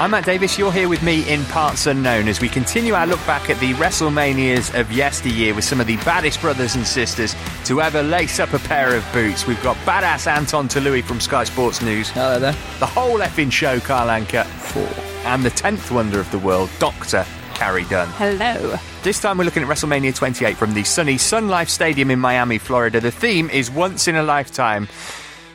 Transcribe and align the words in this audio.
I'm 0.00 0.12
Matt 0.12 0.26
Davis. 0.26 0.56
You're 0.56 0.70
here 0.70 0.88
with 0.88 1.02
me 1.02 1.28
in 1.28 1.44
Parts 1.46 1.88
Unknown 1.88 2.28
as 2.28 2.40
we 2.40 2.48
continue 2.48 2.94
our 2.94 3.04
look 3.04 3.18
back 3.26 3.50
at 3.50 3.58
the 3.58 3.74
WrestleManias 3.74 4.78
of 4.78 4.92
yesteryear 4.92 5.56
with 5.56 5.64
some 5.64 5.80
of 5.80 5.88
the 5.88 5.96
baddest 5.96 6.40
brothers 6.40 6.76
and 6.76 6.86
sisters 6.86 7.34
to 7.64 7.82
ever 7.82 8.00
lace 8.00 8.38
up 8.38 8.52
a 8.52 8.60
pair 8.60 8.94
of 8.94 9.04
boots. 9.12 9.44
We've 9.44 9.60
got 9.60 9.76
badass 9.78 10.28
Anton 10.28 10.68
Toloui 10.68 11.02
from 11.02 11.18
Sky 11.18 11.42
Sports 11.42 11.82
News. 11.82 12.10
Hello 12.10 12.38
there. 12.38 12.54
The 12.78 12.86
whole 12.86 13.18
effing 13.18 13.50
show, 13.50 13.80
Carl 13.80 14.06
Anka. 14.06 14.44
Four. 14.46 14.88
And 15.26 15.44
the 15.44 15.50
10th 15.50 15.90
wonder 15.90 16.20
of 16.20 16.30
the 16.30 16.38
world, 16.38 16.70
Dr. 16.78 17.26
Carrie 17.54 17.82
Dunn. 17.86 18.06
Hello. 18.10 18.76
This 19.02 19.20
time 19.20 19.36
we're 19.36 19.44
looking 19.46 19.64
at 19.64 19.68
WrestleMania 19.68 20.14
28 20.14 20.56
from 20.56 20.74
the 20.74 20.84
sunny 20.84 21.18
Sun 21.18 21.48
Life 21.48 21.68
Stadium 21.68 22.12
in 22.12 22.20
Miami, 22.20 22.58
Florida. 22.58 23.00
The 23.00 23.10
theme 23.10 23.50
is 23.50 23.68
once 23.68 24.06
in 24.06 24.14
a 24.14 24.22
lifetime. 24.22 24.86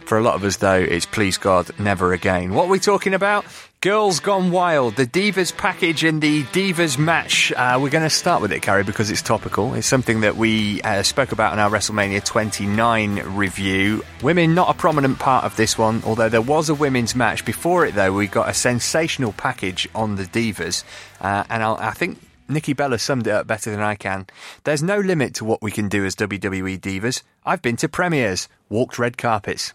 For 0.05 0.17
a 0.17 0.21
lot 0.21 0.35
of 0.35 0.43
us, 0.43 0.57
though, 0.57 0.75
it's 0.75 1.05
please 1.05 1.37
God, 1.37 1.71
never 1.79 2.12
again. 2.12 2.53
What 2.53 2.65
are 2.65 2.70
we 2.70 2.79
talking 2.79 3.13
about? 3.13 3.46
Girls 3.84 4.21
Gone 4.21 4.49
Wild, 4.49 4.95
the 4.95 5.05
Divas 5.05 5.53
package 5.57 6.05
and 6.05 6.21
the 6.21 6.43
Divas 6.43 6.98
match. 6.98 7.51
Uh, 7.51 7.77
we're 7.81 7.90
going 7.90 8.05
to 8.05 8.09
start 8.09 8.41
with 8.41 8.53
it, 8.53 8.62
Carrie, 8.62 8.85
because 8.85 9.12
it's 9.12 9.21
topical. 9.21 9.73
It's 9.73 9.85
something 9.85 10.21
that 10.21 10.37
we 10.37 10.81
uh, 10.84 11.03
spoke 11.03 11.34
about 11.34 11.51
in 11.51 11.59
our 11.59 11.70
WrestleMania 11.70 12.23
29 12.23 13.35
review. 13.35 14.01
Women, 14.21 14.55
not 14.55 14.70
a 14.70 14.73
prominent 14.73 15.20
part 15.20 15.43
of 15.43 15.57
this 15.57 15.77
one, 15.77 16.01
although 16.05 16.29
there 16.29 16.41
was 16.41 16.70
a 16.70 16.73
women's 16.73 17.13
match. 17.13 17.43
Before 17.43 17.85
it, 17.85 17.93
though, 17.93 18.13
we 18.13 18.27
got 18.27 18.48
a 18.48 18.53
sensational 18.53 19.34
package 19.34 19.90
on 19.93 20.15
the 20.15 20.23
Divas. 20.23 20.85
Uh, 21.20 21.43
and 21.49 21.62
I'll, 21.62 21.75
I 21.75 21.91
think 21.91 22.20
Nikki 22.47 22.71
Bella 22.71 22.97
summed 22.97 23.27
it 23.27 23.31
up 23.31 23.47
better 23.47 23.70
than 23.70 23.81
I 23.81 23.95
can. 23.95 24.27
There's 24.63 24.81
no 24.81 25.01
limit 25.01 25.34
to 25.35 25.43
what 25.43 25.62
we 25.62 25.71
can 25.71 25.90
do 25.90 26.05
as 26.05 26.15
WWE 26.15 26.79
Divas. 26.79 27.21
I've 27.45 27.62
been 27.62 27.75
to 27.75 27.90
premieres, 27.90 28.47
walked 28.70 28.97
red 28.97 29.18
carpets. 29.18 29.73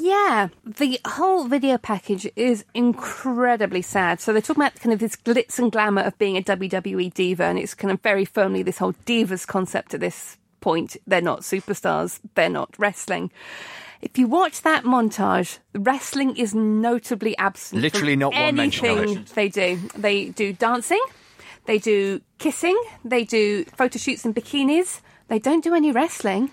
Yeah, 0.00 0.48
the 0.64 1.00
whole 1.04 1.48
video 1.48 1.76
package 1.76 2.30
is 2.36 2.64
incredibly 2.72 3.82
sad. 3.82 4.20
So 4.20 4.32
they're 4.32 4.40
talking 4.40 4.62
about 4.62 4.78
kind 4.78 4.92
of 4.92 5.00
this 5.00 5.16
glitz 5.16 5.58
and 5.58 5.72
glamour 5.72 6.02
of 6.02 6.16
being 6.18 6.36
a 6.36 6.42
WWE 6.42 7.12
diva, 7.12 7.42
and 7.42 7.58
it's 7.58 7.74
kind 7.74 7.90
of 7.90 8.00
very 8.00 8.24
firmly 8.24 8.62
this 8.62 8.78
whole 8.78 8.92
divas 9.06 9.44
concept 9.44 9.94
at 9.94 10.00
this 10.00 10.36
point. 10.60 10.96
They're 11.08 11.20
not 11.20 11.40
superstars, 11.40 12.20
they're 12.36 12.48
not 12.48 12.78
wrestling. 12.78 13.32
If 14.00 14.16
you 14.16 14.28
watch 14.28 14.62
that 14.62 14.84
montage, 14.84 15.58
wrestling 15.74 16.36
is 16.36 16.54
notably 16.54 17.36
absent. 17.36 17.82
Literally 17.82 18.14
not 18.14 18.34
one 18.34 18.54
mention 18.54 18.86
of 18.86 18.98
anything 18.98 19.22
it. 19.22 19.26
They 19.34 19.48
do. 19.48 19.80
They 19.96 20.28
do 20.28 20.52
dancing, 20.52 21.02
they 21.64 21.78
do 21.78 22.20
kissing, 22.38 22.80
they 23.04 23.24
do 23.24 23.64
photo 23.64 23.98
shoots 23.98 24.24
in 24.24 24.32
bikinis. 24.32 25.00
They 25.26 25.40
don't 25.40 25.62
do 25.62 25.74
any 25.74 25.92
wrestling. 25.92 26.52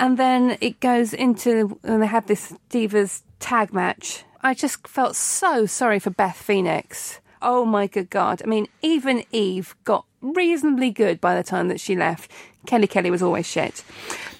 And 0.00 0.16
then 0.16 0.56
it 0.62 0.80
goes 0.80 1.12
into, 1.12 1.78
and 1.84 2.02
they 2.02 2.06
have 2.06 2.26
this 2.26 2.54
Divas 2.70 3.20
tag 3.38 3.74
match. 3.74 4.24
I 4.42 4.54
just 4.54 4.88
felt 4.88 5.14
so 5.14 5.66
sorry 5.66 5.98
for 5.98 6.08
Beth 6.08 6.36
Phoenix. 6.36 7.20
Oh 7.42 7.66
my 7.66 7.86
good 7.86 8.08
God. 8.08 8.40
I 8.42 8.46
mean, 8.46 8.66
even 8.80 9.24
Eve 9.30 9.76
got 9.84 10.06
reasonably 10.22 10.90
good 10.90 11.20
by 11.20 11.34
the 11.34 11.42
time 11.42 11.68
that 11.68 11.80
she 11.80 11.94
left. 11.94 12.30
Kelly 12.66 12.86
Kelly 12.86 13.10
was 13.10 13.22
always 13.22 13.46
shit. 13.46 13.82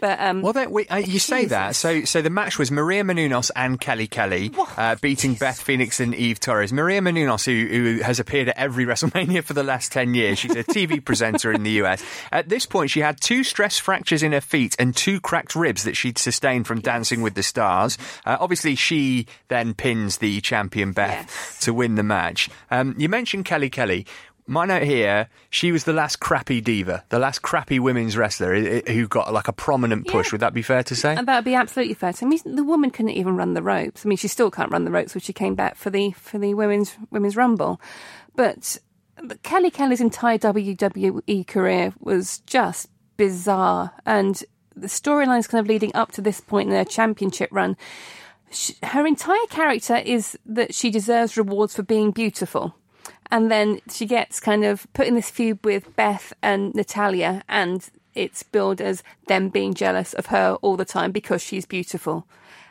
But, 0.00 0.20
um, 0.20 0.42
Well, 0.42 0.54
we, 0.70 0.86
uh, 0.88 0.96
you 0.96 1.18
say 1.18 1.44
that. 1.46 1.76
So, 1.76 2.04
so 2.04 2.22
the 2.22 2.30
match 2.30 2.58
was 2.58 2.70
Maria 2.70 3.02
Menounos 3.02 3.50
and 3.54 3.80
Kelly 3.80 4.06
Kelly 4.06 4.50
uh, 4.76 4.96
beating 4.96 5.34
Beth 5.34 5.60
Phoenix 5.60 6.00
and 6.00 6.14
Eve 6.14 6.40
Torres. 6.40 6.72
Maria 6.72 7.00
Menounos, 7.00 7.44
who, 7.44 7.66
who 7.66 8.02
has 8.02 8.18
appeared 8.18 8.48
at 8.48 8.56
every 8.56 8.84
WrestleMania 8.86 9.44
for 9.44 9.52
the 9.52 9.62
last 9.62 9.92
10 9.92 10.14
years, 10.14 10.38
she's 10.38 10.56
a 10.56 10.64
TV 10.64 11.04
presenter 11.04 11.52
in 11.52 11.62
the 11.62 11.82
US. 11.82 12.02
At 12.32 12.48
this 12.48 12.66
point, 12.66 12.90
she 12.90 13.00
had 13.00 13.20
two 13.20 13.44
stress 13.44 13.78
fractures 13.78 14.22
in 14.22 14.32
her 14.32 14.40
feet 14.40 14.74
and 14.78 14.96
two 14.96 15.20
cracked 15.20 15.54
ribs 15.54 15.84
that 15.84 15.96
she'd 15.96 16.18
sustained 16.18 16.66
from 16.66 16.80
Dancing 16.80 17.20
with 17.22 17.34
the 17.34 17.42
Stars. 17.42 17.98
Uh, 18.24 18.36
obviously, 18.40 18.74
she 18.74 19.26
then 19.48 19.74
pins 19.74 20.18
the 20.18 20.40
champion 20.40 20.92
Beth 20.92 21.58
to 21.62 21.74
win 21.74 21.94
the 21.96 22.02
match. 22.02 22.48
Um, 22.70 22.94
you 22.98 23.08
mentioned 23.08 23.44
Kelly 23.44 23.70
Kelly. 23.70 24.06
My 24.50 24.64
note 24.64 24.82
here, 24.82 25.28
she 25.48 25.70
was 25.70 25.84
the 25.84 25.92
last 25.92 26.18
crappy 26.18 26.60
diva, 26.60 27.04
the 27.08 27.20
last 27.20 27.40
crappy 27.40 27.78
women's 27.78 28.16
wrestler 28.16 28.80
who 28.80 29.06
got 29.06 29.32
like 29.32 29.46
a 29.46 29.52
prominent 29.52 30.08
push. 30.08 30.26
Yeah. 30.26 30.32
Would 30.32 30.40
that 30.40 30.52
be 30.52 30.62
fair 30.62 30.82
to 30.82 30.96
say? 30.96 31.14
That 31.14 31.24
would 31.28 31.44
be 31.44 31.54
absolutely 31.54 31.94
fair. 31.94 32.12
I 32.20 32.24
mean, 32.24 32.40
the 32.44 32.64
woman 32.64 32.90
couldn't 32.90 33.12
even 33.12 33.36
run 33.36 33.54
the 33.54 33.62
ropes. 33.62 34.04
I 34.04 34.08
mean, 34.08 34.18
she 34.18 34.26
still 34.26 34.50
can't 34.50 34.72
run 34.72 34.84
the 34.84 34.90
ropes 34.90 35.14
when 35.14 35.20
she 35.20 35.32
came 35.32 35.54
back 35.54 35.76
for 35.76 35.88
the 35.88 36.10
for 36.10 36.40
the 36.40 36.54
women's 36.54 36.96
women's 37.12 37.36
rumble. 37.36 37.80
But 38.34 38.76
Kelly 39.44 39.70
Kelly's 39.70 40.00
entire 40.00 40.38
WWE 40.38 41.46
career 41.46 41.94
was 42.00 42.40
just 42.40 42.88
bizarre, 43.16 43.92
and 44.04 44.42
the 44.74 44.88
storylines 44.88 45.48
kind 45.48 45.64
of 45.64 45.68
leading 45.68 45.94
up 45.94 46.10
to 46.12 46.20
this 46.20 46.40
point 46.40 46.70
in 46.70 46.74
their 46.74 46.84
championship 46.84 47.50
run. 47.52 47.76
sh 48.50 48.72
her 48.82 49.06
entire 49.06 49.46
character 49.48 49.94
is 49.94 50.36
that 50.44 50.74
she 50.74 50.90
deserves 50.90 51.36
rewards 51.36 51.76
for 51.76 51.84
being 51.84 52.10
beautiful. 52.10 52.74
And 53.30 53.50
then 53.50 53.80
she 53.90 54.06
gets 54.06 54.40
kind 54.40 54.64
of 54.64 54.92
put 54.92 55.06
in 55.06 55.14
this 55.14 55.30
feud 55.30 55.64
with 55.64 55.94
Beth 55.96 56.32
and 56.42 56.74
Natalya, 56.74 57.42
and 57.48 57.88
it's 58.14 58.42
billed 58.42 58.80
as 58.80 59.02
them 59.28 59.48
being 59.48 59.72
jealous 59.72 60.12
of 60.14 60.26
her 60.26 60.58
all 60.62 60.76
the 60.76 60.84
time 60.84 61.12
because 61.12 61.42
she's 61.42 61.64
beautiful. 61.64 62.26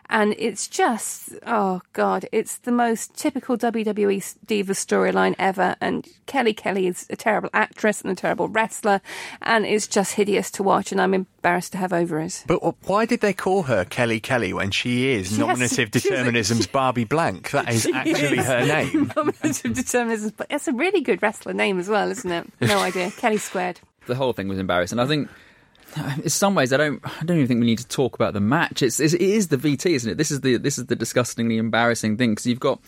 And 0.09 0.33
it's 0.39 0.67
just, 0.67 1.29
oh 1.45 1.81
God, 1.93 2.25
it's 2.31 2.57
the 2.57 2.71
most 2.71 3.15
typical 3.15 3.57
WWE 3.57 4.35
diva 4.45 4.73
storyline 4.73 5.35
ever. 5.37 5.75
And 5.79 6.07
Kelly 6.25 6.53
Kelly 6.53 6.87
is 6.87 7.05
a 7.11 7.15
terrible 7.15 7.49
actress 7.53 8.01
and 8.01 8.11
a 8.11 8.15
terrible 8.15 8.47
wrestler, 8.47 9.01
and 9.41 9.65
it's 9.65 9.85
just 9.87 10.13
hideous 10.13 10.49
to 10.51 10.63
watch. 10.63 10.91
And 10.91 10.99
I'm 10.99 11.13
embarrassed 11.13 11.73
to 11.73 11.77
have 11.77 11.93
over 11.93 12.19
it. 12.19 12.43
But 12.47 12.57
why 12.87 13.05
did 13.05 13.21
they 13.21 13.33
call 13.33 13.63
her 13.63 13.85
Kelly 13.85 14.19
Kelly 14.19 14.51
when 14.51 14.71
she 14.71 15.09
is 15.11 15.27
She 15.27 15.33
has- 15.35 15.39
nominative 15.39 15.89
she's 15.93 16.05
a- 16.05 16.09
determinism's 16.09 16.65
Barbie 16.79 17.03
Blank? 17.03 17.51
That 17.51 17.69
is 17.69 17.85
actually 17.93 18.37
her 18.37 18.65
name. 18.65 19.11
Nominative 19.15 19.73
determinism, 19.75 20.33
but 20.37 20.47
it's 20.49 20.67
a 20.67 20.73
really 20.73 21.01
good 21.01 21.21
wrestler 21.21 21.53
name 21.53 21.77
as 21.79 21.87
well, 21.87 22.09
isn't 22.09 22.31
it? 22.31 22.47
No 22.61 22.79
idea. 22.79 23.11
Kelly 23.11 23.37
squared. 23.37 23.79
The 24.07 24.15
whole 24.15 24.33
thing 24.33 24.47
was 24.47 24.57
embarrassing. 24.57 24.97
I 24.97 25.05
think. 25.05 25.29
In 26.23 26.29
some 26.29 26.55
ways, 26.55 26.73
I 26.73 26.77
don't. 26.77 27.01
I 27.03 27.23
don't 27.25 27.37
even 27.37 27.47
think 27.47 27.59
we 27.59 27.65
need 27.65 27.79
to 27.79 27.87
talk 27.87 28.15
about 28.15 28.33
the 28.33 28.39
match. 28.39 28.81
It's, 28.81 28.99
it's 28.99 29.13
it 29.13 29.21
is 29.21 29.47
the 29.47 29.57
VT, 29.57 29.91
isn't 29.91 30.11
it? 30.11 30.17
This 30.17 30.31
is 30.31 30.41
the 30.41 30.57
this 30.57 30.77
is 30.77 30.85
the 30.85 30.95
disgustingly 30.95 31.57
embarrassing 31.57 32.17
thing 32.17 32.31
because 32.31 32.45
you've 32.45 32.59
got 32.59 32.79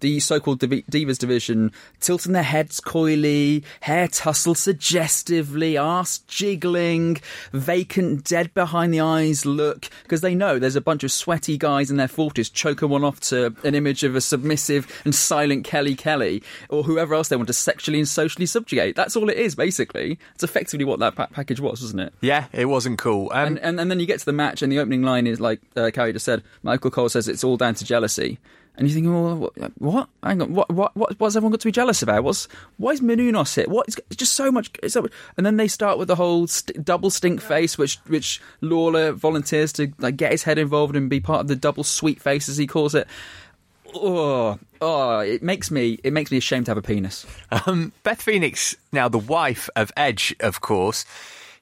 the 0.00 0.20
so-called 0.20 0.60
div- 0.60 0.84
divas 0.90 1.18
division 1.18 1.72
tilting 2.00 2.32
their 2.32 2.42
heads 2.42 2.80
coyly, 2.80 3.64
hair 3.80 4.08
tousled 4.08 4.58
suggestively, 4.58 5.76
arse 5.76 6.18
jiggling, 6.28 7.18
vacant, 7.52 8.24
dead 8.24 8.52
behind 8.54 8.92
the 8.92 9.00
eyes 9.00 9.44
look 9.44 9.88
because 10.02 10.20
they 10.20 10.34
know 10.34 10.58
there's 10.58 10.76
a 10.76 10.80
bunch 10.80 11.04
of 11.04 11.12
sweaty 11.12 11.56
guys 11.58 11.90
in 11.90 11.96
their 11.96 12.08
forties 12.08 12.48
choking 12.50 12.88
one 12.88 13.04
off 13.04 13.20
to 13.20 13.54
an 13.64 13.74
image 13.74 14.02
of 14.04 14.14
a 14.16 14.20
submissive 14.20 14.86
and 15.04 15.14
silent 15.14 15.64
Kelly 15.64 15.94
Kelly 15.94 16.42
or 16.68 16.82
whoever 16.82 17.14
else 17.14 17.28
they 17.28 17.36
want 17.36 17.48
to 17.48 17.52
sexually 17.52 17.98
and 17.98 18.08
socially 18.08 18.46
subjugate. 18.46 18.96
That's 18.96 19.16
all 19.16 19.28
it 19.28 19.36
is, 19.36 19.54
basically. 19.54 20.18
It's 20.34 20.44
effectively 20.44 20.84
what 20.84 20.98
that 21.00 21.14
pa- 21.16 21.26
package 21.26 21.60
was, 21.60 21.82
wasn't 21.82 22.00
it? 22.02 22.14
Yeah, 22.20 22.46
it 22.52 22.66
wasn't 22.66 22.98
cool. 22.98 23.30
Um, 23.32 23.46
And, 23.46 23.58
and 23.60 23.80
and 23.80 23.90
then 23.90 24.00
you 24.00 24.06
get 24.06 24.18
to 24.20 24.24
the 24.26 24.32
match, 24.32 24.62
and 24.62 24.72
the 24.72 24.78
opening 24.78 25.02
line 25.02 25.26
is 25.26 25.40
like 25.40 25.60
uh, 25.76 25.90
Carrie 25.92 26.12
just 26.12 26.24
said. 26.24 26.42
Michael 26.62 26.90
Cole 26.90 27.08
says 27.08 27.28
it's 27.28 27.44
all 27.44 27.56
down 27.56 27.74
to 27.74 27.84
jealousy, 27.84 28.38
and 28.76 28.88
you 28.88 28.94
think, 28.94 29.06
well, 29.06 29.36
what? 29.36 29.72
what? 29.78 30.08
Hang 30.22 30.42
on, 30.42 30.52
what? 30.52 30.68
What? 30.70 30.96
what 30.96 31.20
what's 31.20 31.36
everyone 31.36 31.52
got 31.52 31.60
to 31.60 31.68
be 31.68 31.72
jealous 31.72 32.02
about? 32.02 32.24
What's 32.24 32.48
why 32.76 32.92
is 32.92 33.00
Menounos 33.00 33.54
hit? 33.54 33.68
What? 33.68 33.86
It's 33.88 34.16
just 34.16 34.32
so 34.32 34.50
much. 34.50 34.70
It's 34.82 34.94
so 34.94 35.02
much. 35.02 35.12
And 35.36 35.46
then 35.46 35.56
they 35.56 35.68
start 35.68 35.96
with 35.96 36.08
the 36.08 36.16
whole 36.16 36.48
st- 36.48 36.84
double 36.84 37.10
stink 37.10 37.40
face, 37.40 37.78
which 37.78 37.98
which 38.06 38.40
Lawler 38.60 39.12
volunteers 39.12 39.72
to 39.74 39.92
like 39.98 40.16
get 40.16 40.32
his 40.32 40.42
head 40.42 40.58
involved 40.58 40.96
and 40.96 41.08
be 41.08 41.20
part 41.20 41.40
of 41.40 41.48
the 41.48 41.56
double 41.56 41.84
sweet 41.84 42.20
face, 42.20 42.48
as 42.48 42.56
he 42.56 42.66
calls 42.66 42.94
it. 42.96 43.06
Oh, 43.94 44.58
oh! 44.80 45.18
It 45.20 45.42
makes 45.42 45.70
me 45.70 46.00
it 46.02 46.12
makes 46.12 46.32
me 46.32 46.38
ashamed 46.38 46.66
to 46.66 46.70
have 46.70 46.78
a 46.78 46.82
penis. 46.82 47.26
um, 47.66 47.92
Beth 48.02 48.22
Phoenix, 48.22 48.76
now 48.90 49.08
the 49.08 49.18
wife 49.18 49.70
of 49.76 49.92
Edge, 49.96 50.34
of 50.40 50.60
course. 50.60 51.04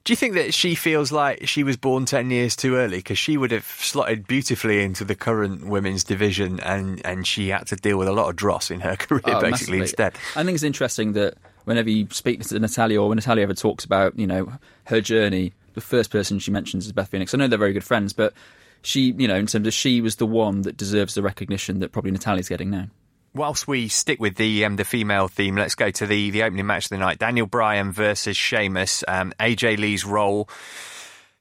Do 0.03 0.11
you 0.11 0.17
think 0.17 0.33
that 0.33 0.53
she 0.53 0.75
feels 0.75 1.13
like 1.13 1.47
she 1.47 1.63
was 1.63 1.77
born 1.77 2.03
10 2.05 2.29
years 2.29 2.57
too 2.57 2.75
early? 2.75 2.97
Because 2.97 3.17
she 3.17 3.37
would 3.37 3.51
have 3.51 3.63
slotted 3.63 4.27
beautifully 4.27 4.83
into 4.83 5.05
the 5.05 5.15
current 5.15 5.65
women's 5.65 6.03
division 6.03 6.59
and, 6.59 7.01
and 7.05 7.25
she 7.25 7.47
had 7.49 7.67
to 7.67 7.77
deal 7.77 7.97
with 7.97 8.09
a 8.09 8.11
lot 8.11 8.29
of 8.29 8.35
dross 8.35 8.69
in 8.69 8.81
her 8.81 8.95
career, 8.97 9.21
Oh, 9.25 9.39
basically, 9.39 9.49
massively. 9.51 9.79
instead. 9.79 10.15
I 10.35 10.43
think 10.43 10.55
it's 10.55 10.63
interesting 10.63 11.13
that 11.13 11.35
whenever 11.63 11.89
you 11.89 12.07
speak 12.11 12.43
to 12.43 12.59
Natalya 12.59 13.01
or 13.01 13.07
when 13.07 13.15
Natalya 13.15 13.43
ever 13.43 13.53
talks 13.53 13.85
about, 13.85 14.19
you 14.19 14.27
know, 14.27 14.51
her 14.85 14.99
journey, 14.99 15.53
the 15.73 15.79
first 15.81 16.11
person 16.11 16.37
she 16.37 16.51
mentions 16.51 16.85
is 16.85 16.91
Beth 16.91 17.07
Phoenix. 17.07 17.33
I 17.33 17.37
know 17.37 17.47
they're 17.47 17.57
very 17.57 17.71
good 17.71 17.85
friends, 17.85 18.11
but 18.11 18.33
she, 18.81 19.13
you 19.17 19.29
know, 19.29 19.35
in 19.35 19.47
terms 19.47 19.65
of 19.67 19.73
she 19.73 20.01
was 20.01 20.17
the 20.17 20.27
one 20.27 20.63
that 20.63 20.75
deserves 20.75 21.13
the 21.13 21.21
recognition 21.21 21.79
that 21.79 21.93
probably 21.93 22.11
Natalya's 22.11 22.49
getting 22.49 22.69
now. 22.69 22.87
Whilst 23.35 23.67
we 23.67 23.87
stick 23.87 24.19
with 24.19 24.35
the 24.35 24.65
um, 24.65 24.75
the 24.75 24.85
female 24.85 25.27
theme, 25.27 25.55
let's 25.55 25.75
go 25.75 25.89
to 25.89 26.05
the, 26.05 26.29
the 26.29 26.43
opening 26.43 26.67
match 26.67 26.85
of 26.85 26.89
the 26.89 26.97
night: 26.97 27.17
Daniel 27.17 27.47
Bryan 27.47 27.91
versus 27.91 28.37
Sheamus. 28.37 29.03
Um, 29.07 29.33
AJ 29.39 29.79
Lee's 29.79 30.05
role 30.05 30.47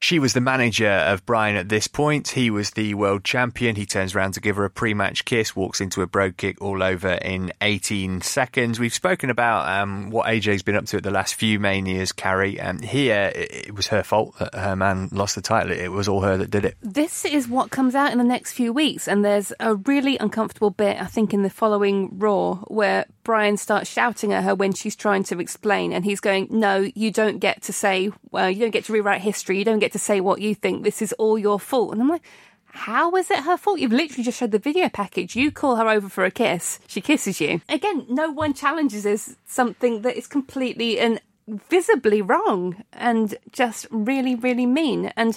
she 0.03 0.19
was 0.19 0.33
the 0.33 0.41
manager 0.41 0.91
of 0.91 1.25
Bryan 1.25 1.55
at 1.55 1.69
this 1.69 1.87
point. 1.87 2.29
He 2.31 2.51
was 2.51 2.73
the 2.73 2.95
world 2.95 3.23
champion. 3.23 3.77
He 3.77 3.87
turns 3.87 4.17
around 4.17 4.33
to 4.33 4.41
give 4.41 4.57
her 4.57 4.65
a 4.65 4.71
pre 4.71 4.95
match 4.95 5.25
kiss, 5.25 5.55
walks 5.55 5.81
into 5.81 6.03
a 6.03 6.09
brogue 6.09 6.37
kick 6.37 6.61
all 6.61 6.83
over 6.83 7.13
in 7.13 7.53
18 7.61 8.21
seconds. 8.21 8.81
We've 8.81 8.93
spoken 8.93 9.31
about 9.31 9.69
um, 9.69 10.11
what 10.11 10.27
AJ's 10.27 10.65
been 10.65 10.75
up 10.75 10.87
to 10.87 10.97
at 10.97 11.05
the 11.05 11.13
last 11.13 11.37
few 11.37 11.61
Manias, 11.61 12.11
Carrie. 12.11 12.61
Um, 12.61 12.83
here, 12.83 13.31
it, 13.33 13.69
it 13.69 13.75
was 13.77 13.87
her 13.87 14.03
fault 14.03 14.37
that 14.41 14.53
her 14.57 14.75
man 14.75 15.09
lost 15.13 15.37
the 15.37 15.41
title. 15.41 15.71
It 15.71 15.93
was 15.93 16.09
all 16.09 16.23
her 16.23 16.37
that 16.37 16.51
did 16.51 16.65
it. 16.65 16.77
This 16.83 17.25
is 17.25 17.47
what 17.47 17.71
comes 17.71 17.95
out 17.95 18.11
in 18.11 18.19
the 18.19 18.25
next 18.25 18.55
few 18.55 18.73
weeks, 18.73 19.07
and 19.07 19.25
there's 19.25 19.53
a 19.61 19.77
really 19.77 20.19
uncomfortable 20.19 20.71
bit, 20.71 21.01
I 21.01 21.07
think, 21.07 21.33
in 21.33 21.45
the 21.45 21.51
following 21.51 22.19
Raw 22.19 22.57
where 22.67 23.07
Bryan 23.23 23.57
starts 23.57 23.89
shouting 23.89 24.33
at 24.33 24.43
her 24.43 24.55
when 24.55 24.73
she's 24.73 24.97
trying 24.97 25.23
to 25.25 25.39
explain, 25.39 25.93
and 25.93 26.05
he's 26.05 26.19
going, 26.21 26.49
No, 26.51 26.89
you 26.95 27.13
don't 27.13 27.39
get 27.39 27.63
to 27.63 27.73
say, 27.73 28.11
well, 28.31 28.51
you 28.51 28.59
don't 28.59 28.71
get 28.71 28.85
to 28.87 28.93
rewrite 28.93 29.21
history, 29.21 29.59
you 29.59 29.65
don't 29.65 29.79
get 29.79 29.92
to 29.93 29.99
say 29.99 30.21
what 30.21 30.41
you 30.41 30.55
think. 30.55 30.83
This 30.85 31.03
is 31.03 31.13
all 31.15 31.39
your 31.39 31.61
fault. 31.61 31.93
And 31.93 32.01
I'm 32.01 32.09
like, 32.09 32.25
how 32.73 33.15
is 33.17 33.31
it 33.31 33.41
her 33.41 33.57
fault? 33.57 33.81
You've 33.81 33.93
literally 33.93 34.25
just 34.25 34.39
showed 34.39 34.51
the 34.51 34.59
video 34.59 34.89
package. 34.89 35.37
You 35.37 35.51
call 35.51 35.77
her 35.77 35.89
over 35.89 36.09
for 36.09 36.25
a 36.25 36.31
kiss. 36.31 36.81
She 36.87 37.01
kisses 37.01 37.41
you. 37.41 37.61
Again, 37.69 38.07
no 38.09 38.31
one 38.31 38.55
challenges 38.55 39.03
this 39.05 39.37
something 39.47 40.03
that 40.03 40.17
is 40.17 40.27
completely 40.27 40.99
and 40.99 41.21
visibly 41.47 42.23
wrong 42.23 42.83
and 42.93 43.35
just 43.51 43.87
really, 43.91 44.35
really 44.35 44.67
mean. 44.67 45.13
And 45.17 45.37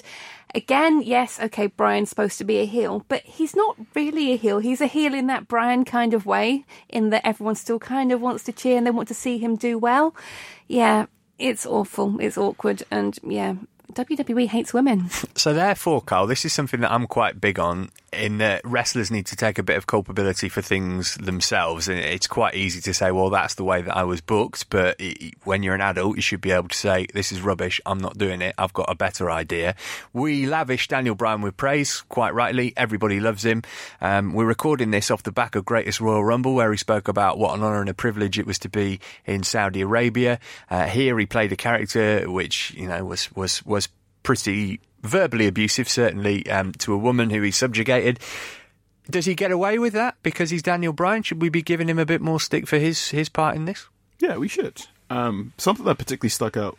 again, 0.54 1.02
yes, 1.02 1.38
okay, 1.40 1.66
Bryan's 1.66 2.08
supposed 2.08 2.38
to 2.38 2.44
be 2.44 2.58
a 2.58 2.64
heel, 2.64 3.04
but 3.08 3.22
he's 3.22 3.54
not 3.56 3.76
really 3.94 4.32
a 4.32 4.36
heel. 4.36 4.58
He's 4.58 4.80
a 4.80 4.86
heel 4.86 5.14
in 5.14 5.26
that 5.26 5.48
Bryan 5.48 5.84
kind 5.84 6.14
of 6.14 6.24
way, 6.24 6.64
in 6.88 7.10
that 7.10 7.26
everyone 7.26 7.56
still 7.56 7.78
kind 7.78 8.12
of 8.12 8.20
wants 8.20 8.44
to 8.44 8.52
cheer 8.52 8.78
and 8.78 8.86
they 8.86 8.90
want 8.90 9.08
to 9.08 9.14
see 9.14 9.38
him 9.38 9.56
do 9.56 9.78
well. 9.78 10.14
Yeah, 10.68 11.06
it's 11.38 11.66
awful. 11.66 12.18
It's 12.20 12.38
awkward. 12.38 12.82
And 12.90 13.18
yeah, 13.22 13.56
WWE 13.96 14.48
hates 14.48 14.74
women. 14.74 15.08
So 15.34 15.52
therefore, 15.52 16.00
Carl, 16.00 16.26
this 16.26 16.44
is 16.44 16.52
something 16.52 16.80
that 16.80 16.92
I'm 16.92 17.06
quite 17.06 17.40
big 17.40 17.58
on 17.58 17.90
in 18.12 18.38
that 18.38 18.62
wrestlers 18.64 19.10
need 19.10 19.26
to 19.26 19.36
take 19.36 19.58
a 19.58 19.62
bit 19.62 19.76
of 19.76 19.86
culpability 19.86 20.48
for 20.48 20.62
things 20.62 21.14
themselves. 21.16 21.88
And 21.88 21.98
it's 21.98 22.26
quite 22.26 22.54
easy 22.54 22.80
to 22.80 22.94
say, 22.94 23.10
well, 23.10 23.30
that's 23.30 23.54
the 23.54 23.64
way 23.64 23.82
that 23.82 23.96
I 23.96 24.04
was 24.04 24.20
booked. 24.20 24.70
But 24.70 25.00
when 25.44 25.62
you're 25.62 25.74
an 25.74 25.80
adult, 25.80 26.16
you 26.16 26.22
should 26.22 26.40
be 26.40 26.50
able 26.50 26.68
to 26.68 26.76
say, 26.76 27.06
this 27.12 27.32
is 27.32 27.40
rubbish. 27.40 27.80
I'm 27.86 27.98
not 27.98 28.18
doing 28.18 28.42
it. 28.42 28.54
I've 28.58 28.72
got 28.72 28.90
a 28.90 28.94
better 28.94 29.30
idea. 29.30 29.74
We 30.12 30.46
lavish 30.46 30.88
Daniel 30.88 31.14
Bryan 31.14 31.42
with 31.42 31.56
praise, 31.56 32.02
quite 32.08 32.34
rightly. 32.34 32.72
Everybody 32.76 33.20
loves 33.20 33.44
him. 33.44 33.62
Um, 34.00 34.32
we're 34.32 34.46
recording 34.46 34.90
this 34.90 35.10
off 35.10 35.22
the 35.22 35.32
back 35.32 35.54
of 35.54 35.64
Greatest 35.64 36.00
Royal 36.00 36.24
Rumble, 36.24 36.54
where 36.54 36.70
he 36.70 36.78
spoke 36.78 37.08
about 37.08 37.38
what 37.38 37.56
an 37.56 37.62
honour 37.62 37.80
and 37.80 37.90
a 37.90 37.94
privilege 37.94 38.38
it 38.38 38.46
was 38.46 38.58
to 38.60 38.68
be 38.68 39.00
in 39.26 39.42
Saudi 39.42 39.82
Arabia. 39.82 40.38
Uh, 40.70 40.86
here 40.86 41.18
he 41.18 41.26
played 41.26 41.52
a 41.52 41.56
character 41.56 42.30
which, 42.30 42.72
you 42.74 42.88
know, 42.88 43.04
was, 43.04 43.34
was, 43.36 43.64
was 43.66 43.85
pretty 44.26 44.80
verbally 45.02 45.46
abusive, 45.46 45.88
certainly 45.88 46.44
um, 46.50 46.72
to 46.72 46.92
a 46.92 46.98
woman 46.98 47.30
who 47.30 47.40
he 47.42 47.52
subjugated. 47.52 48.18
Does 49.08 49.24
he 49.24 49.36
get 49.36 49.52
away 49.52 49.78
with 49.78 49.92
that 49.92 50.16
because 50.24 50.50
he's 50.50 50.62
Daniel 50.62 50.92
Bryan? 50.92 51.22
Should 51.22 51.40
we 51.40 51.48
be 51.48 51.62
giving 51.62 51.88
him 51.88 52.00
a 52.00 52.04
bit 52.04 52.20
more 52.20 52.40
stick 52.40 52.66
for 52.66 52.76
his 52.76 53.10
his 53.10 53.28
part 53.28 53.54
in 53.54 53.66
this? 53.66 53.86
Yeah, 54.18 54.36
we 54.36 54.48
should. 54.48 54.82
Um, 55.10 55.52
something 55.58 55.84
that 55.84 55.98
particularly 55.98 56.30
stuck 56.30 56.56
out 56.56 56.76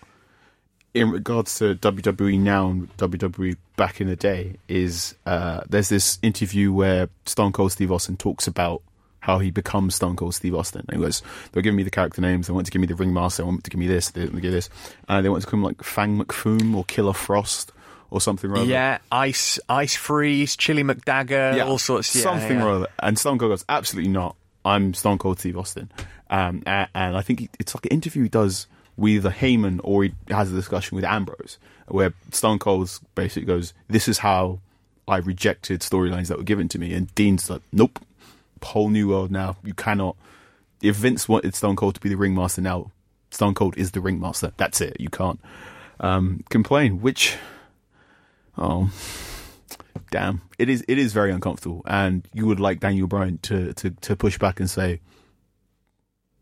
in 0.94 1.10
regards 1.10 1.58
to 1.60 1.76
WWE 1.76 2.38
now 2.38 2.70
and 2.70 2.98
WWE 2.98 3.56
back 3.78 4.02
in 4.02 4.08
the 4.08 4.18
day 4.18 4.58
is 4.68 5.16
uh, 5.26 5.62
there's 5.70 5.88
this 5.88 6.20
interview 6.22 6.74
where 6.74 7.08
Stone 7.26 7.54
Cold 7.54 7.72
Steve 7.72 7.94
Austin 7.94 8.18
talks 8.18 8.46
about 8.46 8.82
how 9.28 9.40
he 9.40 9.52
becomes 9.52 9.94
Stone 9.94 10.16
Cold 10.16 10.34
Steve 10.34 10.56
Austin. 10.56 10.86
And 10.88 10.98
he 10.98 11.04
goes, 11.04 11.22
they're 11.52 11.62
giving 11.62 11.76
me 11.76 11.84
the 11.84 11.92
character 11.92 12.22
names. 12.22 12.48
They 12.48 12.54
want 12.54 12.66
to 12.66 12.72
give 12.72 12.80
me 12.80 12.88
the 12.88 12.96
ringmaster. 12.96 13.44
They 13.44 13.48
want 13.48 13.62
to 13.66 13.70
give 13.70 13.78
me 13.78 13.86
this. 13.86 14.10
They 14.12 14.22
want 14.22 14.36
to 14.36 14.42
give 14.42 14.54
this. 14.54 14.70
And 15.10 15.24
they 15.24 15.28
want 15.28 15.44
to 15.44 15.50
call 15.50 15.60
him 15.60 15.66
like 15.66 15.84
Fang 15.84 16.18
McFoom 16.18 16.74
or 16.74 16.86
Killer 16.86 17.12
Frost 17.12 17.74
or 18.10 18.22
something 18.22 18.50
rather. 18.50 18.66
Yeah, 18.66 19.00
Ice 19.12 19.60
Ice 19.68 19.98
Freeze, 19.98 20.56
Chili 20.56 20.82
McDagger, 20.82 21.58
yeah, 21.58 21.66
all 21.66 21.78
sorts. 21.78 22.16
Yeah, 22.16 22.22
something 22.22 22.58
yeah. 22.58 22.66
rather. 22.66 22.88
And 23.00 23.20
Stone 23.20 23.38
Cold 23.40 23.52
goes, 23.52 23.66
absolutely 23.68 24.12
not. 24.12 24.38
I'm 24.64 24.94
Stone 24.94 25.18
Cold 25.18 25.40
Steve 25.40 25.58
Austin. 25.58 25.92
Um, 26.30 26.64
and, 26.66 26.88
and, 26.96 27.18
I 27.18 27.22
think 27.22 27.50
it's 27.60 27.76
like 27.76 27.86
an 27.86 27.92
interview 27.92 28.24
he 28.24 28.30
does 28.30 28.68
with 28.96 29.12
either 29.12 29.30
Heyman 29.30 29.82
or 29.84 30.04
he 30.04 30.14
has 30.30 30.52
a 30.52 30.56
discussion 30.56 30.96
with 30.96 31.04
Ambrose 31.04 31.58
where 31.88 32.14
Stone 32.32 32.60
Cold 32.60 32.98
basically 33.16 33.46
goes, 33.46 33.74
this 33.90 34.08
is 34.08 34.20
how 34.20 34.60
I 35.06 35.18
rejected 35.18 35.82
storylines 35.82 36.28
that 36.28 36.38
were 36.38 36.44
given 36.44 36.70
to 36.70 36.80
me. 36.80 36.94
And 36.94 37.14
Dean's 37.16 37.50
like, 37.50 37.62
nope, 37.74 38.00
whole 38.64 38.90
new 38.90 39.10
world 39.10 39.32
now. 39.32 39.58
You 39.64 39.74
cannot. 39.74 40.16
If 40.82 40.96
Vince 40.96 41.28
wanted 41.28 41.56
Stone 41.56 41.76
Cold 41.76 41.96
to 41.96 42.02
be 42.02 42.10
the 42.10 42.18
ringmaster 42.18 42.62
now, 42.62 42.92
Stone 43.32 43.56
Cold 43.56 43.78
is 43.78 43.92
the 43.92 44.02
ringmaster. 44.02 44.52
That's 44.58 44.80
it. 44.82 44.98
You 45.00 45.10
can't 45.10 45.40
um, 46.00 46.44
complain, 46.50 47.02
which 47.02 47.38
Oh, 48.58 48.92
damn! 50.10 50.42
It 50.58 50.70
is 50.70 50.84
it 50.88 50.98
is 50.98 51.14
very 51.14 51.32
uncomfortable, 51.32 51.84
and 51.86 52.28
you 52.34 52.48
would 52.48 52.60
like 52.60 52.80
Daniel 52.80 53.08
Bryan 53.08 53.38
to 53.44 53.74
to 53.74 53.92
to 53.92 54.16
push 54.16 54.40
back 54.40 54.60
and 54.60 54.70
say, 54.70 55.00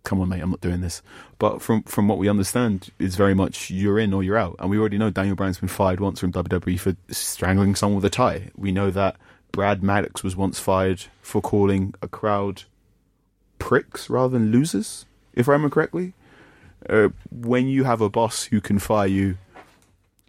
"Come 0.04 0.22
on, 0.22 0.30
mate, 0.30 0.42
I'm 0.42 0.50
not 0.50 0.62
doing 0.62 0.80
this." 0.80 1.02
But 1.40 1.62
from 1.62 1.84
from 1.84 2.08
what 2.08 2.18
we 2.18 2.30
understand, 2.30 2.90
it's 3.00 3.16
very 3.16 3.34
much 3.34 3.70
you're 3.70 4.00
in 4.00 4.14
or 4.14 4.24
you're 4.24 4.38
out, 4.38 4.56
and 4.60 4.70
we 4.70 4.80
already 4.80 4.98
know 4.98 5.10
Daniel 5.10 5.36
Bryan's 5.36 5.60
been 5.60 5.68
fired 5.68 6.00
once 6.00 6.22
from 6.22 6.32
WWE 6.32 6.80
for 6.80 6.96
strangling 7.10 7.76
someone 7.76 7.98
with 7.98 8.06
a 8.06 8.10
tie. 8.10 8.50
We 8.56 8.72
know 8.72 8.92
that 8.92 9.18
Brad 9.52 9.82
Maddox 9.82 10.24
was 10.24 10.36
once 10.36 10.60
fired 10.60 11.06
for 11.22 11.42
calling 11.42 11.94
a 12.02 12.08
crowd 12.08 12.64
pricks 13.60 14.10
rather 14.10 14.38
than 14.38 14.52
losers, 14.52 15.06
if 15.34 15.48
I 15.48 15.54
remember 15.54 15.74
correctly. 15.74 16.14
Uh, 16.88 17.10
when 17.32 17.68
you 17.68 17.84
have 17.84 18.02
a 18.02 18.10
boss 18.10 18.44
who 18.44 18.62
can 18.62 18.78
fire 18.78 19.08
you 19.08 19.38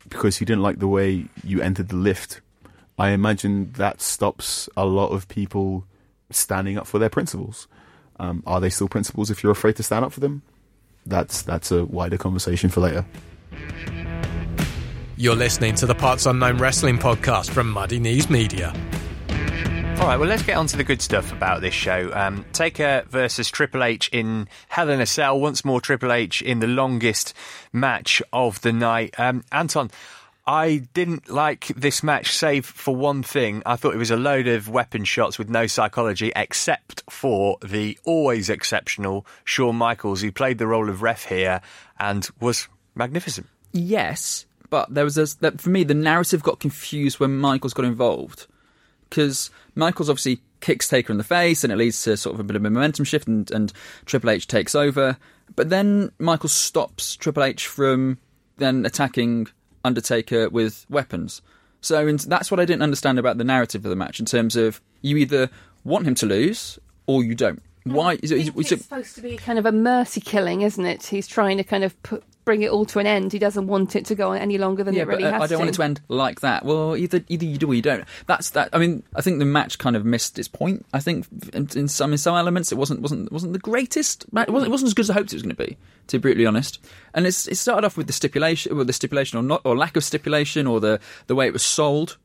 because 0.09 0.39
he 0.39 0.45
didn't 0.45 0.63
like 0.63 0.79
the 0.79 0.89
way 0.89 1.27
you 1.45 1.61
entered 1.61 1.89
the 1.89 1.97
lift. 1.97 2.41
I 2.99 3.11
imagine 3.11 3.73
that 3.73 4.01
stops 4.01 4.69
a 4.77 4.87
lot 4.87 5.09
of 5.09 5.29
people 5.29 5.85
standing 6.31 6.79
up 6.79 6.87
for 6.87 6.99
their 6.99 7.11
principles. 7.11 7.69
Um, 8.19 8.43
are 8.47 8.61
they 8.61 8.71
still 8.71 8.89
principles 8.89 9.31
if 9.31 9.43
you're 9.43 9.53
afraid 9.53 9.77
to 9.77 9.83
stand 9.83 10.05
up 10.05 10.13
for 10.13 10.21
them? 10.21 10.43
That's 11.05 11.43
that's 11.43 11.71
a 11.71 11.85
wider 11.85 12.17
conversation 12.17 12.71
for 12.71 12.81
later. 12.81 13.05
You're 15.17 15.37
listening 15.37 15.75
to 15.77 15.87
the 15.87 15.95
Parts 15.95 16.27
Unknown 16.27 16.59
Wrestling 16.59 16.99
podcast 16.99 17.51
from 17.51 17.71
Muddy 17.71 17.99
Knees 17.99 18.29
Media. 18.29 18.75
All 19.99 20.13
right, 20.13 20.21
well, 20.21 20.29
let's 20.29 20.43
get 20.43 20.59
on 20.59 20.67
to 20.69 20.77
the 20.77 20.85
good 20.85 21.01
stuff 21.01 21.33
about 21.33 21.63
this 21.63 21.73
show. 21.73 22.11
Um, 22.13 22.45
Taker 22.53 23.05
versus 23.09 23.51
Triple 23.51 23.83
H 23.83 24.11
in 24.13 24.47
Hell 24.69 24.91
in 24.91 25.01
a 25.01 25.07
Cell. 25.07 25.41
Once 25.41 25.65
more, 25.65 25.81
Triple 25.81 26.13
H 26.13 26.43
in 26.43 26.61
the 26.61 26.67
longest 26.67 27.33
match 27.73 28.23
of 28.31 28.61
the 28.61 28.73
night. 28.73 29.19
Um, 29.19 29.43
Anton, 29.51 29.91
I 30.47 30.87
didn't 30.93 31.31
like 31.31 31.69
this 31.69 32.03
match, 32.03 32.37
save 32.37 32.67
for 32.67 32.95
one 32.95 33.23
thing. 33.23 33.63
I 33.65 33.77
thought 33.77 33.95
it 33.95 33.99
was 33.99 34.11
a 34.11 34.19
load 34.19 34.47
of 34.47 34.69
weapon 34.69 35.05
shots 35.05 35.39
with 35.39 35.49
no 35.49 35.67
psychology, 35.67 36.31
except 36.37 37.03
for 37.11 37.57
the 37.65 37.99
always 38.05 38.51
exceptional 38.51 39.27
Shawn 39.45 39.77
Michaels, 39.77 40.21
who 40.21 40.31
played 40.31 40.59
the 40.59 40.69
role 40.69 40.91
of 40.91 41.01
ref 41.03 41.25
here 41.25 41.63
and 41.99 42.29
was 42.39 42.69
magnificent. 42.95 43.49
Yes, 43.73 44.45
but 44.69 44.93
there 44.93 45.05
was 45.05 45.17
a, 45.17 45.27
for 45.53 45.71
me 45.71 45.85
the 45.85 45.95
narrative 45.95 46.43
got 46.43 46.61
confused 46.61 47.19
when 47.19 47.39
Michaels 47.39 47.75
got 47.75 47.87
involved 47.87 48.47
because 49.09 49.51
Michaels 49.75 50.11
obviously 50.11 50.41
kicks 50.61 50.89
Taker 50.89 51.13
in 51.13 51.19
the 51.19 51.25
face 51.25 51.65
and 51.65 51.73
it 51.73 51.77
leads 51.77 52.03
to 52.03 52.17
sort 52.17 52.35
of 52.35 52.41
a 52.41 52.45
bit 52.45 52.57
of 52.57 52.65
a 52.65 52.71
momentum 52.71 53.05
shift 53.05 53.29
and, 53.29 53.51
and 53.51 53.73
Triple 54.05 54.31
H 54.31 54.47
takes 54.47 54.75
over. 54.75 55.17
But 55.55 55.71
then 55.71 56.11
Michaels 56.19 56.53
stops 56.53 57.17
Triple 57.17 57.45
H 57.45 57.67
from 57.67 58.19
then 58.57 58.85
attacking 58.87 59.49
Undertaker 59.85 60.49
with 60.49 60.87
weapons. 60.91 61.43
So 61.81 62.11
that's 62.13 62.51
what 62.51 62.59
I 62.59 62.65
didn't 62.65 62.83
understand 62.83 63.19
about 63.19 63.39
the 63.39 63.45
narrative 63.45 63.85
of 63.85 63.91
the 63.91 63.97
match 63.97 64.19
in 64.19 64.27
terms 64.27 64.57
of 64.57 64.81
you 65.03 65.17
either 65.19 65.51
want 65.85 66.07
him 66.07 66.17
to 66.17 66.27
lose 66.27 66.79
or 67.07 67.23
you 67.23 67.35
don't. 67.35 67.63
Why 67.85 68.19
is 68.21 68.33
it? 68.33 68.53
It's 68.57 68.69
supposed 68.69 69.15
to 69.15 69.23
be 69.23 69.37
kind 69.37 69.61
of 69.61 69.67
a 69.67 69.71
mercy 69.71 70.21
killing, 70.21 70.63
isn't 70.63 70.85
it? 70.85 71.05
He's 71.05 71.29
trying 71.29 71.59
to 71.59 71.65
kind 71.65 71.85
of 71.85 72.01
put 72.03 72.25
bring 72.47 72.63
it 72.63 72.71
all 72.71 72.87
to 72.87 72.99
an 72.99 73.07
end. 73.07 73.33
He 73.33 73.39
doesn't 73.39 73.67
want 73.67 73.95
it 73.95 74.07
to 74.07 74.15
go 74.15 74.31
on 74.31 74.39
any 74.39 74.57
longer 74.57 74.83
than 74.83 74.95
yeah, 74.95 75.03
it 75.03 75.09
really 75.09 75.25
but, 75.25 75.35
uh, 75.35 75.41
has 75.41 75.43
I 75.43 75.47
don't 75.49 75.59
to. 75.59 75.59
want 75.59 75.71
it 75.71 75.75
to 75.75 75.83
end 75.83 76.01
like 76.09 76.41
that. 76.41 76.65
Well, 76.65 76.97
either 76.97 77.23
either 77.29 77.45
you 77.45 77.59
do 77.59 77.71
or 77.71 77.75
you 77.75 77.83
don't. 77.83 78.05
That's 78.27 78.51
that. 78.51 78.71
I 78.73 78.79
mean, 78.79 79.03
I 79.15 79.21
think 79.21 79.41
the 79.41 79.45
match 79.45 79.79
kind 79.79 79.97
of 79.97 80.07
missed 80.07 80.39
its 80.39 80.49
point. 80.49 80.87
I 80.95 81.01
think 81.01 81.27
in, 81.53 81.69
in 81.77 81.89
some 81.89 82.13
in 82.13 82.19
some 82.19 82.37
elements 82.37 82.73
it 82.73 82.77
wasn't 82.77 83.03
wasn't 83.03 83.31
wasn't 83.31 83.53
the 83.53 83.59
greatest. 83.59 84.25
It 84.25 84.33
wasn't, 84.33 84.69
it 84.69 84.71
wasn't 84.71 84.87
as 84.87 84.95
good 84.95 85.03
as 85.03 85.11
I 85.11 85.15
hoped 85.15 85.33
it 85.33 85.37
was 85.37 85.43
going 85.43 85.55
to 85.55 85.63
be. 85.67 85.77
To 86.07 86.19
be 86.19 86.23
brutally 86.23 86.47
honest, 86.47 86.79
and 87.13 87.27
it's 87.27 87.49
it 87.49 87.57
started 87.57 87.85
off 87.85 87.97
with 87.97 88.07
the 88.07 88.13
stipulation, 88.13 88.77
with 88.77 88.87
the 88.87 88.93
stipulation 88.93 89.39
or 89.39 89.43
not 89.43 89.61
or 89.65 89.77
lack 89.77 89.97
of 89.97 90.05
stipulation, 90.05 90.69
or 90.69 90.79
the 90.81 91.01
the 91.27 91.35
way 91.35 91.49
it 91.49 91.53
was 91.53 91.65
sold 91.65 92.17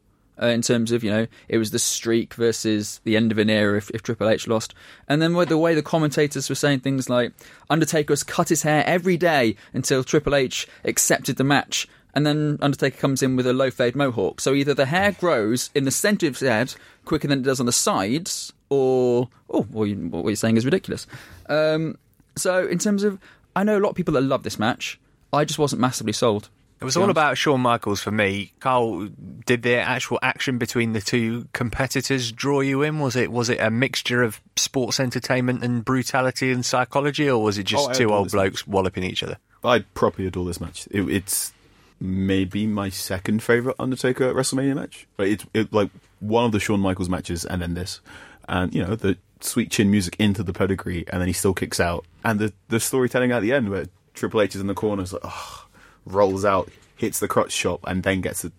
uh, 0.41 0.47
in 0.47 0.61
terms 0.61 0.91
of 0.91 1.03
you 1.03 1.11
know 1.11 1.27
it 1.47 1.57
was 1.57 1.71
the 1.71 1.79
streak 1.79 2.33
versus 2.33 2.99
the 3.03 3.15
end 3.15 3.31
of 3.31 3.37
an 3.37 3.49
era 3.49 3.77
if, 3.77 3.89
if 3.91 4.03
Triple 4.03 4.29
H 4.29 4.47
lost, 4.47 4.73
and 5.07 5.21
then 5.21 5.35
with 5.35 5.49
the 5.49 5.57
way 5.57 5.75
the 5.75 5.83
commentators 5.83 6.49
were 6.49 6.55
saying 6.55 6.79
things 6.79 7.09
like 7.09 7.33
Undertaker 7.69 8.13
has 8.13 8.23
cut 8.23 8.49
his 8.49 8.63
hair 8.63 8.83
every 8.85 9.17
day 9.17 9.55
until 9.73 10.03
Triple 10.03 10.35
H 10.35 10.67
accepted 10.83 11.37
the 11.37 11.43
match 11.43 11.87
and 12.13 12.25
then 12.25 12.57
Undertaker 12.61 12.97
comes 12.97 13.23
in 13.23 13.35
with 13.35 13.47
a 13.47 13.53
low 13.53 13.71
fade 13.71 13.95
mohawk. 13.95 14.41
So 14.41 14.53
either 14.53 14.73
the 14.73 14.85
hair 14.85 15.11
grows 15.13 15.69
in 15.73 15.85
the 15.85 15.91
centre 15.91 16.27
of 16.27 16.37
his 16.37 16.47
head 16.47 16.75
quicker 17.05 17.27
than 17.27 17.39
it 17.39 17.43
does 17.43 17.59
on 17.59 17.65
the 17.65 17.71
sides, 17.71 18.51
or 18.69 19.29
oh, 19.49 19.63
what, 19.63 19.85
you, 19.85 19.95
what 19.95 20.25
you're 20.25 20.35
saying 20.35 20.57
is 20.57 20.65
ridiculous. 20.65 21.07
Um, 21.47 21.97
so 22.35 22.67
in 22.67 22.79
terms 22.79 23.03
of, 23.03 23.19
I 23.55 23.63
know 23.63 23.77
a 23.77 23.81
lot 23.81 23.89
of 23.89 23.95
people 23.95 24.13
that 24.15 24.21
love 24.21 24.43
this 24.43 24.59
match. 24.59 24.99
I 25.33 25.45
just 25.45 25.59
wasn't 25.59 25.81
massively 25.81 26.13
sold. 26.13 26.49
It 26.81 26.85
was 26.85 26.97
all 26.97 27.11
about 27.11 27.37
Shawn 27.37 27.61
Michaels 27.61 28.01
for 28.01 28.09
me. 28.09 28.53
Carl, 28.59 29.07
did 29.45 29.61
the 29.61 29.75
actual 29.75 30.17
action 30.23 30.57
between 30.57 30.93
the 30.93 30.99
two 30.99 31.47
competitors 31.53 32.31
draw 32.31 32.61
you 32.61 32.81
in? 32.81 32.99
Was 32.99 33.15
it 33.15 33.31
was 33.31 33.49
it 33.49 33.59
a 33.61 33.69
mixture 33.69 34.23
of 34.23 34.41
sports 34.55 34.99
entertainment 34.99 35.63
and 35.63 35.85
brutality 35.85 36.51
and 36.51 36.65
psychology, 36.65 37.29
or 37.29 37.43
was 37.43 37.59
it 37.59 37.65
just 37.65 37.89
Oh, 37.89 37.93
two 37.93 38.11
old 38.11 38.31
blokes 38.31 38.65
walloping 38.65 39.03
each 39.03 39.21
other? 39.21 39.37
I 39.63 39.79
properly 39.93 40.27
adore 40.27 40.45
this 40.45 40.59
match. 40.59 40.87
It, 40.89 41.07
it's 41.07 41.53
maybe 41.99 42.65
my 42.65 42.89
second 42.89 43.43
favorite 43.43 43.75
Undertaker 43.77 44.33
WrestleMania 44.33 44.73
match. 44.73 45.07
It's 45.19 45.45
it, 45.53 45.71
like 45.71 45.91
one 46.19 46.45
of 46.45 46.51
the 46.51 46.59
Shawn 46.59 46.79
Michaels 46.79 47.09
matches, 47.09 47.45
and 47.45 47.61
then 47.61 47.75
this, 47.75 48.01
and 48.49 48.73
you 48.73 48.83
know 48.83 48.95
the 48.95 49.17
sweet 49.39 49.69
chin 49.69 49.91
music 49.91 50.15
into 50.17 50.41
the 50.41 50.51
pedigree, 50.51 51.05
and 51.09 51.21
then 51.21 51.27
he 51.27 51.33
still 51.33 51.53
kicks 51.53 51.79
out, 51.79 52.05
and 52.23 52.39
the 52.39 52.53
the 52.69 52.79
storytelling 52.79 53.31
at 53.31 53.41
the 53.43 53.53
end 53.53 53.69
where 53.69 53.85
Triple 54.15 54.41
H 54.41 54.55
is 54.55 54.61
in 54.61 54.67
the 54.67 54.73
corner, 54.73 55.03
is 55.03 55.13
like, 55.13 55.21
oh, 55.23 55.60
rolls 56.05 56.45
out, 56.45 56.69
hits 56.95 57.19
the 57.19 57.27
crotch 57.27 57.55
chop, 57.55 57.81
and 57.85 58.03
then 58.03 58.21
gets 58.21 58.45
it. 58.45 58.53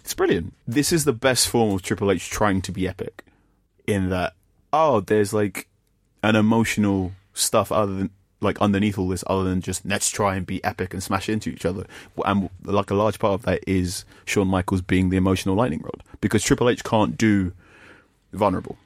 It's 0.00 0.14
brilliant. 0.14 0.54
This 0.66 0.92
is 0.92 1.04
the 1.04 1.12
best 1.12 1.48
form 1.48 1.74
of 1.74 1.82
Triple 1.82 2.10
H 2.10 2.30
trying 2.30 2.62
to 2.62 2.72
be 2.72 2.88
epic, 2.88 3.24
in 3.86 4.10
that 4.10 4.34
oh, 4.72 5.00
there's 5.00 5.32
like 5.32 5.68
an 6.22 6.36
emotional 6.36 7.12
stuff 7.32 7.70
other 7.70 7.94
than 7.94 8.10
like 8.40 8.60
underneath 8.60 8.98
all 8.98 9.08
this 9.08 9.24
other 9.28 9.44
than 9.44 9.60
just 9.60 9.84
let's 9.86 10.10
try 10.10 10.36
and 10.36 10.46
be 10.46 10.62
epic 10.62 10.92
and 10.92 11.02
smash 11.02 11.28
into 11.28 11.48
each 11.50 11.64
other 11.64 11.86
and 12.26 12.50
like 12.64 12.90
a 12.90 12.94
large 12.94 13.18
part 13.18 13.32
of 13.32 13.42
that 13.42 13.62
is 13.66 14.04
Shawn 14.26 14.48
Michaels 14.48 14.82
being 14.82 15.08
the 15.08 15.16
emotional 15.16 15.54
lightning 15.54 15.80
rod 15.82 16.02
because 16.20 16.42
Triple 16.42 16.68
H 16.68 16.84
can't 16.84 17.16
do 17.16 17.52
vulnerable 18.32 18.76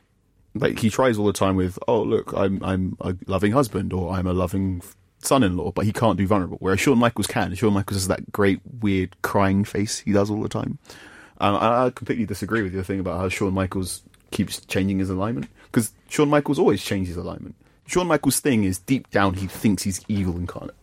like 0.55 0.79
he 0.79 0.89
tries 0.89 1.19
all 1.19 1.27
the 1.27 1.33
time 1.33 1.57
with 1.57 1.79
oh 1.89 2.03
look 2.03 2.33
I'm 2.37 2.63
I'm 2.63 2.97
a 3.01 3.17
loving 3.27 3.53
husband 3.53 3.93
or 3.93 4.13
I'm 4.13 4.27
a 4.27 4.33
loving 4.33 4.83
son-in-law 5.23 5.73
but 5.73 5.85
he 5.85 5.93
can't 5.93 6.17
do 6.17 6.27
vulnerable 6.27 6.57
whereas 6.61 6.81
Shawn 6.81 6.99
Michaels 6.99 7.27
can 7.27 7.55
Shawn 7.55 7.75
Michaels 7.75 7.97
has 7.97 8.09
that 8.09 8.33
great 8.33 8.61
weird 8.81 9.21
crying 9.23 9.65
face 9.65 9.99
he 10.01 10.13
does 10.13 10.31
all 10.31 10.43
the 10.43 10.49
time 10.49 10.79
um, 11.41 11.57
I, 11.57 11.91
completely 11.91 12.27
disagree 12.27 12.63
with 12.63 12.75
your 12.75 12.85
thing 12.85 13.01
about 13.01 13.19
how 13.19 13.29
Shawn 13.31 13.55
Michaels 13.55 14.03
keeps 14.31 14.61
changing 14.67 14.99
his 14.99 15.11
alignment 15.11 15.49
because 15.65 15.93
Shawn 16.09 16.29
Michaels 16.29 16.59
always 16.59 16.85
changes 16.85 17.17
alignment. 17.17 17.55
Shawn 17.87 18.07
Michaels' 18.07 18.41
thing 18.41 18.65
is 18.65 18.79
deep 18.79 19.11
down 19.11 19.35
he 19.35 19.47
thinks 19.47 19.83
he's 19.83 20.05
evil 20.07 20.37
incarnate. 20.37 20.77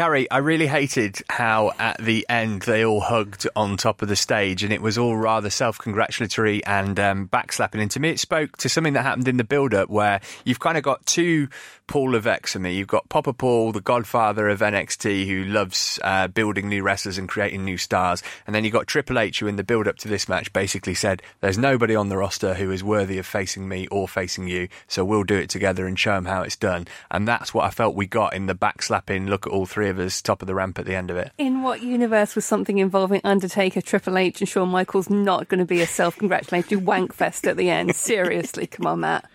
Carrie, 0.00 0.30
I 0.30 0.38
really 0.38 0.66
hated 0.66 1.18
how 1.28 1.72
at 1.78 1.98
the 1.98 2.24
end 2.26 2.62
they 2.62 2.86
all 2.86 3.00
hugged 3.00 3.46
on 3.54 3.76
top 3.76 4.00
of 4.00 4.08
the 4.08 4.16
stage 4.16 4.64
and 4.64 4.72
it 4.72 4.80
was 4.80 4.96
all 4.96 5.14
rather 5.14 5.50
self 5.50 5.76
congratulatory 5.76 6.64
and 6.64 6.98
um, 6.98 7.28
backslapping. 7.28 7.82
And 7.82 7.90
to 7.90 8.00
me, 8.00 8.08
it 8.08 8.18
spoke 8.18 8.56
to 8.56 8.70
something 8.70 8.94
that 8.94 9.02
happened 9.02 9.28
in 9.28 9.36
the 9.36 9.44
build 9.44 9.74
up 9.74 9.90
where 9.90 10.22
you've 10.46 10.58
kind 10.58 10.78
of 10.78 10.84
got 10.84 11.04
two 11.04 11.48
Paul 11.86 12.12
Levesques 12.12 12.52
for 12.52 12.60
me. 12.60 12.76
You've 12.76 12.88
got 12.88 13.08
Papa 13.08 13.32
Paul, 13.32 13.72
the 13.72 13.80
godfather 13.80 14.48
of 14.48 14.60
NXT, 14.60 15.26
who 15.26 15.44
loves 15.44 15.98
uh, 16.04 16.28
building 16.28 16.68
new 16.68 16.84
wrestlers 16.84 17.18
and 17.18 17.28
creating 17.28 17.64
new 17.64 17.76
stars. 17.76 18.22
And 18.46 18.54
then 18.54 18.62
you've 18.62 18.72
got 18.72 18.86
Triple 18.86 19.18
H, 19.18 19.40
who 19.40 19.48
in 19.48 19.56
the 19.56 19.64
build 19.64 19.88
up 19.88 19.96
to 19.98 20.08
this 20.08 20.28
match 20.28 20.52
basically 20.52 20.94
said, 20.94 21.20
There's 21.40 21.58
nobody 21.58 21.96
on 21.96 22.08
the 22.08 22.16
roster 22.16 22.54
who 22.54 22.70
is 22.70 22.84
worthy 22.84 23.18
of 23.18 23.26
facing 23.26 23.68
me 23.68 23.88
or 23.88 24.06
facing 24.06 24.46
you, 24.46 24.68
so 24.86 25.04
we'll 25.04 25.24
do 25.24 25.34
it 25.34 25.50
together 25.50 25.86
and 25.86 25.98
show 25.98 26.14
them 26.14 26.26
how 26.26 26.42
it's 26.42 26.56
done. 26.56 26.86
And 27.10 27.26
that's 27.26 27.52
what 27.52 27.64
I 27.64 27.70
felt 27.70 27.96
we 27.96 28.06
got 28.06 28.34
in 28.34 28.46
the 28.46 28.54
backslapping 28.54 29.28
look 29.28 29.46
at 29.46 29.52
all 29.52 29.66
three 29.66 29.89
of 29.90 29.98
us, 29.98 30.22
top 30.22 30.40
of 30.42 30.46
the 30.46 30.54
ramp 30.54 30.78
at 30.78 30.86
the 30.86 30.94
end 30.94 31.10
of 31.10 31.16
it. 31.16 31.32
In 31.36 31.62
what 31.62 31.82
universe 31.82 32.34
was 32.34 32.44
something 32.44 32.78
involving 32.78 33.20
Undertaker, 33.24 33.80
Triple 33.82 34.16
H, 34.16 34.40
and 34.40 34.48
Shawn 34.48 34.70
Michaels 34.70 35.10
not 35.10 35.48
going 35.48 35.58
to 35.58 35.66
be 35.66 35.82
a 35.82 35.86
self-congratulatory 35.86 36.80
wank 36.80 37.12
fest 37.12 37.46
at 37.46 37.56
the 37.56 37.68
end? 37.68 37.94
Seriously, 37.96 38.66
come 38.66 38.86
on, 38.86 39.00
Matt. 39.00 39.28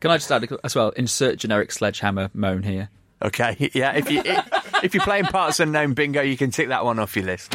Can 0.00 0.10
I 0.10 0.16
just 0.16 0.30
add 0.32 0.48
as 0.64 0.74
well? 0.74 0.90
Insert 0.90 1.38
generic 1.38 1.72
sledgehammer 1.72 2.30
moan 2.32 2.62
here. 2.62 2.88
Okay, 3.22 3.70
yeah. 3.74 3.92
If 3.92 4.10
you 4.10 4.22
if, 4.24 4.84
if 4.84 4.94
you're 4.94 5.04
playing 5.04 5.24
parts 5.24 5.60
unknown 5.60 5.94
bingo, 5.94 6.22
you 6.22 6.36
can 6.36 6.50
tick 6.50 6.68
that 6.68 6.84
one 6.84 6.98
off 6.98 7.16
your 7.16 7.24
list. 7.24 7.54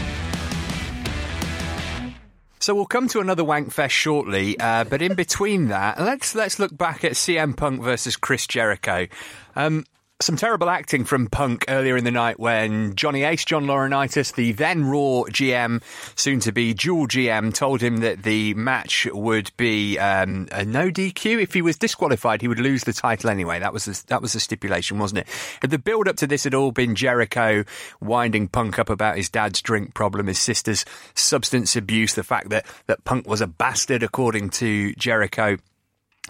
So 2.59 2.75
we'll 2.75 2.85
come 2.85 3.07
to 3.09 3.19
another 3.19 3.43
wank 3.43 3.71
fest 3.71 3.95
shortly, 3.95 4.59
uh, 4.59 4.83
but 4.83 5.01
in 5.01 5.15
between 5.15 5.69
that, 5.69 5.99
let's 5.99 6.35
let's 6.35 6.59
look 6.59 6.75
back 6.77 7.03
at 7.03 7.13
CM 7.13 7.57
Punk 7.57 7.81
versus 7.81 8.15
Chris 8.15 8.45
Jericho. 8.45 9.07
Um, 9.55 9.83
some 10.23 10.35
terrible 10.35 10.69
acting 10.69 11.05
from 11.05 11.27
Punk 11.27 11.65
earlier 11.67 11.97
in 11.97 12.03
the 12.03 12.11
night 12.11 12.39
when 12.39 12.95
Johnny 12.95 13.23
Ace, 13.23 13.43
John 13.45 13.65
Laurinaitis, 13.65 14.35
the 14.35 14.51
then 14.51 14.85
Raw 14.85 15.23
GM, 15.29 15.81
soon 16.15 16.39
to 16.41 16.51
be 16.51 16.73
dual 16.73 17.07
GM, 17.07 17.53
told 17.53 17.81
him 17.81 17.97
that 17.97 18.23
the 18.23 18.53
match 18.53 19.07
would 19.11 19.51
be 19.57 19.97
um, 19.97 20.47
a 20.51 20.63
no 20.63 20.89
DQ. 20.89 21.41
If 21.41 21.53
he 21.53 21.61
was 21.61 21.77
disqualified, 21.77 22.41
he 22.41 22.47
would 22.47 22.59
lose 22.59 22.83
the 22.83 22.93
title 22.93 23.29
anyway. 23.29 23.59
That 23.59 23.73
was 23.73 23.85
the, 23.85 24.03
that 24.07 24.21
was 24.21 24.33
the 24.33 24.39
stipulation, 24.39 24.99
wasn't 24.99 25.19
it? 25.19 25.69
The 25.69 25.79
build 25.79 26.07
up 26.07 26.17
to 26.17 26.27
this 26.27 26.43
had 26.43 26.53
all 26.53 26.71
been 26.71 26.95
Jericho 26.95 27.63
winding 27.99 28.47
Punk 28.47 28.79
up 28.79 28.89
about 28.89 29.17
his 29.17 29.29
dad's 29.29 29.61
drink 29.61 29.93
problem, 29.93 30.27
his 30.27 30.39
sister's 30.39 30.85
substance 31.15 31.75
abuse, 31.75 32.13
the 32.15 32.23
fact 32.23 32.49
that 32.49 32.65
that 32.87 33.03
Punk 33.05 33.27
was 33.27 33.41
a 33.41 33.47
bastard, 33.47 34.03
according 34.03 34.49
to 34.51 34.93
Jericho. 34.95 35.57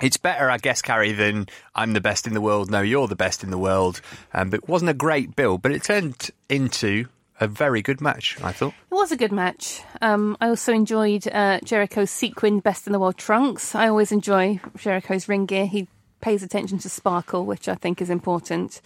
It's 0.02 0.18
better, 0.18 0.50
I 0.50 0.58
guess, 0.58 0.82
Carrie, 0.82 1.12
than 1.12 1.48
I'm 1.76 1.94
the 1.94 2.02
best 2.02 2.28
in 2.28 2.34
the 2.34 2.42
world. 2.42 2.72
No, 2.72 2.82
you're 2.82 3.08
the 3.08 3.16
best 3.16 3.44
in 3.44 3.52
the 3.52 3.58
world. 3.58 4.02
Um, 4.34 4.50
but 4.50 4.62
it 4.64 4.70
wasn't 4.70 4.90
a 4.90 4.96
great 4.96 5.36
build, 5.36 5.62
but 5.62 5.72
it 5.72 5.84
turned 5.84 6.32
into 6.50 7.06
a 7.40 7.48
very 7.48 7.82
good 7.82 8.02
match, 8.02 8.38
I 8.44 8.52
thought. 8.52 8.74
It 8.92 8.96
was 8.96 9.12
a 9.12 9.18
good 9.18 9.32
match. 9.32 9.82
Um, 10.02 10.38
I 10.40 10.48
also 10.48 10.74
enjoyed 10.74 11.28
uh, 11.28 11.60
Jericho's 11.64 12.12
sequined 12.12 12.64
Best 12.64 12.88
in 12.88 12.94
the 12.94 13.00
World 13.00 13.18
trunks. 13.18 13.76
I 13.76 13.88
always 13.88 14.12
enjoy 14.12 14.60
Jericho's 14.78 15.28
ring 15.28 15.46
gear. 15.46 15.66
He 15.66 15.88
pays 16.22 16.44
attention 16.44 16.78
to 16.80 16.90
sparkle, 16.90 17.46
which 17.46 17.68
I 17.68 17.76
think 17.76 18.02
is 18.02 18.10
important. 18.10 18.82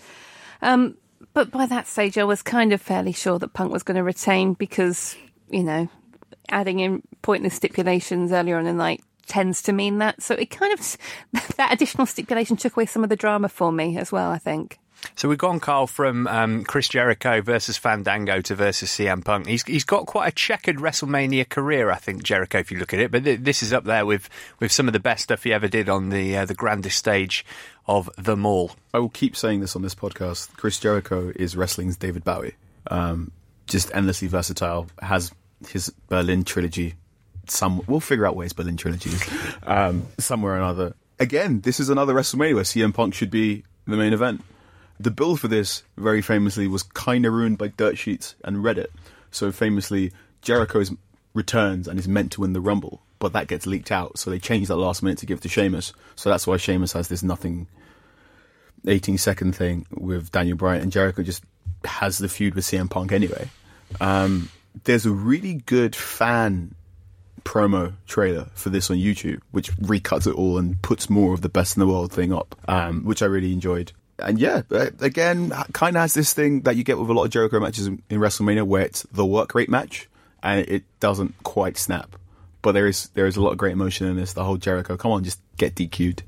Um, 0.62 0.98
but 1.34 1.52
by 1.52 1.66
that 1.66 1.88
stage, 1.88 2.18
I 2.18 2.24
was 2.24 2.42
kind 2.42 2.72
of 2.72 2.82
fairly 2.82 3.12
sure 3.12 3.40
that 3.40 3.54
Punk 3.54 3.72
was 3.72 3.84
going 3.84 3.98
to 3.98 4.04
retain 4.04 4.54
because, 4.54 5.18
you 5.50 5.64
know, 5.64 5.90
adding 6.50 6.80
in 6.80 7.02
pointless 7.22 7.56
stipulations 7.56 8.32
earlier 8.32 8.56
on 8.58 8.66
in 8.66 8.78
the 8.78 8.84
night 8.84 9.04
tends 9.28 9.62
to 9.64 9.74
mean 9.74 10.00
that. 10.00 10.22
So 10.22 10.36
it 10.36 10.50
kind 10.50 10.74
of, 10.74 10.98
that 11.58 11.74
additional 11.74 12.06
stipulation 12.06 12.58
took 12.58 12.76
away 12.76 12.86
some 12.86 13.04
of 13.04 13.10
the 13.10 13.16
drama 13.16 13.50
for 13.50 13.72
me 13.72 13.98
as 13.98 14.12
well, 14.12 14.32
I 14.32 14.38
think. 14.38 14.80
So 15.16 15.30
we've 15.30 15.38
gone, 15.38 15.60
Carl, 15.60 15.88
from 15.88 16.28
um, 16.28 16.64
Chris 16.64 16.88
Jericho 16.88 17.42
versus 17.42 17.78
Fandango 17.78 18.42
to 18.42 18.56
versus 18.56 18.90
CM 18.90 19.24
Punk. 19.24 19.48
He's 19.48 19.64
he's 19.64 19.84
got 19.84 20.08
quite 20.08 20.28
a 20.28 20.32
checkered 20.32 20.78
WrestleMania 20.78 21.48
career, 21.48 21.92
I 21.92 21.98
think, 21.98 22.24
Jericho, 22.24 22.58
if 22.58 22.72
you 22.72 22.80
look 22.80 22.94
at 22.94 23.00
it. 23.00 23.12
But 23.12 23.24
th- 23.24 23.42
this 23.42 23.62
is 23.62 23.72
up 23.72 23.84
there 23.84 24.06
with, 24.06 24.30
with 24.60 24.72
some 24.72 24.88
of 24.88 24.94
the 24.94 25.00
best 25.00 25.24
stuff 25.24 25.44
he 25.44 25.54
ever 25.54 25.68
did 25.68 25.90
on 25.90 26.10
the 26.10 26.38
uh, 26.38 26.46
the 26.46 26.56
grandest 26.56 26.98
stage 26.98 27.46
of 27.88 28.10
them 28.18 28.46
all. 28.46 28.72
I 28.94 29.00
will 29.00 29.10
keep 29.10 29.36
saying 29.36 29.60
this 29.60 29.76
on 29.76 29.84
this 29.84 29.96
podcast. 29.96 30.56
Chris 30.58 30.80
Jericho 30.80 31.32
is 31.36 31.56
wrestling's 31.56 31.98
David 31.98 32.24
Bowie. 32.24 32.56
Um, 32.88 33.32
just 33.68 33.94
endlessly 33.94 34.28
versatile. 34.28 34.88
Has 35.02 35.32
his 35.68 35.90
Berlin 36.10 36.44
trilogy. 36.44 36.96
Some 37.50 37.82
we'll 37.88 38.00
figure 38.00 38.26
out 38.26 38.36
ways 38.36 38.54
Berlin 38.54 38.78
trilogy 38.78 39.10
is. 39.10 39.30
Um, 39.64 40.08
somewhere 40.20 40.54
or 40.54 40.58
another. 40.58 40.96
Again, 41.20 41.62
this 41.62 41.80
is 41.80 41.90
another 41.90 42.14
WrestleMania 42.14 42.56
where 42.56 42.64
CM 42.64 42.94
Punk 42.94 43.14
should 43.14 43.32
be 43.32 43.64
the 43.88 43.98
main 43.98 44.14
event. 44.14 44.44
The 45.00 45.12
bill 45.12 45.36
for 45.36 45.48
this, 45.48 45.84
very 45.98 46.22
famously, 46.22 46.68
was 46.68 46.84
kind 46.84 47.26
of 47.26 47.34
ruined 47.34 47.58
by 47.58 47.68
dirt 47.68 47.98
sheets 47.98 48.36
and 48.44 48.58
Reddit. 48.58 48.88
So 49.32 49.52
famously, 49.52 50.12
Jericho's 50.42 50.94
returns 51.34 51.88
and 51.88 52.00
is 52.00 52.08
meant 52.08 52.32
to 52.34 52.42
win 52.42 52.54
the 52.54 52.62
Rumble, 52.62 53.02
but 53.20 53.34
that 53.34 53.48
gets 53.48 53.66
leaked 53.66 53.92
out. 53.92 54.18
So 54.18 54.30
they 54.30 54.40
change 54.40 54.68
that 54.70 54.78
last 54.78 55.04
minute 55.04 55.18
to 55.20 55.26
give 55.26 55.42
to 55.42 55.50
Sheamus. 55.50 55.94
So 56.16 56.30
that's 56.30 56.48
why 56.48 56.58
Sheamus 56.58 56.94
has 56.94 57.08
this 57.10 57.24
nothing 57.24 57.68
18 58.88 59.18
second 59.18 59.56
thing 59.56 59.86
with 59.92 60.32
Daniel 60.32 60.58
Bryan, 60.58 60.82
and 60.82 60.92
Jericho 60.92 61.24
just 61.24 61.44
has 61.84 62.18
the 62.18 62.30
feud 62.30 62.56
with 62.56 62.66
CM 62.66 62.90
Punk 62.90 63.12
anyway. 63.12 63.50
Um, 64.00 64.50
there's 64.84 65.06
a 65.06 65.12
really 65.12 65.56
good 65.56 65.96
fan 65.96 66.76
promo 67.46 67.94
trailer 68.08 68.50
for 68.56 68.70
this 68.70 68.92
on 68.92 68.98
YouTube, 68.98 69.40
which 69.52 69.72
recuts 69.78 70.28
it 70.28 70.36
all 70.36 70.58
and 70.58 70.82
puts 70.82 71.10
more 71.10 71.34
of 71.34 71.42
the 71.42 71.50
best 71.50 71.78
in 71.78 71.80
the 71.80 71.88
world 71.88 72.12
thing 72.12 72.34
up, 72.34 72.56
um, 72.68 73.06
which 73.06 73.22
I 73.22 73.28
really 73.28 73.54
enjoyed. 73.54 73.94
And 74.20 74.40
yeah, 74.40 74.64
again, 75.00 75.52
kind 75.74 75.96
of 75.96 76.02
has 76.02 76.14
this 76.14 76.34
thing 76.34 76.62
that 76.62 76.76
you 76.76 76.84
get 76.84 76.98
with 76.98 77.10
a 77.10 77.14
lot 77.14 77.26
of 77.26 77.32
Jericho 77.32 77.60
matches 77.60 77.88
in, 77.88 78.02
in 78.10 78.20
WrestleMania, 78.20 78.64
where 78.64 78.84
it's 78.84 79.04
the 79.12 79.26
work 79.26 79.54
rate 79.56 79.70
match, 79.70 80.10
and 80.44 80.68
it 80.68 80.84
doesn't 81.00 81.36
quite 81.44 81.78
snap. 81.78 82.16
But 82.62 82.72
there 82.72 82.88
is 82.88 83.10
there 83.10 83.28
is 83.28 83.38
a 83.38 83.42
lot 83.42 83.52
of 83.52 83.58
great 83.58 83.74
emotion 83.74 84.08
in 84.08 84.16
this. 84.16 84.34
The 84.34 84.44
whole 84.44 84.58
Jericho, 84.58 84.98
come 84.98 85.12
on, 85.12 85.24
just 85.24 85.40
get 85.58 85.76
DQ'd 85.76 86.24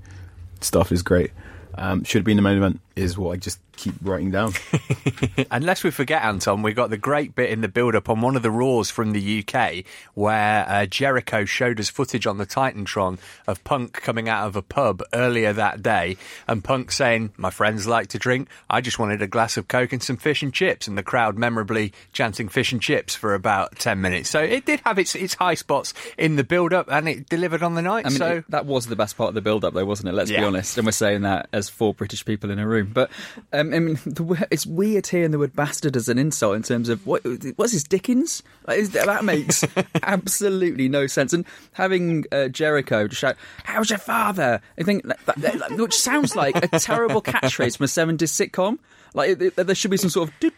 stuff 0.62 0.92
is 0.92 1.02
great. 1.02 1.32
Um, 1.76 2.04
should 2.04 2.20
have 2.20 2.26
been 2.26 2.38
the 2.38 2.44
main 2.44 2.58
event 2.58 2.82
is 2.96 3.18
what 3.18 3.32
I 3.32 3.38
just 3.38 3.60
keep 3.78 3.94
writing 4.02 4.32
down. 4.32 4.54
Unless 5.52 5.84
we 5.84 5.92
forget, 5.92 6.24
Anton, 6.24 6.62
we 6.62 6.74
got 6.74 6.90
the 6.90 6.98
great 6.98 7.36
bit 7.36 7.50
in 7.50 7.62
the 7.62 7.68
build 7.68 7.96
up 7.96 8.10
on 8.10 8.22
one 8.22 8.36
of 8.36 8.42
the 8.44 8.52
Raws 8.52 8.90
from 8.90 9.12
the 9.14 9.44
UK 9.48 9.86
where 10.14 10.66
uh, 10.68 10.86
Jericho 10.86 11.46
showed 11.46 11.80
us 11.80 11.90
footage 11.90 12.26
on 12.28 12.38
the 12.38 12.46
Titantron 12.46 13.20
of 13.48 13.64
Punk 13.64 13.94
coming 13.94 14.28
out 14.28 14.48
of 14.48 14.56
a 14.56 14.62
pub 14.62 15.02
earlier 15.14 15.54
that 15.54 15.82
day 15.84 16.18
and 16.48 16.64
Punk 16.64 16.92
saying, 16.92 17.32
My 17.38 17.50
friends 17.50 17.88
like 17.88 18.08
to 18.10 18.20
drink. 18.20 18.50
I 18.70 18.82
just 18.82 19.00
wanted 19.00 19.22
a 19.22 19.28
glass 19.28 19.58
of 19.58 19.68
Coke 19.68 19.94
and 19.94 20.02
some 20.04 20.18
fish 20.18 20.42
and 20.44 20.54
chips. 20.54 20.88
And 20.88 20.98
the 20.98 21.04
crowd 21.04 21.38
memorably 21.38 21.94
chanting 22.14 22.50
fish 22.50 22.72
and 22.72 22.82
chips 22.82 23.16
for 23.16 23.34
about 23.34 23.78
10 23.80 24.02
minutes. 24.02 24.30
So 24.30 24.42
it 24.42 24.66
did 24.66 24.82
have 24.86 25.00
its, 25.00 25.16
its 25.16 25.36
high 25.36 25.54
spots 25.56 25.94
in 26.18 26.36
the 26.36 26.44
build 26.44 26.74
up 26.74 26.88
and 26.92 27.08
it 27.08 27.30
delivered 27.30 27.64
on 27.64 27.76
the 27.76 27.82
night. 27.82 28.06
I 28.06 28.10
mean, 28.10 28.18
so 28.18 28.28
it- 28.38 28.46
that 28.50 28.66
was 28.66 28.88
the 28.88 28.96
best 28.96 29.18
part 29.18 29.30
of 29.30 29.36
the 29.36 29.42
build-up, 29.42 29.74
though, 29.74 29.86
wasn't 29.86 30.10
it? 30.10 30.14
Let's 30.14 30.30
be 30.32 30.38
honest, 30.46 30.78
and 30.78 30.86
we're 30.86 30.92
saying 30.92 31.22
that 31.22 31.48
as 31.54 31.70
four 31.70 31.94
British 31.94 32.26
people 32.26 32.50
in 32.50 32.60
a 32.60 32.68
room. 32.68 32.92
But 32.94 33.12
um, 33.54 33.67
I 33.74 33.80
mean, 33.80 33.96
the, 34.06 34.48
it's 34.52 34.66
weird 34.66 35.08
hearing 35.08 35.32
the 35.32 35.40
word 35.40 35.56
"bastard" 35.56 35.96
as 35.96 36.08
an 36.10 36.18
insult 36.18 36.56
in 36.56 36.64
terms 36.64 36.90
of 36.90 37.06
what 37.08 37.22
what's 37.56 37.72
his 37.72 37.84
Dickens? 37.84 38.44
Like, 38.68 38.80
is, 38.80 38.92
that 38.92 39.24
makes 39.24 39.64
absolutely 40.04 40.90
no 40.90 41.08
sense. 41.08 41.34
And 41.34 41.46
having 41.74 42.26
uh, 42.32 42.48
Jericho 42.50 43.08
just 43.08 43.22
shout, 43.22 43.36
"How's 43.64 43.90
your 43.90 44.00
father?" 44.00 44.62
I 44.80 44.84
think, 44.84 45.04
that, 45.08 45.20
that- 45.26 45.42
that- 45.60 45.72
which 45.78 45.96
sounds 45.96 46.36
like 46.36 46.56
a 46.56 46.80
terrible 46.80 47.22
catchphrase 47.22 47.78
from 47.78 47.84
a 47.86 47.88
'70s 48.18 48.50
sitcom. 48.50 48.80
Like 49.14 49.42
it, 49.42 49.56
there 49.56 49.76
should 49.76 49.92
be 49.92 49.98
some 49.98 50.10
sort 50.10 50.30
of. 50.30 50.52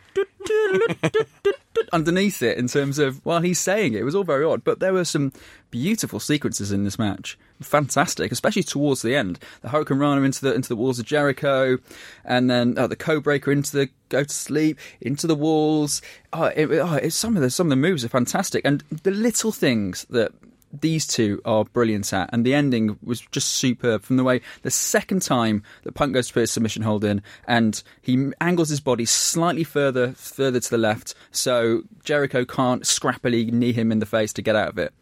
underneath 1.94 2.42
it 2.42 2.58
in 2.58 2.68
terms 2.68 3.00
of 3.00 3.24
while 3.26 3.42
he's 3.42 3.60
saying 3.60 3.94
it. 3.94 4.02
It 4.02 4.04
was 4.04 4.16
all 4.16 4.24
very 4.24 4.44
odd, 4.44 4.64
but 4.64 4.80
there 4.80 4.94
were 4.94 5.06
some 5.06 5.32
beautiful 5.72 6.20
sequences 6.20 6.72
in 6.72 6.84
this 6.84 7.00
match. 7.00 7.38
Fantastic, 7.62 8.32
especially 8.32 8.64
towards 8.64 9.02
the 9.02 9.16
end. 9.16 9.38
The 9.62 9.70
Hurricanrana 9.70 10.24
into 10.24 10.42
the 10.42 10.54
into 10.54 10.70
the 10.70 10.78
walls 10.78 10.98
of 10.98 11.06
Jericho, 11.06 11.78
and 12.24 12.50
then 12.50 12.78
uh, 12.78 12.88
the 12.88 12.96
Code 12.96 13.24
Breaker 13.24 13.52
into 13.52 13.76
the 13.76 13.90
go 14.08 14.24
to 14.24 14.34
sleep 14.34 14.80
into 15.02 15.28
the 15.28 15.36
walls. 15.36 16.02
Oh, 16.32 16.46
it, 16.46 16.70
oh, 16.72 16.94
it's 16.94 17.18
some 17.18 17.36
of 17.36 17.42
the 17.42 17.50
some 17.50 17.68
of 17.68 17.72
the 17.72 17.76
moves 17.76 18.06
are 18.06 18.10
fantastic, 18.10 18.64
and 18.64 18.82
the 19.04 19.12
little 19.12 19.52
things 19.52 20.06
that 20.10 20.32
these 20.72 21.06
two 21.06 21.42
are 21.44 21.66
brilliant 21.66 22.14
at, 22.14 22.30
and 22.32 22.46
the 22.46 22.54
ending 22.54 22.98
was 23.04 23.20
just 23.22 23.50
superb 23.50 24.04
from 24.04 24.18
the 24.18 24.24
way 24.24 24.40
the 24.62 24.72
second 24.72 25.22
time 25.22 25.64
that 25.84 25.94
Punk 25.94 26.14
goes 26.14 26.28
to 26.28 26.34
put 26.34 26.42
his 26.42 26.52
submission 26.52 26.84
hold 26.84 27.04
in, 27.04 27.22
and 27.46 27.84
he 28.02 28.32
angles 28.40 28.70
his 28.70 28.80
body 28.80 29.06
slightly 29.06 29.64
further 29.64 30.14
further 30.14 30.62
to 30.62 30.70
the 30.70 30.78
left, 30.78 31.14
so 31.32 31.82
Jericho 32.04 32.46
can't 32.46 32.84
scrappily 32.84 33.52
knee 33.52 33.74
him 33.74 33.92
in 33.92 34.00
the 34.00 34.06
face 34.06 34.32
to 34.34 34.42
get 34.42 34.56
out 34.56 34.70
of 34.70 34.78
it. 34.78 34.94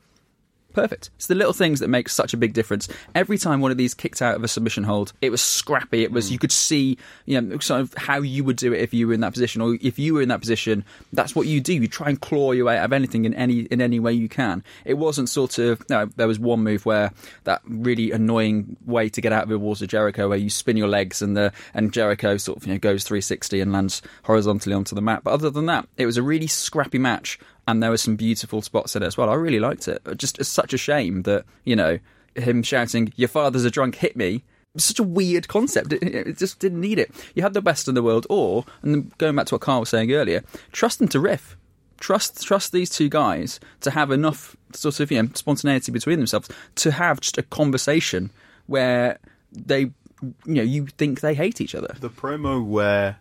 Perfect. 0.74 1.10
It's 1.16 1.28
the 1.28 1.36
little 1.36 1.54
things 1.54 1.80
that 1.80 1.88
make 1.88 2.08
such 2.08 2.34
a 2.34 2.38
big 2.38 2.54
difference. 2.54 2.88
Every 3.16 3.38
time 3.38 3.62
one 3.62 3.72
of 3.72 3.78
these 3.78 3.94
kicked 3.94 4.22
out 4.22 4.36
of 4.36 4.44
a 4.44 4.48
submission 4.48 4.84
hold, 4.84 5.12
it 5.22 5.32
was 5.32 5.42
scrappy. 5.42 6.04
It 6.04 6.12
was 6.12 6.28
hmm. 6.28 6.34
you 6.34 6.40
could 6.40 6.52
see, 6.52 6.98
you 7.26 7.42
know, 7.42 7.58
sort 7.60 7.82
of 7.82 7.94
how 7.96 8.22
you 8.22 8.44
would 8.44 8.58
do 8.58 8.74
it 8.74 8.82
if 8.82 8.94
you 8.94 9.08
were 9.08 9.14
in 9.14 9.22
that 9.22 9.34
position, 9.34 9.62
or 9.62 9.78
if 9.82 9.98
you 9.98 10.14
were 10.14 10.22
in 10.22 10.30
that 10.30 10.40
position, 10.40 10.86
that's 11.14 11.36
what 11.36 11.48
you 11.48 11.62
do. 11.62 11.74
You 11.74 11.88
try 11.88 12.10
and 12.10 12.22
claw 12.22 12.52
your 12.52 12.66
way 12.66 12.78
out 12.78 12.86
of 12.86 12.94
anything 12.94 13.26
in 13.26 13.34
any 13.34 13.62
in 13.62 13.82
any 13.82 14.00
way 14.00 14.14
you 14.14 14.30
can. 14.30 14.64
It 14.86 14.96
wasn't 14.96 15.30
sort 15.30 15.58
of 15.58 15.82
no. 15.90 16.06
There 16.16 16.28
was 16.28 16.38
one 16.40 16.64
move 16.64 16.86
where 16.86 17.12
that 17.46 17.62
really 17.66 18.12
annoying 18.12 18.78
way 18.86 19.10
to 19.10 19.22
get 19.22 19.34
out 19.34 19.44
of 19.44 19.50
the 19.50 19.58
walls 19.58 19.82
of 19.82 19.88
Jericho, 19.88 20.30
where 20.30 20.38
you 20.38 20.50
spin 20.50 20.78
your 20.78 20.90
legs 20.90 21.22
and 21.22 21.36
the 21.36 21.52
and 21.74 21.92
Jericho 21.92 22.38
sort 22.38 22.58
of 22.58 22.68
you 22.68 22.74
know 22.74 22.80
goes 22.80 23.04
360 23.04 23.62
and 23.62 23.72
lands 23.72 24.02
horizontally 24.24 24.76
onto 24.76 24.94
the 24.94 25.02
mat. 25.02 25.24
But 25.24 25.34
other 25.34 25.50
than 25.50 25.66
that, 25.68 25.88
it 25.98 26.06
was 26.06 26.18
a 26.18 26.24
really 26.24 26.48
scrappy 26.48 27.00
match 27.00 27.40
and 27.68 27.84
there 27.84 27.90
were 27.90 27.98
some 27.98 28.16
beautiful 28.16 28.62
spots 28.62 28.96
in 28.96 29.04
it 29.04 29.08
as 29.08 29.18
well. 29.18 29.30
I 29.30 29.36
really 29.36 29.60
liked 29.60 29.88
it. 29.88 30.02
Just 30.18 30.40
it's 30.40 30.50
such 30.50 30.74
a 30.74 30.78
shame 30.78 31.24
that 31.24 31.46
you 31.66 31.76
know 31.76 32.00
him 32.36 32.64
shouting 32.64 33.12
"Your 33.16 33.28
father's 33.30 33.66
a 33.66 33.72
drunk, 33.72 33.96
hit 33.96 34.16
me." 34.16 34.44
Such 34.78 35.00
a 35.00 35.04
weird 35.04 35.48
concept. 35.48 35.94
It, 35.94 36.04
it 36.04 36.38
just 36.38 36.60
didn't 36.60 36.82
need 36.82 37.00
it. 37.00 37.12
You 37.34 37.42
had 37.42 37.54
the 37.54 37.62
best 37.62 37.88
in 37.88 37.96
the 37.96 38.04
world, 38.04 38.28
or 38.30 38.64
and 38.82 39.16
going 39.18 39.36
back 39.36 39.48
to 39.48 39.56
what 39.56 39.62
Carl 39.62 39.82
was 39.82 39.90
saying 39.90 40.12
earlier, 40.12 40.44
trust 40.72 41.00
them 41.00 41.08
to 41.10 41.20
riff. 41.20 41.58
Trust 42.00 42.46
trust 42.46 42.72
these 42.72 42.90
two 42.90 43.10
guys 43.10 43.60
to 43.82 43.92
have 43.92 44.12
enough 44.12 44.56
sort 44.74 45.00
of 45.00 45.12
you 45.12 45.22
know 45.22 45.30
spontaneity 45.34 45.92
between 45.92 46.20
themselves 46.20 46.50
to 46.76 46.92
have 46.92 47.20
just 47.20 47.38
a 47.40 47.44
conversation 47.44 48.30
where 48.68 49.18
they 49.52 49.80
you 49.82 50.34
know 50.46 50.62
you 50.62 50.86
think 50.86 51.22
they 51.22 51.34
hate 51.34 51.60
each 51.60 51.74
other. 51.74 51.96
the 52.00 52.10
promo 52.10 52.64
where 52.64 53.18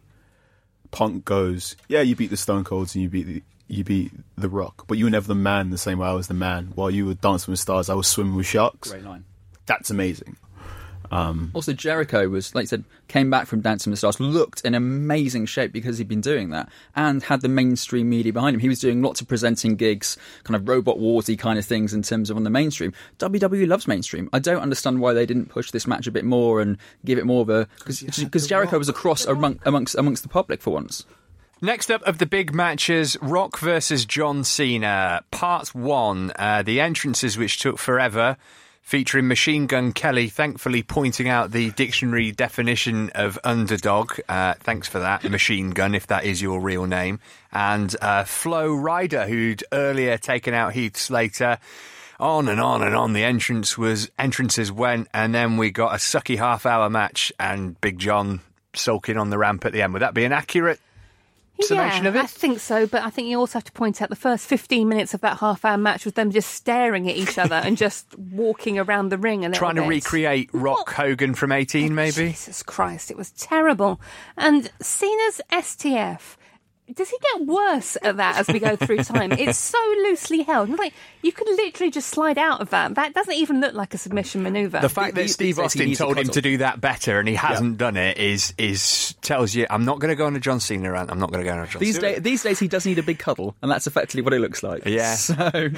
Punk 0.91 1.25
goes, 1.25 1.75
"Yeah, 1.89 2.03
you 2.03 2.15
beat 2.17 2.31
the 2.31 2.37
Stone 2.37 2.65
Colds 2.65 2.95
and 2.95 3.03
you 3.03 3.09
beat 3.09 3.27
the, 3.27 3.43
you 3.69 3.85
beat 3.85 4.13
the 4.37 4.49
Rock, 4.49 4.87
but 4.87 4.99
you 4.99 5.05
were 5.05 5.11
never 5.11 5.27
the 5.27 5.35
man 5.35 5.71
the 5.71 5.79
same 5.79 5.99
way 5.99 6.09
I 6.09 6.13
was 6.13 6.29
the 6.29 6.35
man. 6.35 6.73
While 6.75 6.91
you 6.91 7.07
were 7.07 7.15
dancing 7.15 7.53
with 7.53 7.61
stars, 7.61 7.91
I 7.91 7.95
was 7.95 8.07
swimming 8.07 8.37
with 8.37 8.47
sharks. 8.47 8.91
Great 8.91 9.05
line. 9.05 9.25
That's 9.67 9.91
amazing. 9.91 10.37
Um, 11.11 11.51
also, 11.55 11.73
Jericho 11.73 12.29
was, 12.29 12.55
like 12.55 12.65
you 12.65 12.69
said, 12.69 12.85
came 13.09 13.31
back 13.31 13.47
from 13.47 13.61
Dancing 13.61 13.91
with 13.91 14.01
the 14.01 14.13
Stars, 14.13 14.21
looked 14.21 14.63
in 14.63 14.75
amazing 14.75 15.47
shape 15.47 15.73
because 15.73 15.99
he'd 15.99 16.09
been 16.09 16.21
doing 16.21 16.51
that, 16.51 16.69
and 16.95 17.23
had 17.23 17.43
the 17.43 17.49
mainstream 17.49 18.09
media 18.11 18.33
behind 18.33 18.55
him. 18.55 18.61
He 18.61 18.69
was 18.69 18.81
doing 18.81 19.03
lots 19.03 19.21
of 19.21 19.29
presenting 19.29 19.77
gigs, 19.77 20.17
kind 20.45 20.57
of 20.57 20.69
robot 20.69 20.99
warsy 20.99 21.39
kind 21.39 21.59
of 21.59 21.65
things 21.65 21.95
in 21.95 22.03
terms 22.03 22.31
of 22.31 22.37
on 22.37 22.45
the 22.45 22.51
mainstream. 22.51 22.93
WWE 23.19 23.69
loves 23.69 23.87
mainstream. 23.87 24.29
I 24.33 24.39
don't 24.39 24.61
understand 24.61 25.01
why 25.01 25.13
they 25.13 25.27
didn't 25.27 25.47
push 25.47 25.71
this 25.71 25.87
match 25.87 26.07
a 26.07 26.13
bit 26.13 26.25
more 26.25 26.61
and 26.61 26.77
give 27.05 27.19
it 27.19 27.27
more 27.27 27.43
of 27.43 27.51
a 27.51 27.69
because 27.85 28.47
Jericho 28.47 28.79
was 28.79 28.89
across 28.89 29.25
among, 29.27 29.61
amongst 29.65 29.95
amongst 29.95 30.23
the 30.23 30.29
public 30.29 30.61
for 30.61 30.71
once. 30.71 31.05
Next 31.63 31.91
up 31.91 32.03
of 32.03 32.19
the 32.19 32.27
big 32.27 32.53
matches, 32.55 33.17
Rock 33.23 33.59
versus 33.59 34.05
John 34.05 34.45
Cena, 34.45 35.25
part 35.31 35.75
one. 35.75 36.31
Uh, 36.37 36.63
the 36.63 36.83
entrances 36.83 37.39
which 37.39 37.59
took 37.59 37.79
forever, 37.79 38.37
featuring 38.83 39.27
Machine 39.27 39.67
Gun 39.67 39.95
Kelly, 39.95 40.29
thankfully 40.29 40.83
pointing 40.83 41.31
out 41.31 41.53
the 41.53 41.71
dictionary 41.71 42.31
definition 42.31 43.09
of 43.15 43.39
underdog. 43.43 44.21
Uh, 44.29 44.53
thanks 44.61 44.87
for 44.87 44.99
that, 44.99 45.25
Machine 45.31 45.71
Gun, 45.71 45.95
if 45.95 46.07
that 46.09 46.25
is 46.25 46.43
your 46.43 46.61
real 46.61 46.85
name. 46.85 47.21
And 47.51 47.97
uh, 48.03 48.25
Flo 48.25 48.69
Rida, 48.69 49.27
who'd 49.27 49.65
earlier 49.73 50.19
taken 50.19 50.53
out 50.53 50.75
Heath 50.75 50.99
Slater. 50.99 51.59
On 52.21 52.49
and 52.49 52.61
on 52.61 52.83
and 52.83 52.95
on. 52.95 53.15
The 53.15 53.25
entrance 53.25 53.77
was 53.77 54.11
entrances 54.19 54.71
went, 54.71 55.09
and 55.13 55.35
then 55.35 55.57
we 55.57 55.71
got 55.71 55.93
a 55.93 55.99
sucky 55.99 56.37
half 56.37 56.65
hour 56.65 56.89
match, 56.91 57.31
and 57.41 57.81
Big 57.81 57.99
John 57.99 58.41
sulking 58.75 59.17
on 59.17 59.31
the 59.31 59.39
ramp 59.39 59.65
at 59.65 59.73
the 59.73 59.83
end. 59.83 59.95
Would 59.95 60.03
that 60.03 60.15
be 60.15 60.25
an 60.25 60.33
accurate 60.33 60.81
summation 61.63 62.05
yeah, 62.05 62.09
of 62.09 62.17
it? 62.17 62.23
I 62.23 62.27
think 62.27 62.61
so, 62.61 62.87
but 62.87 63.03
I 63.03 63.11
think 63.11 63.29
you 63.29 63.39
also 63.39 63.55
have 63.55 63.65
to 63.65 63.73
point 63.73 64.03
out 64.03 64.09
the 64.09 64.17
first 64.17 64.47
15 64.47 64.89
minutes 64.89 65.15
of 65.15 65.21
that 65.23 65.39
half 65.39 65.65
hour 65.65 65.79
match 65.79 66.05
was 66.05 66.15
them 66.15 66.31
just 66.31 66.51
staring 66.51 67.09
at 67.09 67.17
each 67.17 67.39
other 67.39 67.57
and 67.57 67.77
just 67.77 68.17
walking 68.19 68.79
around 68.79 69.11
the 69.11 69.19
ring 69.19 69.45
and 69.45 69.55
trying 69.55 69.77
to 69.77 69.83
bit. 69.83 69.89
recreate 69.89 70.51
Rock 70.53 70.91
Hogan 70.93 71.35
from 71.35 71.53
18, 71.53 71.95
maybe? 71.95 72.29
Jesus 72.29 72.63
Christ, 72.63 73.11
it 73.11 73.17
was 73.17 73.31
terrible. 73.33 74.01
And 74.37 74.71
Cena's 74.81 75.41
STF. 75.51 76.37
Does 76.95 77.11
he 77.11 77.17
get 77.35 77.47
worse 77.47 77.97
at 78.01 78.19
that 78.19 78.37
as 78.37 78.47
we 78.49 78.59
go 78.61 78.77
through 78.77 78.99
time? 78.99 79.33
It's 79.39 79.59
so 79.59 79.79
loosely 80.05 80.43
held. 80.43 80.71
Like 80.71 80.95
you 81.23 81.33
could 81.33 81.49
literally 81.49 81.91
just 81.91 82.09
slide 82.09 82.39
out 82.39 82.61
of 82.61 82.71
that. 82.71 82.95
That 82.95 83.13
doesn't 83.13 83.35
even 83.35 83.61
look 83.61 83.75
like 83.75 83.93
a 83.93 83.99
submission 83.99 84.43
maneuver. 84.43 84.79
The 84.81 84.89
fact 84.89 85.15
that 85.17 85.23
these 85.23 85.35
Steve 85.35 85.57
days 85.57 85.65
Austin 85.65 85.87
needs 85.89 86.01
a 86.01 86.05
told 86.05 86.19
him 86.19 86.29
to 86.29 86.41
do 86.41 86.59
that 86.59 86.81
better 86.81 87.19
and 87.19 87.29
he 87.29 87.35
hasn't 87.35 87.79
done 87.79 87.97
it 87.97 88.19
is 88.19 88.55
is 88.57 89.15
tells 89.23 89.55
you 89.55 89.67
I'm 89.69 89.85
not 89.85 89.99
going 89.99 90.11
to 90.11 90.17
go 90.17 90.27
on 90.27 90.37
a 90.37 90.41
John 90.41 90.61
Cena 90.61 90.93
rant. 90.93 91.11
I'm 91.11 91.19
not 91.19 91.33
going 91.33 91.45
to 91.45 91.51
go 91.51 91.57
on 91.57 91.65
a 91.65 91.67
John 91.67 91.81
These 91.81 91.97
Cena. 91.97 92.13
days, 92.15 92.23
these 92.23 92.43
days, 92.45 92.59
he 92.61 92.69
does 92.69 92.87
need 92.87 92.99
a 92.99 93.03
big 93.03 93.19
cuddle, 93.19 93.57
and 93.63 93.71
that's 93.71 93.87
effectively 93.87 94.23
what 94.23 94.33
it 94.33 94.41
looks 94.41 94.63
like. 94.63 94.85
Yeah. 94.87 95.17
So 95.27 95.71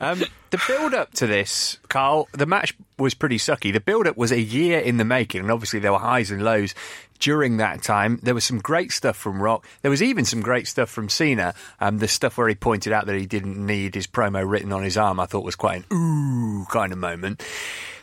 Um, 0.00 0.20
the 0.50 0.60
build 0.66 0.94
up 0.94 1.12
to 1.14 1.28
this, 1.28 1.78
Carl, 1.88 2.28
the 2.32 2.46
match 2.46 2.74
was 2.98 3.14
pretty 3.14 3.38
sucky. 3.38 3.72
The 3.72 3.80
build 3.80 4.08
up 4.08 4.16
was 4.16 4.32
a 4.32 4.40
year 4.40 4.80
in 4.80 4.96
the 4.96 5.04
making, 5.04 5.42
and 5.42 5.50
obviously 5.52 5.78
there 5.78 5.92
were 5.92 5.98
highs 5.98 6.32
and 6.32 6.42
lows 6.42 6.74
during 7.22 7.56
that 7.58 7.82
time. 7.82 8.18
There 8.22 8.34
was 8.34 8.44
some 8.44 8.58
great 8.58 8.90
stuff 8.90 9.16
from 9.16 9.40
Rock. 9.40 9.64
There 9.80 9.90
was 9.90 10.02
even 10.02 10.24
some 10.24 10.40
great 10.40 10.66
stuff 10.66 10.90
from 10.90 11.08
Cena. 11.08 11.54
Um, 11.80 11.98
the 11.98 12.08
stuff 12.08 12.36
where 12.36 12.48
he 12.48 12.56
pointed 12.56 12.92
out 12.92 13.06
that 13.06 13.16
he 13.16 13.26
didn't 13.26 13.64
need 13.64 13.94
his 13.94 14.08
promo 14.08 14.48
written 14.48 14.72
on 14.72 14.82
his 14.82 14.98
arm, 14.98 15.20
I 15.20 15.26
thought 15.26 15.44
was 15.44 15.54
quite 15.54 15.84
an 15.90 15.96
ooh 15.96 16.66
kind 16.70 16.92
of 16.92 16.98
moment. 16.98 17.42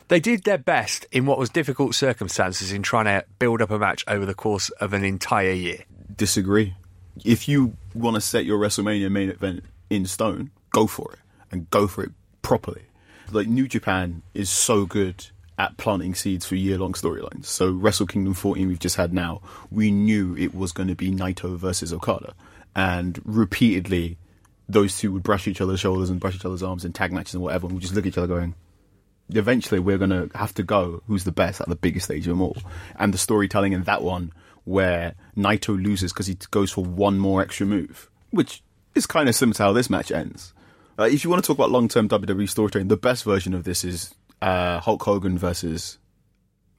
They 0.07 0.21
did 0.21 0.45
their 0.45 0.57
best 0.57 1.05
in 1.11 1.25
what 1.25 1.37
was 1.37 1.49
difficult 1.49 1.93
circumstances 1.95 2.71
in 2.71 2.81
trying 2.81 3.05
to 3.05 3.25
build 3.37 3.61
up 3.61 3.69
a 3.69 3.77
match 3.77 4.05
over 4.07 4.25
the 4.25 4.33
course 4.33 4.69
of 4.81 4.93
an 4.93 5.03
entire 5.03 5.51
year. 5.51 5.83
Disagree. 6.15 6.75
If 7.23 7.49
you 7.49 7.75
want 7.93 8.15
to 8.15 8.21
set 8.21 8.45
your 8.45 8.57
WrestleMania 8.57 9.11
main 9.11 9.29
event 9.29 9.65
in 9.89 10.05
stone, 10.05 10.49
go 10.71 10.87
for 10.87 11.11
it 11.13 11.19
and 11.51 11.69
go 11.69 11.87
for 11.87 12.03
it 12.05 12.11
properly. 12.41 12.83
Like 13.31 13.47
New 13.47 13.67
Japan 13.67 14.23
is 14.33 14.49
so 14.49 14.85
good 14.85 15.27
at 15.59 15.75
planting 15.75 16.15
seeds 16.15 16.45
for 16.45 16.55
year-long 16.55 16.93
storylines. 16.93 17.45
So 17.45 17.69
Wrestle 17.69 18.07
Kingdom 18.07 18.33
14 18.33 18.67
we've 18.67 18.79
just 18.79 18.95
had 18.95 19.13
now, 19.13 19.41
we 19.69 19.91
knew 19.91 20.35
it 20.37 20.55
was 20.55 20.71
going 20.71 20.87
to 20.87 20.95
be 20.95 21.11
Naito 21.11 21.57
versus 21.57 21.93
Okada, 21.93 22.33
and 22.75 23.21
repeatedly 23.25 24.17
those 24.69 24.97
two 24.97 25.11
would 25.11 25.23
brush 25.23 25.47
each 25.47 25.59
other's 25.59 25.81
shoulders 25.81 26.09
and 26.09 26.19
brush 26.19 26.35
each 26.35 26.45
other's 26.45 26.63
arms 26.63 26.85
in 26.85 26.93
tag 26.93 27.11
matches 27.11 27.33
and 27.33 27.43
whatever, 27.43 27.67
and 27.67 27.75
we 27.75 27.81
just 27.81 27.93
look 27.93 28.05
at 28.05 28.07
each 28.07 28.17
other 28.17 28.27
going, 28.27 28.55
eventually 29.33 29.79
we're 29.79 29.97
going 29.97 30.09
to 30.09 30.29
have 30.37 30.53
to 30.53 30.63
go 30.63 31.03
who's 31.07 31.25
the 31.25 31.31
best 31.31 31.59
at 31.59 31.67
the 31.67 31.75
biggest 31.75 32.05
stage 32.05 32.25
of 32.25 32.31
them 32.31 32.41
all. 32.41 32.57
And 32.97 33.13
the 33.13 33.17
storytelling 33.17 33.73
in 33.73 33.83
that 33.83 34.01
one 34.01 34.31
where 34.63 35.15
Naito 35.35 35.81
loses 35.81 36.13
because 36.13 36.27
he 36.27 36.37
goes 36.51 36.71
for 36.71 36.85
one 36.85 37.19
more 37.19 37.41
extra 37.41 37.65
move, 37.65 38.09
which 38.29 38.63
is 38.95 39.05
kind 39.05 39.27
of 39.27 39.35
similar 39.35 39.55
to 39.55 39.63
how 39.63 39.73
this 39.73 39.89
match 39.89 40.11
ends. 40.11 40.53
Uh, 40.97 41.03
if 41.03 41.23
you 41.23 41.29
want 41.29 41.43
to 41.43 41.47
talk 41.47 41.57
about 41.57 41.71
long-term 41.71 42.07
WWE 42.07 42.49
storytelling, 42.49 42.87
the 42.87 42.97
best 42.97 43.23
version 43.23 43.53
of 43.53 43.63
this 43.63 43.83
is 43.83 44.13
uh, 44.41 44.79
Hulk 44.79 45.03
Hogan 45.03 45.37
versus 45.37 45.97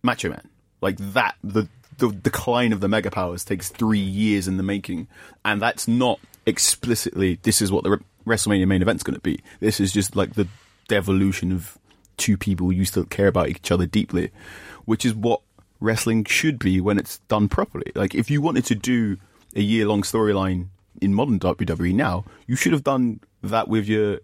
Macho 0.03 0.31
Man. 0.31 0.49
Like 0.81 0.97
that, 0.99 1.37
the 1.43 1.69
the 1.99 2.11
decline 2.11 2.73
of 2.73 2.81
the 2.81 2.89
mega 2.89 3.11
powers 3.11 3.45
takes 3.45 3.69
three 3.69 3.99
years 3.99 4.49
in 4.49 4.57
the 4.57 4.63
making, 4.63 5.09
and 5.45 5.61
that's 5.61 5.87
not 5.87 6.19
explicitly 6.47 7.39
this 7.43 7.61
is 7.61 7.71
what 7.71 7.85
the 7.85 8.01
WrestleMania 8.27 8.67
main 8.67 8.83
event's 8.83 9.03
going 9.03 9.15
to 9.15 9.21
be. 9.21 9.41
This 9.61 9.81
is 9.81 9.93
just 9.93 10.17
like 10.17 10.35
the 10.35 10.49
devolution 10.89 11.53
of 11.53 11.79
two 12.17 12.37
people 12.37 12.67
who 12.67 12.73
used 12.73 12.95
to 12.95 13.05
care 13.07 13.29
about 13.29 13.49
each 13.49 13.71
other 13.71 13.87
deeply, 13.87 14.31
which 14.85 15.05
is 15.05 15.15
what 15.15 15.41
wrestling 15.81 16.25
should 16.25 16.59
be 16.59 16.81
when 16.81 16.99
it's 16.99 17.19
done 17.29 17.49
properly. 17.49 17.93
Like 17.95 18.15
if 18.15 18.31
you 18.31 18.41
wanted 18.43 18.65
to 18.67 18.75
do 18.75 19.17
a 19.57 19.61
year 19.61 19.87
long 19.87 20.03
storyline 20.03 20.69
in 21.01 21.15
modern 21.15 21.39
WWE 21.39 21.95
now, 21.95 22.25
you 22.47 22.57
should 22.57 22.73
have 22.73 22.85
done 22.85 23.21
that 23.43 23.69
with 23.69 23.89
your 23.89 24.21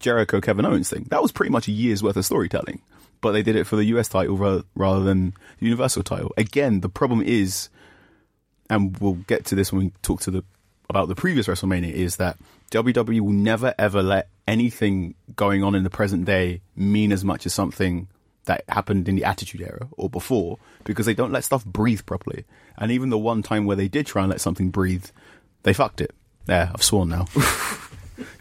Jericho 0.00 0.40
Kevin 0.40 0.66
Owens 0.66 0.90
thing. 0.90 1.06
That 1.10 1.22
was 1.22 1.32
pretty 1.32 1.50
much 1.50 1.68
a 1.68 1.72
year's 1.72 2.02
worth 2.02 2.16
of 2.16 2.24
storytelling, 2.24 2.82
but 3.20 3.32
they 3.32 3.42
did 3.42 3.56
it 3.56 3.64
for 3.64 3.76
the 3.76 3.84
US 3.84 4.08
title 4.08 4.36
rather, 4.36 4.62
rather 4.74 5.02
than 5.02 5.34
the 5.58 5.66
Universal 5.66 6.04
title. 6.04 6.32
Again, 6.36 6.80
the 6.80 6.88
problem 6.88 7.22
is, 7.22 7.68
and 8.68 8.96
we'll 8.98 9.14
get 9.14 9.44
to 9.46 9.54
this 9.54 9.72
when 9.72 9.86
we 9.86 9.92
talk 10.02 10.20
to 10.22 10.30
the 10.30 10.44
about 10.88 11.08
the 11.08 11.16
previous 11.16 11.48
WrestleMania, 11.48 11.92
is 11.92 12.16
that 12.16 12.36
WWE 12.70 13.20
will 13.20 13.30
never 13.30 13.74
ever 13.78 14.02
let 14.02 14.28
anything 14.46 15.14
going 15.34 15.62
on 15.62 15.74
in 15.74 15.82
the 15.82 15.90
present 15.90 16.24
day 16.24 16.60
mean 16.76 17.12
as 17.12 17.24
much 17.24 17.46
as 17.46 17.52
something 17.52 18.08
that 18.46 18.64
happened 18.68 19.08
in 19.08 19.16
the 19.16 19.24
Attitude 19.24 19.60
Era 19.60 19.88
or 19.96 20.08
before 20.08 20.58
because 20.84 21.06
they 21.06 21.14
don't 21.14 21.32
let 21.32 21.44
stuff 21.44 21.64
breathe 21.64 22.06
properly. 22.06 22.44
And 22.78 22.90
even 22.90 23.10
the 23.10 23.18
one 23.18 23.42
time 23.42 23.66
where 23.66 23.76
they 23.76 23.88
did 23.88 24.06
try 24.06 24.22
and 24.22 24.30
let 24.30 24.40
something 24.40 24.70
breathe, 24.70 25.06
they 25.64 25.72
fucked 25.72 26.00
it. 26.00 26.12
There, 26.46 26.70
I've 26.72 26.82
sworn 26.82 27.08
now. 27.08 27.26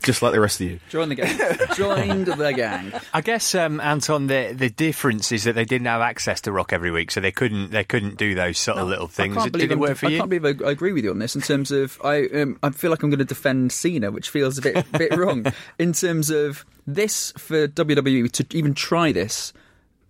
Just 0.04 0.22
like 0.22 0.32
the 0.34 0.40
rest 0.40 0.62
of 0.62 0.68
you. 0.70 0.80
Join 0.90 1.10
the 1.10 1.16
gang. 1.16 1.38
Joined 1.76 2.28
the 2.28 2.52
gang. 2.52 2.94
I 3.14 3.22
guess 3.22 3.54
um, 3.56 3.80
Anton, 3.80 4.28
the 4.28 4.54
the 4.56 4.70
difference 4.70 5.32
is 5.32 5.44
that 5.46 5.54
they 5.54 5.66
didn't 5.66 5.88
have 5.88 6.02
access 6.02 6.42
to 6.42 6.52
Rock 6.52 6.72
every 6.74 6.92
week, 6.92 7.12
so 7.12 7.20
they 7.20 7.32
couldn't 7.32 7.72
they 7.72 7.84
couldn't 7.84 8.18
do 8.18 8.36
those 8.36 8.58
subtle 8.58 8.86
little 8.86 9.08
things. 9.08 9.36
I 9.36 9.42
can't 9.42 9.46
Did 9.46 9.52
believe 9.54 9.72
it 9.72 9.74
I'm- 9.74 9.80
work 9.82 9.98
for 9.98 10.06
I 10.06 10.10
you? 10.10 10.18
can't 10.20 10.30
believe 10.30 10.62
I, 10.62 10.66
I 10.68 10.72
agree 10.72 10.94
with 10.94 11.04
you 11.04 11.12
on 11.12 11.20
this 11.20 11.36
in 11.36 11.42
terms 11.42 11.72
of 11.72 12.00
I 12.04 12.26
um, 12.28 12.58
I 12.64 12.70
feel 12.70 12.92
like 12.92 13.04
I'm 13.04 13.10
going 13.10 13.20
to 13.20 13.26
defend 13.26 13.72
Cena, 13.72 14.12
which 14.12 14.30
feels 14.30 14.58
a 14.58 14.62
bit 14.62 14.92
bit 14.98 15.16
wrong 15.16 15.46
in 15.80 15.94
terms 15.94 16.30
of 16.30 16.66
this 16.88 17.32
for 17.38 17.68
WWE 17.68 18.32
to 18.32 18.46
even 18.58 18.74
try 18.74 19.12
this. 19.12 19.52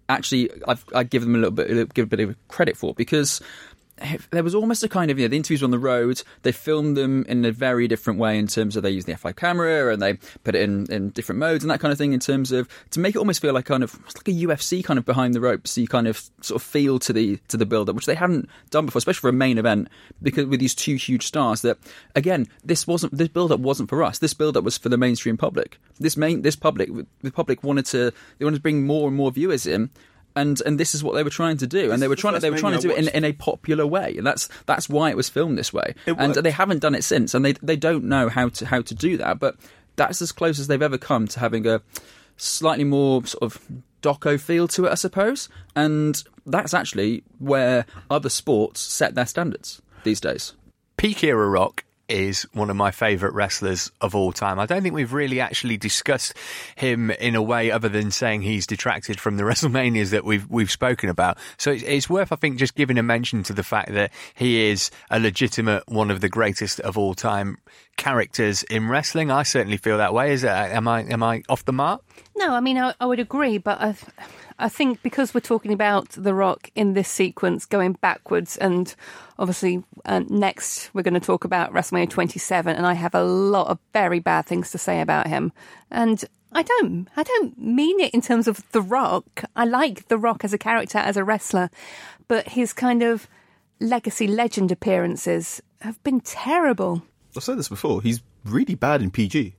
Actually, 0.07 0.51
I've, 0.67 0.85
I 0.93 1.03
give 1.03 1.23
them 1.23 1.33
a 1.33 1.39
little 1.39 1.51
bit 1.51 1.93
give 1.95 2.03
a 2.03 2.07
bit 2.07 2.19
of 2.19 2.35
credit 2.47 2.77
for 2.77 2.93
because 2.93 3.41
there 4.31 4.43
was 4.43 4.53
almost 4.53 4.83
a 4.83 4.89
kind 4.89 5.09
of 5.09 5.17
you 5.17 5.25
know 5.25 5.29
the 5.29 5.37
interviews 5.37 5.63
on 5.63 5.71
the 5.71 5.79
road. 5.79 6.21
They 6.41 6.51
filmed 6.51 6.97
them 6.97 7.25
in 7.29 7.45
a 7.45 7.51
very 7.51 7.87
different 7.87 8.19
way 8.19 8.37
in 8.37 8.47
terms 8.47 8.75
of 8.75 8.83
they 8.83 8.89
use 8.89 9.05
the 9.05 9.13
F5 9.13 9.35
camera 9.35 9.93
and 9.93 10.01
they 10.01 10.15
put 10.43 10.55
it 10.55 10.61
in, 10.61 10.91
in 10.91 11.11
different 11.11 11.39
modes 11.39 11.63
and 11.63 11.71
that 11.71 11.79
kind 11.79 11.91
of 11.91 11.97
thing. 11.97 12.13
In 12.13 12.19
terms 12.19 12.51
of 12.51 12.67
to 12.91 12.99
make 12.99 13.15
it 13.15 13.19
almost 13.19 13.41
feel 13.41 13.53
like 13.53 13.65
kind 13.65 13.83
of 13.83 13.93
like 14.15 14.27
a 14.27 14.31
UFC 14.31 14.83
kind 14.83 14.99
of 14.99 15.05
behind 15.05 15.33
the 15.33 15.39
ropes. 15.39 15.77
You 15.77 15.87
kind 15.87 16.07
of 16.07 16.29
sort 16.41 16.61
of 16.61 16.67
feel 16.67 16.99
to 16.99 17.13
the 17.13 17.37
to 17.47 17.57
the 17.57 17.65
build 17.65 17.89
up, 17.89 17.95
which 17.95 18.05
they 18.05 18.15
hadn't 18.15 18.49
done 18.69 18.85
before, 18.85 18.99
especially 18.99 19.21
for 19.21 19.29
a 19.29 19.33
main 19.33 19.57
event 19.57 19.87
because 20.21 20.45
with 20.45 20.59
these 20.59 20.75
two 20.75 20.95
huge 20.95 21.25
stars. 21.25 21.61
That 21.61 21.77
again, 22.15 22.47
this 22.63 22.85
wasn't 22.85 23.17
this 23.17 23.29
build 23.29 23.51
up 23.51 23.61
wasn't 23.61 23.89
for 23.89 24.03
us. 24.03 24.19
This 24.19 24.33
build 24.33 24.57
up 24.57 24.65
was 24.65 24.77
for 24.77 24.89
the 24.89 24.97
mainstream 24.97 25.37
public. 25.37 25.79
This 25.99 26.17
main 26.17 26.41
this 26.41 26.57
public 26.57 26.89
the 27.21 27.31
public 27.31 27.63
wanted 27.63 27.85
to 27.87 28.11
they 28.37 28.45
wanted 28.45 28.57
to 28.57 28.61
bring 28.61 28.85
more 28.85 29.07
and 29.07 29.15
more 29.15 29.31
viewers 29.31 29.65
in 29.65 29.89
and 30.35 30.61
and 30.65 30.79
this 30.79 30.93
is 30.93 31.03
what 31.03 31.15
they 31.15 31.23
were 31.23 31.29
trying 31.29 31.57
to 31.57 31.67
do, 31.67 31.91
and 31.91 32.01
they 32.01 32.07
were 32.07 32.15
the 32.15 32.21
trying 32.21 32.33
to, 32.35 32.39
they 32.39 32.49
were 32.49 32.57
trying 32.57 32.79
to 32.79 32.87
do 32.87 32.91
it 32.91 32.97
in, 32.97 33.07
in 33.09 33.23
a 33.23 33.33
popular 33.33 33.85
way, 33.85 34.15
and 34.17 34.25
that's 34.25 34.49
that's 34.65 34.89
why 34.89 35.09
it 35.09 35.17
was 35.17 35.29
filmed 35.29 35.57
this 35.57 35.73
way. 35.73 35.95
It 36.05 36.11
and 36.17 36.29
worked. 36.29 36.43
they 36.43 36.51
haven't 36.51 36.79
done 36.79 36.95
it 36.95 37.03
since, 37.03 37.33
and 37.33 37.45
they 37.45 37.53
they 37.53 37.75
don't 37.77 38.05
know 38.05 38.29
how 38.29 38.49
to 38.49 38.65
how 38.65 38.81
to 38.81 38.95
do 38.95 39.17
that. 39.17 39.39
But 39.39 39.55
that's 39.95 40.21
as 40.21 40.31
close 40.31 40.59
as 40.59 40.67
they've 40.67 40.81
ever 40.81 40.97
come 40.97 41.27
to 41.29 41.39
having 41.39 41.65
a 41.65 41.81
slightly 42.37 42.83
more 42.83 43.25
sort 43.25 43.43
of 43.43 43.61
doco 44.01 44.39
feel 44.39 44.67
to 44.69 44.85
it, 44.85 44.91
I 44.91 44.95
suppose. 44.95 45.49
And 45.75 46.21
that's 46.45 46.73
actually 46.73 47.23
where 47.39 47.85
other 48.09 48.29
sports 48.29 48.79
set 48.81 49.15
their 49.15 49.25
standards 49.25 49.81
these 50.03 50.19
days. 50.19 50.53
Peak 50.97 51.23
era 51.23 51.49
Rock 51.49 51.83
is 52.07 52.43
one 52.53 52.69
of 52.69 52.75
my 52.75 52.91
favourite 52.91 53.33
wrestlers 53.33 53.91
of 54.01 54.15
all 54.15 54.31
time. 54.31 54.59
I 54.59 54.65
don't 54.65 54.81
think 54.81 54.95
we've 54.95 55.13
really 55.13 55.39
actually 55.39 55.77
discussed 55.77 56.33
him 56.75 57.11
in 57.11 57.35
a 57.35 57.41
way 57.41 57.71
other 57.71 57.89
than 57.89 58.11
saying 58.11 58.41
he's 58.41 58.67
detracted 58.67 59.19
from 59.19 59.37
the 59.37 59.43
WrestleManias 59.45 60.11
that 60.11 60.23
we've 60.23 60.49
we've 60.49 60.71
spoken 60.71 61.09
about. 61.09 61.37
So 61.57 61.71
it's, 61.71 61.83
it's 61.83 62.09
worth, 62.09 62.31
I 62.31 62.35
think, 62.35 62.57
just 62.57 62.75
giving 62.75 62.97
a 62.97 63.03
mention 63.03 63.43
to 63.43 63.53
the 63.53 63.63
fact 63.63 63.93
that 63.93 64.11
he 64.35 64.69
is 64.69 64.91
a 65.09 65.19
legitimate 65.19 65.83
one 65.87 66.11
of 66.11 66.21
the 66.21 66.29
greatest 66.29 66.79
of 66.81 66.97
all 66.97 67.13
time 67.13 67.57
characters 67.97 68.63
in 68.63 68.87
wrestling. 68.87 69.31
I 69.31 69.43
certainly 69.43 69.77
feel 69.77 69.97
that 69.97 70.13
way. 70.13 70.33
Is 70.33 70.43
it? 70.43 70.49
Am 70.49 70.87
I 70.87 71.01
am 71.03 71.23
I 71.23 71.43
off 71.49 71.65
the 71.65 71.73
mark? 71.73 72.04
No, 72.35 72.53
I 72.53 72.59
mean 72.59 72.77
I, 72.77 72.93
I 72.99 73.05
would 73.05 73.19
agree, 73.19 73.57
but 73.57 73.79
I, 73.79 73.95
I 74.59 74.69
think 74.69 75.01
because 75.01 75.33
we're 75.33 75.39
talking 75.41 75.73
about 75.73 76.09
The 76.09 76.33
Rock 76.33 76.69
in 76.75 76.93
this 76.93 77.09
sequence 77.09 77.65
going 77.65 77.93
backwards, 77.93 78.57
and 78.57 78.93
obviously 79.39 79.83
uh, 80.05 80.21
next 80.27 80.93
we're 80.93 81.03
going 81.03 81.13
to 81.13 81.19
talk 81.19 81.43
about 81.43 81.73
WrestleMania 81.73 82.09
27, 82.09 82.75
and 82.75 82.85
I 82.85 82.93
have 82.93 83.15
a 83.15 83.23
lot 83.23 83.67
of 83.67 83.79
very 83.93 84.19
bad 84.19 84.45
things 84.45 84.71
to 84.71 84.77
say 84.77 85.01
about 85.01 85.27
him, 85.27 85.51
and 85.91 86.23
I 86.51 86.63
don't, 86.63 87.09
I 87.17 87.23
don't 87.23 87.57
mean 87.57 87.99
it 87.99 88.13
in 88.13 88.21
terms 88.21 88.47
of 88.47 88.63
The 88.71 88.81
Rock. 88.81 89.43
I 89.55 89.65
like 89.65 90.07
The 90.07 90.17
Rock 90.17 90.45
as 90.45 90.53
a 90.53 90.57
character, 90.57 90.99
as 90.99 91.17
a 91.17 91.23
wrestler, 91.23 91.69
but 92.27 92.49
his 92.49 92.71
kind 92.71 93.03
of 93.03 93.27
legacy 93.81 94.27
legend 94.27 94.71
appearances 94.71 95.61
have 95.81 96.01
been 96.03 96.21
terrible. 96.21 97.03
I've 97.35 97.43
said 97.43 97.57
this 97.57 97.67
before. 97.67 98.01
He's 98.01 98.21
really 98.45 98.75
bad 98.75 99.01
in 99.01 99.11
PG 99.11 99.55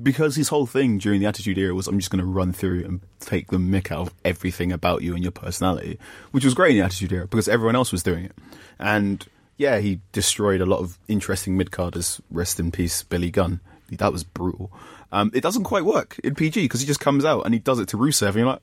because 0.00 0.36
his 0.36 0.48
whole 0.48 0.66
thing 0.66 0.98
during 0.98 1.20
the 1.20 1.26
Attitude 1.26 1.58
Era 1.58 1.74
was 1.74 1.86
I'm 1.86 1.98
just 1.98 2.10
going 2.10 2.20
to 2.24 2.30
run 2.30 2.52
through 2.52 2.84
and 2.84 3.00
take 3.20 3.48
the 3.48 3.56
mick 3.56 3.90
out 3.90 4.08
of 4.08 4.14
everything 4.24 4.72
about 4.72 5.02
you 5.02 5.14
and 5.14 5.22
your 5.22 5.32
personality, 5.32 5.98
which 6.30 6.44
was 6.44 6.54
great 6.54 6.72
in 6.72 6.78
the 6.78 6.84
Attitude 6.84 7.12
Era 7.12 7.26
because 7.26 7.48
everyone 7.48 7.76
else 7.76 7.92
was 7.92 8.02
doing 8.02 8.24
it. 8.24 8.32
And 8.78 9.26
yeah, 9.56 9.78
he 9.78 10.00
destroyed 10.12 10.60
a 10.60 10.66
lot 10.66 10.78
of 10.78 10.98
interesting 11.08 11.56
mid 11.56 11.70
carders. 11.70 12.20
Rest 12.30 12.60
in 12.60 12.70
peace, 12.70 13.02
Billy 13.02 13.30
Gunn. 13.30 13.60
That 13.90 14.12
was 14.12 14.22
brutal. 14.22 14.70
Um, 15.10 15.30
it 15.34 15.40
doesn't 15.40 15.64
quite 15.64 15.84
work 15.84 16.18
in 16.22 16.34
PG 16.34 16.64
because 16.64 16.80
he 16.80 16.86
just 16.86 17.00
comes 17.00 17.24
out 17.24 17.44
and 17.44 17.54
he 17.54 17.60
does 17.60 17.78
it 17.80 17.88
to 17.88 17.96
Rusev, 17.96 18.28
and 18.28 18.36
you're 18.36 18.46
like, 18.46 18.62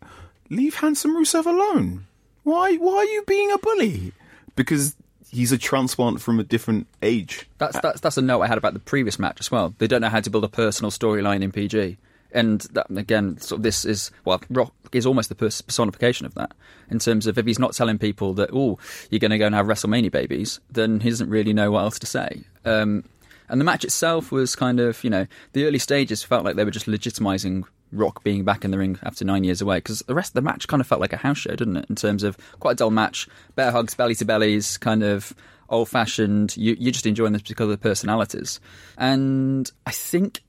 leave 0.50 0.76
handsome 0.76 1.16
Rusev 1.16 1.46
alone. 1.46 2.06
Why? 2.44 2.76
Why 2.76 2.98
are 2.98 3.06
you 3.06 3.24
being 3.28 3.52
a 3.52 3.58
bully? 3.58 4.14
Because 4.56 4.96
he's 5.36 5.52
a 5.52 5.58
transplant 5.58 6.22
from 6.22 6.40
a 6.40 6.44
different 6.44 6.88
age. 7.02 7.48
That's 7.58 7.80
that's 7.82 8.00
that's 8.00 8.18
a 8.18 8.22
note 8.22 8.42
I 8.42 8.48
had 8.48 8.58
about 8.58 8.74
the 8.74 8.80
previous 8.80 9.20
match 9.20 9.40
as 9.40 9.52
well. 9.52 9.76
They 9.78 9.88
don't 9.88 10.02
know 10.02 10.10
how 10.10 10.22
to 10.22 10.30
build 10.30 10.44
a 10.44 10.50
personal 10.50 10.92
storyline 10.92 11.44
in 11.44 11.52
PG, 11.52 11.98
and 12.32 12.62
that, 12.72 12.88
again, 12.90 13.38
sort 13.40 13.60
of 13.60 13.64
this 13.64 13.86
is 13.86 14.12
well, 14.24 14.42
Rock 14.50 14.74
is 14.94 15.06
almost 15.06 15.30
the 15.30 15.36
personification 15.36 16.26
of 16.26 16.34
that. 16.36 16.54
In 16.90 17.00
terms 17.00 17.28
of 17.28 17.38
if 17.38 17.46
he's 17.46 17.60
not 17.60 17.74
telling 17.74 17.98
people 17.98 18.34
that 18.36 18.50
oh, 18.54 18.80
you're 19.10 19.20
going 19.20 19.32
to 19.32 19.38
go 19.38 19.46
and 19.46 19.56
have 19.56 19.68
WrestleMania 19.68 20.12
babies, 20.12 20.60
then 20.72 21.02
he 21.02 21.10
doesn't 21.10 21.30
really 21.30 21.54
know 21.54 21.72
what 21.72 21.82
else 21.82 22.00
to 22.00 22.08
say. 22.08 22.44
Um, 22.64 23.04
and 23.50 23.62
the 23.62 23.66
match 23.66 23.84
itself 23.84 24.32
was 24.32 24.56
kind 24.56 24.80
of 24.80 25.04
you 25.04 25.10
know 25.10 25.28
the 25.54 25.66
early 25.66 25.80
stages 25.80 26.24
felt 26.24 26.46
like 26.46 26.56
they 26.56 26.64
were 26.64 26.72
just 26.72 26.88
legitimizing 26.88 27.64
Rock 27.92 28.24
being 28.24 28.44
back 28.44 28.66
in 28.66 28.72
the 28.72 28.78
ring 28.78 29.00
after 29.04 29.24
nine 29.24 29.44
years 29.44 29.62
away 29.62 29.78
because 29.78 30.00
the 30.00 30.16
rest 30.16 30.32
of 30.32 30.34
the 30.34 30.42
match 30.42 30.68
kind 30.68 30.82
of 30.82 30.88
felt 30.88 31.02
like 31.02 31.14
a 31.14 31.18
house 31.18 31.38
show, 31.38 31.56
didn't 31.56 31.78
it? 31.78 31.86
In 31.90 31.96
terms 31.96 32.24
of 32.24 32.38
quite 32.60 32.74
a 32.74 32.76
dull 32.76 32.92
match, 32.92 33.28
bear 33.56 33.72
hugs, 33.72 33.94
belly 33.94 34.16
to 34.16 34.26
bellies, 34.26 34.78
kind 34.78 35.04
of 35.04 35.34
old 35.70 35.90
fashioned. 35.90 36.56
You, 36.58 36.76
you're 36.80 36.92
just 36.92 37.06
enjoying 37.06 37.34
this 37.34 37.42
because 37.42 37.66
of 37.66 37.70
the 37.70 37.78
personalities. 37.78 38.60
And 38.98 39.72
I 39.86 39.92
think 39.92 40.42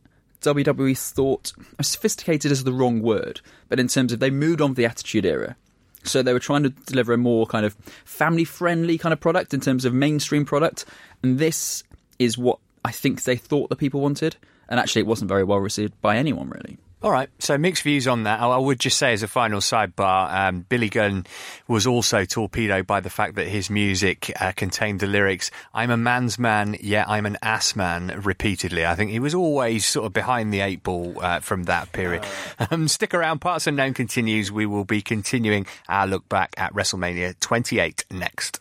WWE 0.43 0.97
thought, 0.99 1.53
sophisticated 1.81 2.53
is 2.53 2.65
the 2.65 2.73
wrong 2.73 3.03
word, 3.03 3.41
but 3.69 3.81
in 3.81 3.89
terms 3.89 4.13
of 4.13 4.21
they 4.21 4.31
moved 4.31 4.61
on 4.61 4.75
the 4.75 4.87
Attitude 4.87 5.25
Era. 5.25 5.57
So 6.05 6.23
they 6.23 6.33
were 6.33 6.39
trying 6.39 6.63
to 6.63 6.71
deliver 6.71 7.13
a 7.13 7.19
more 7.19 7.47
kind 7.47 7.67
of 7.67 7.75
family 8.05 8.45
friendly 8.45 8.97
kind 8.97 9.13
of 9.13 9.21
product 9.21 9.53
in 9.53 9.61
terms 9.61 9.85
of 9.85 9.93
mainstream 9.93 10.45
product. 10.45 10.85
And 11.23 11.39
this 11.39 11.83
is 12.19 12.39
what 12.39 12.61
I 12.85 12.93
think 12.93 13.25
they 13.25 13.37
thought 13.37 13.71
the 13.71 13.77
people 13.77 14.01
wanted. 14.01 14.37
And 14.69 14.79
actually, 14.79 15.01
it 15.01 15.07
wasn't 15.07 15.29
very 15.29 15.43
well 15.43 15.59
received 15.59 16.01
by 16.01 16.17
anyone, 16.17 16.49
really. 16.49 16.79
All 17.03 17.13
right, 17.13 17.29
so 17.39 17.59
mixed 17.59 17.83
views 17.83 18.09
on 18.09 18.23
that. 18.23 18.41
I 18.41 18.57
would 18.57 18.81
just 18.81 18.97
say, 18.97 19.13
as 19.13 19.23
a 19.23 19.29
final 19.29 19.61
sidebar, 19.61 20.33
um, 20.33 20.65
Billy 20.67 20.89
Gunn 20.89 21.27
was 21.69 21.87
also 21.87 22.25
torpedoed 22.25 22.87
by 22.87 23.01
the 23.01 23.11
fact 23.11 23.35
that 23.35 23.47
his 23.47 23.69
music 23.69 24.33
uh, 24.41 24.53
contained 24.57 25.01
the 25.01 25.07
lyrics 25.07 25.51
"I'm 25.75 25.91
a 25.91 25.99
man's 25.99 26.39
man, 26.39 26.75
yeah, 26.81 27.05
I'm 27.07 27.27
an 27.27 27.37
ass 27.43 27.77
man" 27.77 28.23
repeatedly. 28.25 28.87
I 28.87 28.95
think 28.95 29.11
he 29.11 29.21
was 29.21 29.35
always 29.35 29.85
sort 29.85 30.07
of 30.07 30.15
behind 30.15 30.55
the 30.55 30.61
eight 30.61 30.83
ball 30.83 31.17
uh, 31.21 31.41
from 31.41 31.65
that 31.65 31.93
period. 31.93 32.25
Um, 32.71 32.89
stick 32.89 33.13
around, 33.13 33.41
Parts 33.41 33.67
Unknown 33.67 33.93
continues. 33.93 34.51
We 34.51 34.65
will 34.65 34.85
be 34.85 35.03
continuing 35.03 35.67
our 35.89 36.07
look 36.07 36.29
back 36.29 36.55
at 36.57 36.73
WrestleMania 36.73 37.39
28 37.39 38.07
next. 38.11 38.61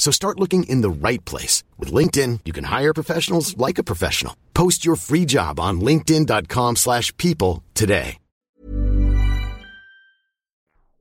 So 0.00 0.10
start 0.10 0.40
looking 0.40 0.62
in 0.62 0.80
the 0.80 0.90
right 0.90 1.22
place. 1.26 1.62
With 1.78 1.92
LinkedIn, 1.92 2.40
you 2.46 2.54
can 2.54 2.64
hire 2.64 2.94
professionals 2.94 3.56
like 3.58 3.78
a 3.78 3.84
professional. 3.84 4.34
Post 4.54 4.84
your 4.84 4.96
free 4.96 5.26
job 5.26 5.60
on 5.60 5.82
linkedin.com 5.82 6.76
slash 6.76 7.14
people 7.18 7.62
today. 7.74 8.16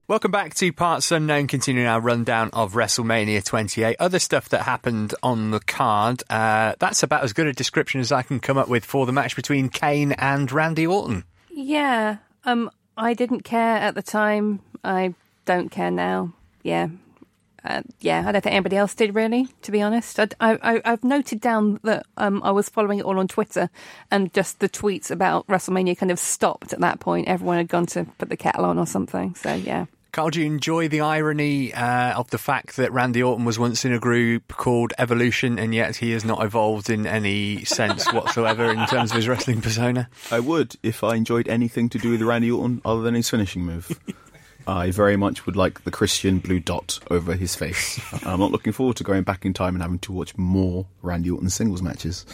Welcome 0.10 0.32
back 0.32 0.56
to 0.56 0.74
Parts 0.74 1.12
Unknown, 1.12 1.46
continuing 1.46 1.88
our 1.88 2.02
rundown 2.02 2.50
of 2.52 2.74
WrestleMania 2.74 3.46
28. 3.46 3.96
Other 4.00 4.18
stuff 4.18 4.50
that 4.50 4.64
happened 4.64 5.14
on 5.22 5.52
the 5.52 5.60
card. 5.60 6.24
Uh, 6.32 6.74
that's 6.80 7.04
about 7.04 7.24
as 7.24 7.32
good 7.32 7.46
a 7.46 7.54
description 7.54 8.02
as 8.02 8.12
I 8.12 8.24
can 8.24 8.40
come 8.40 8.58
up 8.58 8.68
with 8.68 8.84
for 8.84 9.06
the 9.06 9.14
match 9.14 9.36
between 9.36 9.70
Kane 9.70 10.14
and 10.14 10.52
Randy 10.52 10.88
Orton. 10.88 11.26
Yeah. 11.52 12.18
Um, 12.44 12.72
I 12.98 13.14
didn't 13.14 13.44
care 13.44 13.78
at 13.78 13.94
the 13.94 14.02
time. 14.02 14.62
I 14.84 15.14
don't 15.46 15.70
care 15.70 15.92
now. 15.92 16.34
Yeah. 16.64 16.90
Uh, 17.63 17.82
yeah, 18.00 18.24
I 18.26 18.32
don't 18.32 18.41
think 18.41 18.54
anybody 18.54 18.78
else 18.78 18.93
did 18.93 19.15
really, 19.15 19.48
to 19.63 19.72
be 19.72 19.82
honest. 19.82 20.19
I, 20.19 20.30
I, 20.39 20.82
I've 20.86 21.04
noted 21.04 21.41
down 21.41 21.80
that 21.84 22.06
um, 22.17 22.41
I 22.43 22.52
was 22.52 22.69
following 22.69 23.00
it 23.00 23.06
all 23.06 23.19
on 23.19 23.28
Twitter, 23.28 23.69
and 24.12 24.34
just 24.34 24.60
the 24.60 24.69
tweets 24.69 25.12
about 25.12 25.48
WrestleMania 25.48 25.98
kind 25.98 26.12
of 26.12 26.19
stopped 26.19 26.74
at 26.74 26.80
that 26.80 27.00
point. 27.00 27.28
Everyone 27.28 27.58
had 27.58 27.67
gone 27.67 27.86
to 27.88 28.06
put 28.17 28.30
the 28.30 28.38
kettle 28.38 28.65
on 28.65 28.78
or 28.78 28.86
something. 28.86 29.36
So 29.36 29.54
yeah. 29.54 29.86
Carl, 30.12 30.32
do 30.32 30.39
you 30.39 30.48
enjoy 30.48 30.88
the 30.88 31.02
irony 31.02 31.72
uh, 31.72 32.17
of 32.17 32.32
the 32.32 32.39
fact 32.39 32.78
that 32.78 32.91
Randy 32.91 33.22
Orton 33.22 33.45
was 33.45 33.60
once 33.60 33.86
in 33.86 33.93
a 33.93 34.00
group 34.00 34.48
called 34.48 34.91
Evolution, 34.98 35.60
and 35.60 35.74
yet 35.74 35.98
he 35.98 36.12
has 36.12 36.26
not 36.26 36.43
evolved 36.43 36.89
in 36.89 37.06
any 37.06 37.63
sense 37.63 38.08
whatsoever 38.13 38.72
in 38.72 38.88
terms 38.88 39.12
of 39.12 39.17
his 39.17 39.28
wrestling 39.28 39.62
persona? 39.62 40.10
I 40.32 40.39
would 40.39 40.76
if 40.82 41.04
I 41.04 41.15
enjoyed 41.15 41.48
anything 41.48 41.89
to 41.89 42.00
do 42.00 42.10
with 42.12 42.22
Randy 42.24 42.50
Orton 42.50 42.82
other 42.84 43.02
than 43.02 43.13
his 43.13 43.30
finishing 43.30 43.63
move. 43.63 44.00
I 44.67 44.91
very 44.91 45.17
much 45.17 45.45
would 45.45 45.56
like 45.56 45.84
the 45.84 45.91
Christian 45.91 46.39
blue 46.39 46.60
dot 46.60 47.00
over 47.10 47.34
his 47.36 47.56
face. 47.56 48.00
I'm 48.26 48.39
not 48.39 48.52
looking 48.52 48.74
forward 48.74 48.98
to 48.98 49.04
going 49.04 49.24
back 49.24 49.45
in 49.45 49.54
time 49.54 49.76
and 49.76 49.82
having 49.82 50.00
to 50.00 50.12
watch 50.12 50.38
more 50.38 50.86
Randy 51.02 51.32
Orton 51.32 51.50
singles 51.50 51.82
matches. 51.82 52.26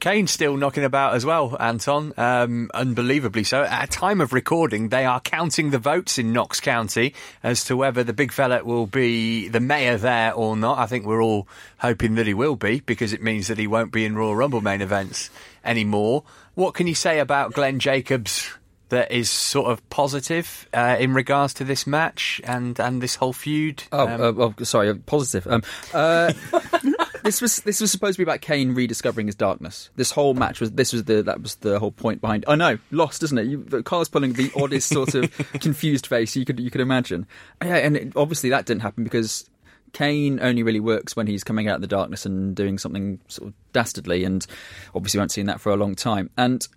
Kane's 0.00 0.30
still 0.30 0.56
knocking 0.56 0.84
about 0.84 1.14
as 1.14 1.24
well, 1.24 1.56
Anton. 1.58 2.12
Um, 2.16 2.70
unbelievably 2.74 3.44
so. 3.44 3.62
At 3.62 3.90
time 3.90 4.20
of 4.20 4.32
recording, 4.32 4.90
they 4.90 5.04
are 5.04 5.20
counting 5.20 5.70
the 5.70 5.78
votes 5.78 6.18
in 6.18 6.32
Knox 6.32 6.60
County 6.60 7.14
as 7.42 7.64
to 7.64 7.76
whether 7.76 8.04
the 8.04 8.12
big 8.12 8.32
fella 8.32 8.62
will 8.64 8.86
be 8.86 9.48
the 9.48 9.60
mayor 9.60 9.96
there 9.96 10.34
or 10.34 10.56
not. 10.56 10.78
I 10.78 10.86
think 10.86 11.06
we're 11.06 11.22
all 11.22 11.48
hoping 11.78 12.16
that 12.16 12.26
he 12.26 12.34
will 12.34 12.56
be 12.56 12.80
because 12.80 13.12
it 13.12 13.22
means 13.22 13.48
that 13.48 13.58
he 13.58 13.66
won't 13.66 13.92
be 13.92 14.04
in 14.04 14.14
Royal 14.14 14.36
Rumble 14.36 14.60
main 14.60 14.82
events 14.82 15.30
anymore. 15.64 16.24
What 16.54 16.74
can 16.74 16.86
you 16.86 16.94
say 16.94 17.18
about 17.18 17.54
Glenn 17.54 17.78
Jacobs? 17.78 18.50
That 18.92 19.10
is 19.10 19.30
sort 19.30 19.70
of 19.70 19.88
positive 19.88 20.68
uh, 20.74 20.96
in 21.00 21.14
regards 21.14 21.54
to 21.54 21.64
this 21.64 21.86
match 21.86 22.42
and, 22.44 22.78
and 22.78 23.02
this 23.02 23.14
whole 23.16 23.32
feud. 23.32 23.82
Oh, 23.90 24.06
Um, 24.06 24.20
uh, 24.20 24.42
oh 24.44 24.54
sorry, 24.64 24.90
uh, 24.90 24.94
positive. 25.06 25.46
Um, 25.46 25.62
uh, 25.94 26.32
this 27.24 27.40
was 27.40 27.56
this 27.60 27.80
was 27.80 27.90
supposed 27.90 28.16
to 28.16 28.18
be 28.18 28.22
about 28.22 28.42
Kane 28.42 28.74
rediscovering 28.74 29.26
his 29.26 29.34
darkness. 29.34 29.88
This 29.96 30.10
whole 30.10 30.34
match 30.34 30.60
was 30.60 30.72
this 30.72 30.92
was 30.92 31.04
the 31.04 31.22
that 31.22 31.40
was 31.40 31.56
the 31.56 31.78
whole 31.78 31.90
point 31.90 32.20
behind. 32.20 32.44
I 32.46 32.54
know, 32.54 32.78
lost, 32.90 33.22
isn't 33.22 33.38
it? 33.38 33.46
You, 33.46 33.64
Carl's 33.82 34.10
pulling 34.10 34.34
the 34.34 34.52
oddest 34.54 34.88
sort 34.88 35.14
of 35.14 35.30
confused 35.60 36.06
face 36.06 36.36
you 36.36 36.44
could 36.44 36.60
you 36.60 36.70
could 36.70 36.82
imagine. 36.82 37.26
Yeah, 37.64 37.76
and 37.76 37.96
it, 37.96 38.12
obviously 38.14 38.50
that 38.50 38.66
didn't 38.66 38.82
happen 38.82 39.04
because 39.04 39.48
Kane 39.94 40.38
only 40.40 40.62
really 40.62 40.80
works 40.80 41.16
when 41.16 41.26
he's 41.26 41.42
coming 41.44 41.66
out 41.66 41.76
of 41.76 41.80
the 41.80 41.86
darkness 41.86 42.26
and 42.26 42.54
doing 42.54 42.76
something 42.76 43.20
sort 43.28 43.48
of 43.48 43.54
dastardly, 43.72 44.24
and 44.24 44.46
obviously 44.94 45.16
we 45.16 45.20
haven't 45.22 45.30
seen 45.30 45.46
that 45.46 45.60
for 45.62 45.72
a 45.72 45.76
long 45.76 45.94
time. 45.94 46.28
And 46.36 46.68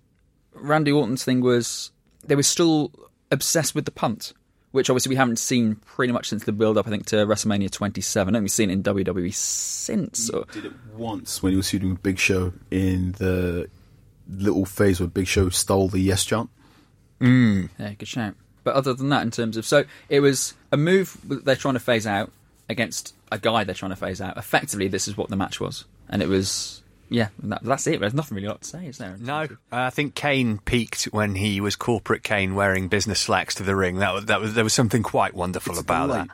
Randy 0.54 0.92
Orton's 0.92 1.22
thing 1.22 1.42
was 1.42 1.92
they 2.26 2.36
were 2.36 2.42
still 2.42 2.92
obsessed 3.30 3.74
with 3.74 3.84
the 3.84 3.90
punt, 3.90 4.32
which 4.72 4.90
obviously 4.90 5.10
we 5.10 5.16
haven't 5.16 5.38
seen 5.38 5.76
pretty 5.76 6.12
much 6.12 6.28
since 6.28 6.44
the 6.44 6.52
build 6.52 6.78
up, 6.78 6.86
I 6.86 6.90
think, 6.90 7.06
to 7.06 7.16
WrestleMania 7.16 7.70
27. 7.70 8.34
I 8.34 8.36
think 8.36 8.42
we've 8.42 8.50
seen 8.50 8.70
it 8.70 8.74
in 8.74 8.82
WWE 8.82 9.34
since. 9.34 10.30
Or, 10.30 10.44
Did 10.52 10.66
it 10.66 10.72
once 10.94 11.42
when 11.42 11.52
he 11.52 11.56
was 11.56 11.68
shooting 11.68 11.90
with 11.90 12.02
Big 12.02 12.18
Show 12.18 12.52
in 12.70 13.12
the 13.12 13.68
little 14.28 14.64
phase 14.64 15.00
where 15.00 15.08
Big 15.08 15.26
Show 15.26 15.48
stole 15.48 15.88
the 15.88 16.00
yes 16.00 16.24
chant. 16.24 16.50
Mm. 17.20 17.70
yeah, 17.78 17.94
good 17.94 18.08
shout. 18.08 18.34
But 18.64 18.74
other 18.74 18.94
than 18.94 19.08
that, 19.10 19.22
in 19.22 19.30
terms 19.30 19.56
of. 19.56 19.64
So 19.64 19.84
it 20.08 20.20
was 20.20 20.54
a 20.72 20.76
move 20.76 21.16
they're 21.24 21.56
trying 21.56 21.74
to 21.74 21.80
phase 21.80 22.06
out 22.06 22.32
against 22.68 23.14
a 23.30 23.38
guy 23.38 23.64
they're 23.64 23.74
trying 23.74 23.92
to 23.92 23.96
phase 23.96 24.20
out. 24.20 24.36
Effectively, 24.36 24.88
this 24.88 25.08
is 25.08 25.16
what 25.16 25.30
the 25.30 25.36
match 25.36 25.60
was. 25.60 25.84
And 26.08 26.22
it 26.22 26.28
was. 26.28 26.82
Yeah, 27.08 27.28
that, 27.44 27.62
that's 27.62 27.86
it. 27.86 28.00
There's 28.00 28.14
nothing 28.14 28.36
really 28.36 28.48
lot 28.48 28.62
to 28.62 28.68
say, 28.68 28.86
is 28.86 28.98
there? 28.98 29.16
No, 29.18 29.42
uh, 29.42 29.46
I 29.70 29.90
think 29.90 30.14
Kane 30.14 30.58
peaked 30.58 31.04
when 31.04 31.34
he 31.36 31.60
was 31.60 31.76
corporate 31.76 32.22
Kane 32.22 32.54
wearing 32.54 32.88
business 32.88 33.20
slacks 33.20 33.54
to 33.56 33.62
the 33.62 33.76
ring. 33.76 33.98
That 33.98 34.12
was, 34.12 34.24
that 34.26 34.40
was 34.40 34.54
there 34.54 34.64
was 34.64 34.74
something 34.74 35.02
quite 35.02 35.34
wonderful 35.34 35.72
It's 35.72 35.80
about 35.80 36.08
that. 36.08 36.28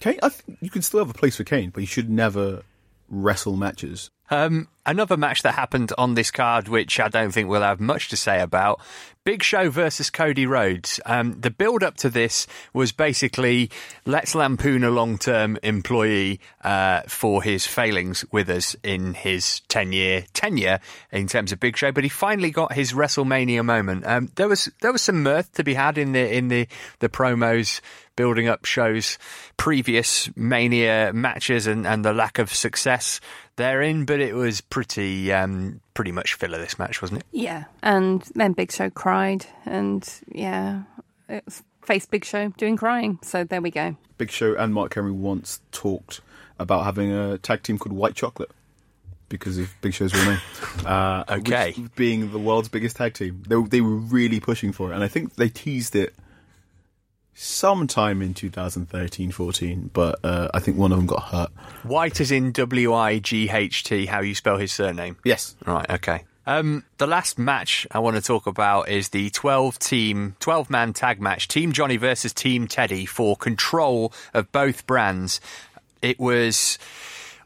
Kane, 0.00 0.18
I 0.22 0.30
think 0.30 0.58
you 0.60 0.70
can 0.70 0.82
still 0.82 1.00
have 1.00 1.10
a 1.10 1.14
place 1.14 1.36
for 1.36 1.44
Kane, 1.44 1.70
but 1.70 1.80
you 1.80 1.86
should 1.86 2.10
never 2.10 2.62
wrestle 3.10 3.56
matches. 3.56 4.10
Um, 4.30 4.68
another 4.86 5.16
match 5.16 5.42
that 5.42 5.54
happened 5.54 5.92
on 5.98 6.14
this 6.14 6.30
card, 6.30 6.68
which 6.68 7.00
I 7.00 7.08
don't 7.08 7.32
think 7.32 7.48
we'll 7.48 7.62
have 7.62 7.80
much 7.80 8.08
to 8.10 8.16
say 8.16 8.40
about 8.40 8.80
Big 9.24 9.42
Show 9.42 9.70
versus 9.70 10.08
Cody 10.08 10.46
Rhodes. 10.46 11.00
Um, 11.04 11.40
the 11.40 11.50
build 11.50 11.82
up 11.82 11.96
to 11.98 12.10
this 12.10 12.46
was 12.72 12.92
basically 12.92 13.70
let's 14.06 14.36
lampoon 14.36 14.84
a 14.84 14.90
long 14.90 15.18
term 15.18 15.58
employee 15.64 16.40
uh, 16.62 17.02
for 17.08 17.42
his 17.42 17.66
failings 17.66 18.24
with 18.30 18.48
us 18.48 18.76
in 18.84 19.14
his 19.14 19.60
10 19.68 19.92
year 19.92 20.24
tenure 20.32 20.78
in 21.10 21.26
terms 21.26 21.50
of 21.50 21.58
Big 21.58 21.76
Show, 21.76 21.90
but 21.90 22.04
he 22.04 22.10
finally 22.10 22.52
got 22.52 22.72
his 22.72 22.92
WrestleMania 22.92 23.64
moment. 23.64 24.06
Um, 24.06 24.30
there 24.36 24.48
was 24.48 24.70
there 24.80 24.92
was 24.92 25.02
some 25.02 25.24
mirth 25.24 25.52
to 25.54 25.64
be 25.64 25.74
had 25.74 25.98
in 25.98 26.12
the 26.12 26.36
in 26.36 26.48
the, 26.48 26.68
the 27.00 27.08
promos 27.08 27.80
building 28.20 28.48
up 28.48 28.66
shows 28.66 29.16
previous 29.56 30.28
Mania 30.36 31.10
matches 31.14 31.66
and, 31.66 31.86
and 31.86 32.04
the 32.04 32.12
lack 32.12 32.38
of 32.38 32.52
success 32.52 33.18
therein, 33.56 34.04
but 34.04 34.20
it 34.20 34.34
was 34.34 34.60
pretty 34.60 35.32
um, 35.32 35.80
pretty 35.94 36.12
much 36.12 36.34
filler 36.34 36.58
this 36.58 36.78
match, 36.78 37.00
wasn't 37.00 37.20
it? 37.20 37.26
Yeah, 37.32 37.64
and 37.82 38.20
then 38.34 38.52
Big 38.52 38.70
Show 38.72 38.90
cried, 38.90 39.46
and 39.64 40.06
yeah, 40.28 40.82
it 41.30 41.44
was 41.46 41.62
face 41.82 42.04
Big 42.04 42.26
Show 42.26 42.48
doing 42.58 42.76
crying. 42.76 43.18
So 43.22 43.42
there 43.44 43.62
we 43.62 43.70
go. 43.70 43.96
Big 44.18 44.30
Show 44.30 44.54
and 44.54 44.74
Mark 44.74 44.92
Henry 44.94 45.12
once 45.12 45.60
talked 45.72 46.20
about 46.58 46.84
having 46.84 47.10
a 47.10 47.38
tag 47.38 47.62
team 47.62 47.78
called 47.78 47.94
White 47.96 48.14
Chocolate 48.14 48.50
because 49.30 49.56
of 49.56 49.70
Big 49.80 49.94
Show's 49.94 50.12
real 50.14 50.24
name. 50.26 50.40
Uh, 50.84 51.24
Okay. 51.28 51.72
which 51.76 51.94
being 51.96 52.32
the 52.32 52.38
world's 52.38 52.68
biggest 52.68 52.96
tag 52.96 53.14
team, 53.14 53.42
they, 53.48 53.56
they 53.62 53.80
were 53.80 53.96
really 53.96 54.40
pushing 54.40 54.72
for 54.72 54.92
it, 54.92 54.94
and 54.94 55.02
I 55.04 55.08
think 55.08 55.36
they 55.36 55.48
teased 55.48 55.96
it 55.96 56.14
sometime 57.34 58.22
in 58.22 58.34
2013-14, 58.34 59.90
but 59.92 60.18
uh, 60.24 60.48
I 60.52 60.60
think 60.60 60.76
one 60.76 60.92
of 60.92 60.98
them 60.98 61.06
got 61.06 61.24
hurt. 61.24 61.50
White 61.82 62.20
is 62.20 62.30
in 62.30 62.52
W 62.52 62.92
I 62.92 63.18
G 63.18 63.48
H 63.50 63.84
T, 63.84 64.06
how 64.06 64.20
you 64.20 64.34
spell 64.34 64.58
his 64.58 64.72
surname. 64.72 65.16
Yes, 65.24 65.56
Right, 65.66 65.88
okay. 65.90 66.24
Um, 66.46 66.84
the 66.98 67.06
last 67.06 67.38
match 67.38 67.86
I 67.92 67.98
want 68.00 68.16
to 68.16 68.22
talk 68.22 68.46
about 68.46 68.88
is 68.88 69.10
the 69.10 69.30
12 69.30 69.78
team, 69.78 70.36
12 70.40 70.68
man 70.70 70.92
tag 70.92 71.20
match, 71.20 71.46
Team 71.48 71.70
Johnny 71.70 71.96
versus 71.96 72.32
Team 72.32 72.66
Teddy 72.66 73.06
for 73.06 73.36
control 73.36 74.12
of 74.34 74.50
both 74.50 74.86
brands. 74.86 75.40
It 76.02 76.18
was 76.18 76.78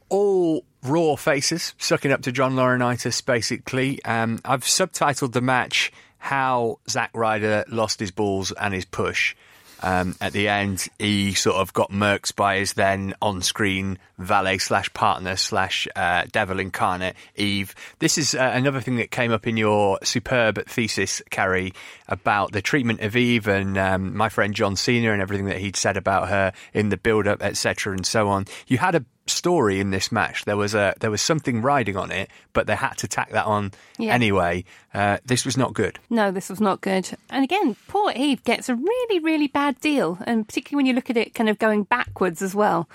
all 0.09 0.64
raw 0.83 1.16
faces 1.16 1.75
sucking 1.77 2.12
up 2.12 2.23
to 2.23 2.33
John 2.33 2.55
Laurinaitis, 2.55 3.25
basically. 3.25 4.03
Um, 4.05 4.38
I've 4.44 4.62
subtitled 4.62 5.33
the 5.33 5.40
match 5.40 5.92
How 6.18 6.79
Zack 6.88 7.11
Ryder 7.14 7.64
Lost 7.68 8.01
His 8.01 8.11
Balls 8.11 8.53
and 8.53 8.73
His 8.73 8.85
Push. 8.85 9.35
Um, 9.82 10.14
at 10.20 10.32
the 10.32 10.48
end, 10.48 10.88
he 10.98 11.34
sort 11.34 11.56
of 11.56 11.72
got 11.72 11.90
murked 11.90 12.37
by 12.37 12.58
his 12.58 12.74
then 12.74 13.14
on-screen 13.20 13.98
valet 14.18 14.58
slash 14.58 14.92
partner 14.94 15.37
slash 15.37 15.88
uh, 15.96 16.24
devil 16.30 16.58
incarnate, 16.58 17.16
Eve. 17.37 17.74
This 17.98 18.16
is 18.16 18.34
uh, 18.34 18.50
another 18.54 18.80
thing 18.80 18.96
that 18.96 19.10
came 19.10 19.32
up 19.32 19.46
in 19.46 19.56
your 19.56 19.98
superb 20.02 20.64
thesis, 20.66 21.22
Carrie, 21.30 21.72
about 22.08 22.52
the 22.52 22.62
treatment 22.62 23.00
of 23.00 23.16
Eve 23.16 23.48
and 23.48 23.76
um, 23.76 24.16
my 24.16 24.28
friend 24.28 24.54
John 24.54 24.76
Cena 24.76 25.12
and 25.12 25.20
everything 25.20 25.46
that 25.46 25.58
he'd 25.58 25.76
said 25.76 25.96
about 25.96 26.28
her 26.28 26.52
in 26.72 26.88
the 26.88 26.96
build-up, 26.96 27.42
etc., 27.42 27.92
and 27.92 28.06
so 28.06 28.28
on. 28.28 28.46
You 28.66 28.78
had 28.78 28.94
a 28.94 29.04
story 29.26 29.80
in 29.80 29.90
this 29.90 30.12
match. 30.12 30.44
There 30.44 30.56
was 30.56 30.74
a 30.74 30.94
there 31.00 31.10
was 31.10 31.22
something 31.22 31.62
riding 31.62 31.96
on 31.96 32.10
it, 32.10 32.28
but 32.52 32.66
they 32.66 32.74
had 32.76 32.94
to 32.98 33.08
tack 33.08 33.30
that 33.30 33.46
on 33.46 33.72
Yeah. 33.98 34.12
anyway. 34.12 34.64
Uh, 34.92 35.18
this 35.24 35.44
was 35.44 35.56
not 35.56 35.72
good. 35.74 35.98
No, 36.10 36.30
this 36.30 36.48
was 36.50 36.60
not 36.60 36.80
good. 36.80 37.08
And 37.30 37.42
again, 37.44 37.76
poor 37.88 38.12
Eve 38.14 38.44
gets 38.44 38.68
a 38.68 38.74
really, 38.74 39.18
really 39.20 39.48
bad 39.48 39.80
deal, 39.80 40.18
and 40.26 40.46
particularly 40.46 40.76
when 40.80 40.87
you 40.87 40.92
look 40.94 41.10
at 41.10 41.16
it 41.16 41.34
kind 41.34 41.48
of 41.48 41.58
going 41.58 41.84
backwards 41.84 42.42
as 42.42 42.54
well. 42.54 42.88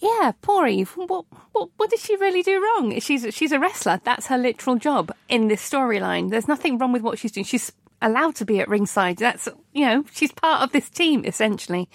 Yeah, 0.00 0.32
poor 0.42 0.66
Eve. 0.66 0.90
What, 0.96 1.24
what, 1.52 1.70
what 1.76 1.90
did 1.90 1.98
she 1.98 2.14
really 2.16 2.42
do 2.42 2.62
wrong? 2.62 2.98
She's 3.00 3.26
she's 3.34 3.50
a 3.52 3.58
wrestler. 3.58 4.00
That's 4.04 4.26
her 4.28 4.38
literal 4.38 4.76
job 4.76 5.10
in 5.28 5.48
this 5.48 5.68
storyline. 5.68 6.30
There's 6.30 6.46
nothing 6.46 6.78
wrong 6.78 6.92
with 6.92 7.02
what 7.02 7.18
she's 7.18 7.32
doing. 7.32 7.44
She's 7.44 7.72
allowed 8.00 8.36
to 8.36 8.44
be 8.44 8.60
at 8.60 8.68
ringside. 8.68 9.16
That's 9.16 9.48
you 9.72 9.84
know 9.86 10.04
she's 10.12 10.30
part 10.30 10.62
of 10.62 10.70
this 10.72 10.88
team 10.88 11.24
essentially. 11.24 11.88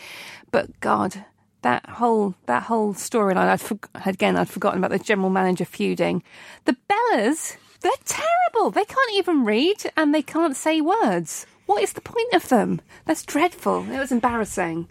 But 0.52 0.78
God, 0.82 1.24
that 1.64 1.90
whole 1.90 2.36
that 2.46 2.64
whole 2.64 2.94
storyline. 2.94 3.48
I'd 3.48 3.62
for, 3.62 3.78
again 4.06 4.38
I'd 4.38 4.50
forgotten 4.50 4.84
about 4.84 4.98
the 4.98 5.04
general 5.04 5.30
manager 5.30 5.66
feuding. 5.66 6.24
The 6.66 6.78
Bellas, 6.90 7.58
they're 7.82 7.92
terrible. 8.06 8.72
They 8.72 8.86
can't 8.86 9.14
even 9.14 9.44
read 9.44 9.84
and 9.98 10.14
they 10.14 10.22
can't 10.22 10.56
say 10.56 10.80
words. 10.80 11.46
What 11.66 11.82
is 11.82 11.94
the 11.94 12.02
point 12.02 12.34
of 12.34 12.50
them? 12.50 12.82
That's 13.06 13.26
dreadful. 13.26 13.90
It 13.90 13.98
was 13.98 14.12
embarrassing. 14.12 14.88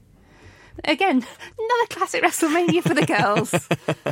Again, 0.84 1.16
another 1.18 1.86
classic 1.90 2.22
WrestleMania 2.22 2.82
for 2.82 2.94
the 2.94 3.06
girls. 3.06 3.50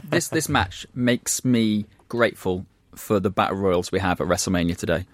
this 0.05 0.29
this 0.29 0.49
match 0.49 0.87
makes 0.95 1.45
me 1.45 1.87
grateful 2.09 2.67
for 2.95 3.19
the 3.19 3.31
battle 3.31 3.57
royals 3.57 3.91
we 3.91 3.99
have 3.99 4.21
at 4.21 4.27
WrestleMania 4.27 4.77
today, 4.77 5.07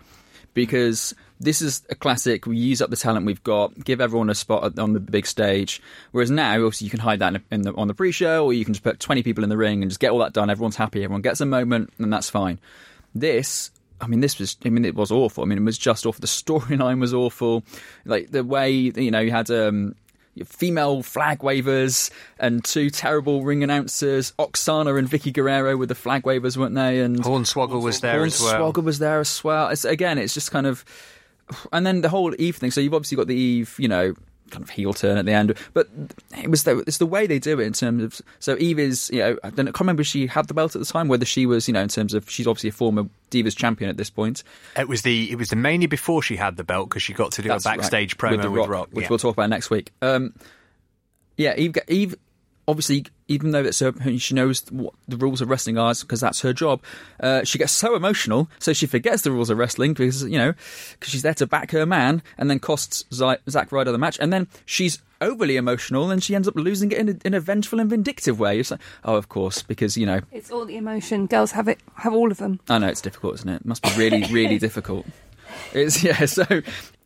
because 0.55 1.15
this 1.38 1.62
is 1.62 1.83
a 1.90 1.94
classic. 1.94 2.46
We 2.46 2.57
use 2.57 2.81
up 2.81 2.90
the 2.90 2.96
talent 2.96 3.27
we've 3.27 3.42
got, 3.42 3.85
give 3.85 4.01
everyone 4.01 4.31
a 4.31 4.35
spot 4.35 4.79
on 4.79 4.92
the 4.92 5.01
big 5.01 5.27
stage. 5.27 5.83
Whereas 6.12 6.31
now, 6.31 6.55
obviously, 6.55 6.87
you 6.87 6.90
can 6.90 7.01
hide 7.01 7.18
that 7.18 7.40
in, 7.51 7.62
the, 7.62 7.75
on 7.75 7.88
the 7.88 7.94
pre-show, 7.94 8.44
or 8.44 8.53
you 8.53 8.64
can 8.64 8.75
just 8.75 8.85
put 8.85 9.01
twenty 9.01 9.22
people 9.22 9.44
in 9.44 9.51
the 9.51 9.57
ring 9.57 9.83
and 9.83 9.90
just 9.90 10.01
get 10.01 10.11
all 10.11 10.18
that 10.20 10.33
done. 10.33 10.51
Everyone's 10.51 10.77
happy, 10.77 11.05
everyone 11.05 11.22
gets 11.22 11.40
a 11.40 11.46
moment, 11.46 11.92
and 11.99 12.12
that's 12.12 12.31
fine. 12.31 12.59
This. 13.14 13.70
I 13.99 14.09
mean, 14.09 14.20
this 14.20 14.38
was. 14.38 14.59
I 14.62 14.68
mean, 14.68 14.85
it 14.85 14.94
was 14.94 15.11
awful. 15.11 15.42
I 15.42 15.46
mean, 15.46 15.57
it 15.57 15.64
was 15.64 15.79
just 15.79 16.05
awful. 16.05 16.20
The 16.20 16.27
storyline 16.27 17.01
was 17.01 17.14
awful. 17.14 17.64
Like 18.05 18.31
the 18.31 18.44
way 18.44 18.70
you 18.70 19.11
know 19.11 19.20
you 19.20 19.31
had 19.31 19.51
um, 19.51 19.94
female 20.44 21.03
flag 21.03 21.42
wavers 21.42 22.11
and 22.38 22.62
two 22.62 22.90
terrible 22.90 23.42
ring 23.42 23.62
announcers, 23.62 24.33
Aksana 24.38 24.99
and 24.99 25.09
Vickie 25.09 25.33
Guerrero 25.33 25.79
with 25.79 25.88
the 25.88 25.94
flag 25.94 26.27
wavers, 26.27 26.59
weren't 26.59 26.75
they? 26.75 27.01
And 27.01 27.22
Hornswoggle 27.22 27.83
was 27.83 28.01
there 28.01 28.22
as 28.22 28.38
well. 28.40 28.72
Hornswoggle 28.72 28.85
was 28.85 28.99
there 28.99 29.20
as 29.20 29.42
well. 29.42 29.68
It's, 29.68 29.87
again, 29.87 30.18
it's 30.18 30.35
just 30.35 30.51
kind 30.51 30.66
of, 30.66 30.85
and 31.73 31.87
then 31.87 32.01
the 32.01 32.09
whole 32.09 32.35
Eve 32.39 32.57
thing. 32.57 32.71
So 32.71 32.81
you've 32.81 32.95
obviously 32.95 33.17
got 33.17 33.27
the 33.27 33.35
Eve, 33.35 33.75
you 33.79 33.89
know, 33.89 34.15
kind 34.51 34.63
of 34.63 34.71
heel 34.71 34.95
turn 34.95 35.19
at 35.19 35.27
the 35.27 35.33
end, 35.33 35.55
but 35.75 35.89
it 36.39 36.49
was 36.49 36.63
the, 36.63 36.79
it's 36.87 36.99
the 36.99 37.07
way 37.07 37.27
they 37.27 37.41
do 37.41 37.59
it 37.59 37.67
in 37.67 37.73
terms 37.73 38.03
of. 38.03 38.21
So 38.39 38.57
Eve 38.59 38.79
is, 38.79 39.11
you 39.13 39.19
know, 39.19 39.37
I 39.43 39.51
don't- 39.51 39.67
I 39.67 39.73
can't 39.73 39.81
remember 39.81 40.03
if 40.03 40.07
she 40.07 40.29
had 40.29 40.47
the 40.47 40.55
belt 40.55 40.77
at 40.77 40.79
the 40.81 40.87
time, 40.87 41.09
whether 41.09 41.25
she 41.25 41.47
was, 41.47 41.67
you 41.67 41.75
know, 41.75 41.83
in 41.83 41.89
terms 41.89 42.15
of 42.15 42.31
she's 42.31 42.47
obviously 42.47 42.69
a 42.69 42.73
former 42.73 43.09
Divas 43.33 43.57
champion 43.57 43.91
at 43.91 43.97
this 43.97 44.09
point. 44.09 44.45
It 44.77 44.89
was 44.89 45.03
the 45.03 45.31
it 45.33 45.37
was 45.37 45.51
the 45.51 45.57
mania 45.57 45.89
before 45.89 46.23
she 46.23 46.37
had 46.37 46.57
the 46.57 46.63
belt 46.65 46.89
because 46.89 47.03
she 47.03 47.13
got 47.13 47.33
to 47.33 47.43
do 47.43 47.49
That's 47.49 47.67
a 47.67 47.71
right, 47.71 47.79
backstage 47.79 48.19
promo 48.19 48.41
the 48.43 48.51
with 48.51 48.69
Rock, 48.69 48.89
which 48.93 49.03
yeah. 49.05 49.09
we'll 49.11 49.19
talk 49.19 49.35
about 49.35 49.51
next 49.51 49.69
week. 49.69 49.91
Um, 50.01 50.33
yeah, 51.37 51.55
Eve, 51.57 51.77
Eve, 51.89 52.15
obviously, 52.69 53.07
even 53.29 53.51
though 53.53 53.65
it's 53.65 53.81
her, 53.81 53.93
she 54.19 54.35
knows 54.35 54.63
what 54.71 54.95
the 55.09 55.17
rules 55.17 55.41
of 55.41 55.49
wrestling 55.49 55.79
are 55.79 55.95
because 56.01 56.21
that's 56.21 56.41
her 56.41 56.53
job, 56.53 56.83
uh, 57.21 57.45
she 57.45 57.59
gets 57.59 57.73
so 57.73 57.95
emotional, 57.95 58.49
so 58.59 58.73
she 58.73 58.87
forgets 58.87 59.23
the 59.23 59.31
rules 59.31 59.51
of 59.51 59.59
wrestling 59.59 59.93
because 59.93 60.23
you 60.25 60.39
know, 60.39 60.53
because 60.93 61.13
she's 61.13 61.23
there 61.23 61.35
to 61.35 61.47
back 61.47 61.71
her 61.71 61.87
man, 61.87 62.23
and 62.39 62.51
then 62.51 62.59
costs 62.59 63.05
Zy- 63.13 63.39
Zack 63.49 63.73
Ryder 63.73 63.93
the 63.93 63.99
match, 63.99 64.19
and 64.21 64.33
then 64.33 64.49
she's 64.65 65.01
overly 65.21 65.57
emotional, 65.57 66.11
and 66.11 66.23
she 66.23 66.35
ends 66.35 66.47
up 66.49 66.55
losing 66.57 66.93
it 66.93 66.99
in 66.99 67.09
a, 67.09 67.17
in 67.25 67.35
a 67.35 67.41
vengeful 67.41 67.81
and 67.81 67.89
vindictive 67.91 68.39
way. 68.39 68.59
It's 68.59 68.71
like, 68.71 68.81
oh, 69.05 69.17
of 69.17 69.29
course, 69.29 69.63
because 69.63 69.97
you 69.97 70.07
know, 70.07 70.21
it's 70.33 70.51
all 70.51 70.65
the 70.65 70.77
emotion. 70.77 71.27
Girls 71.27 71.53
have 71.53 71.69
it. 71.69 71.79
Have 71.97 72.15
all 72.15 72.31
of 72.31 72.39
them. 72.39 72.61
I 72.69 72.79
know 72.79 72.89
it's 72.89 73.01
difficult, 73.01 73.35
isn't 73.37 73.49
it? 73.49 73.61
It 73.63 73.67
must 73.67 73.83
be 73.83 73.91
really, 73.97 74.25
really 74.33 74.59
difficult. 74.67 75.07
It's 75.73 76.03
yeah. 76.03 76.17
So 76.27 76.45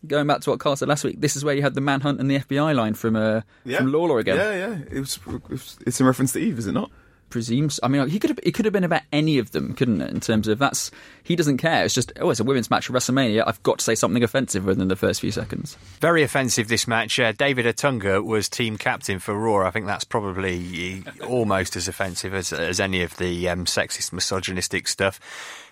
going 0.07 0.27
back 0.27 0.41
to 0.43 0.51
what 0.51 0.61
Carl 0.61 0.77
said 0.77 0.89
last 0.89 1.05
week, 1.05 1.21
this 1.21 1.37
is 1.37 1.45
where 1.45 1.55
you 1.55 1.63
had 1.63 1.75
the 1.75 1.81
manhunt 1.81 2.21
and 2.21 2.31
the 2.31 2.39
FBI 2.39 2.75
line 2.75 2.95
from 2.95 3.17
uh, 3.17 3.43
from 3.65 3.93
Lawler 3.93 4.19
again. 4.19 4.37
Yeah, 4.37 4.55
yeah. 4.55 4.79
It 4.91 5.01
was, 5.01 5.19
it 5.27 5.51
was. 5.51 5.79
It's 5.87 6.01
in 6.01 6.07
reference 6.07 6.33
to 6.33 6.41
Eve, 6.41 6.59
is 6.59 6.67
it 6.67 6.73
not? 6.73 6.91
Presumes. 7.29 7.79
I 7.85 7.89
mean, 7.89 8.09
he 8.09 8.19
could 8.19 8.31
have. 8.31 8.41
It 8.43 8.53
could 8.53 8.65
have 8.65 8.73
been 8.73 8.83
about 8.83 9.03
any 9.13 9.39
of 9.39 9.53
them, 9.53 9.75
couldn't 9.75 10.01
it? 10.01 10.11
In 10.11 10.19
terms 10.19 10.49
of 10.49 10.59
that's 10.59 10.91
he 11.23 11.37
doesn't 11.37 11.59
care. 11.59 11.85
It's 11.85 11.95
just 11.95 12.13
oh, 12.19 12.31
it's 12.31 12.41
a 12.41 12.45
women's 12.45 12.71
match 12.71 12.91
at 12.91 12.97
WrestleMania. 12.97 13.45
I've 13.47 13.63
got 13.63 13.79
to 13.79 13.85
say 13.85 13.95
something 13.95 14.25
offensive 14.25 14.65
within 14.65 14.89
the 14.89 14.97
first 14.97 15.21
few 15.21 15.31
seconds. 15.31 15.77
Very 16.01 16.25
offensive 16.25 16.67
this 16.67 16.89
match. 16.89 17.21
Uh, 17.21 17.31
David 17.31 17.67
Otunga 17.67 18.25
was 18.25 18.49
team 18.49 18.77
captain 18.77 19.21
for 19.21 19.39
Raw. 19.39 19.65
I 19.65 19.71
think 19.71 19.87
that's 19.87 20.03
probably 20.03 21.05
almost 21.25 21.77
as 21.77 21.87
offensive 21.87 22.35
as, 22.35 22.53
as 22.53 22.81
any 22.81 23.03
of 23.03 23.17
the 23.17 23.49
um, 23.49 23.65
sexist, 23.65 24.13
misogynistic 24.13 24.89
stuff. 24.89 25.21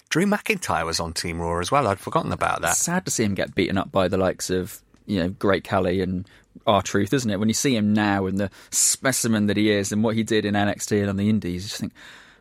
Drew 0.08 0.24
McIntyre 0.24 0.86
was 0.86 1.00
on 1.00 1.12
Team 1.12 1.40
Raw 1.40 1.58
as 1.58 1.70
well. 1.70 1.86
I'd 1.86 2.00
forgotten 2.00 2.32
about 2.32 2.62
that. 2.62 2.76
Sad 2.76 3.04
to 3.04 3.10
see 3.10 3.24
him 3.24 3.34
get 3.34 3.54
beaten 3.54 3.76
up 3.76 3.92
by 3.92 4.08
the 4.08 4.16
likes 4.16 4.48
of 4.50 4.80
you 5.06 5.18
know 5.18 5.28
Great 5.28 5.64
Khali 5.64 6.00
and 6.00 6.26
R-Truth, 6.66 7.12
isn't 7.12 7.30
it? 7.30 7.38
When 7.38 7.48
you 7.48 7.54
see 7.54 7.76
him 7.76 7.92
now 7.92 8.26
and 8.26 8.38
the 8.38 8.50
specimen 8.70 9.46
that 9.46 9.56
he 9.56 9.70
is 9.70 9.92
and 9.92 10.02
what 10.02 10.14
he 10.16 10.22
did 10.22 10.44
in 10.44 10.54
NXT 10.54 11.00
and 11.00 11.10
on 11.10 11.16
the 11.16 11.28
Indies, 11.28 11.64
you 11.64 11.68
just 11.68 11.80
think, 11.80 11.92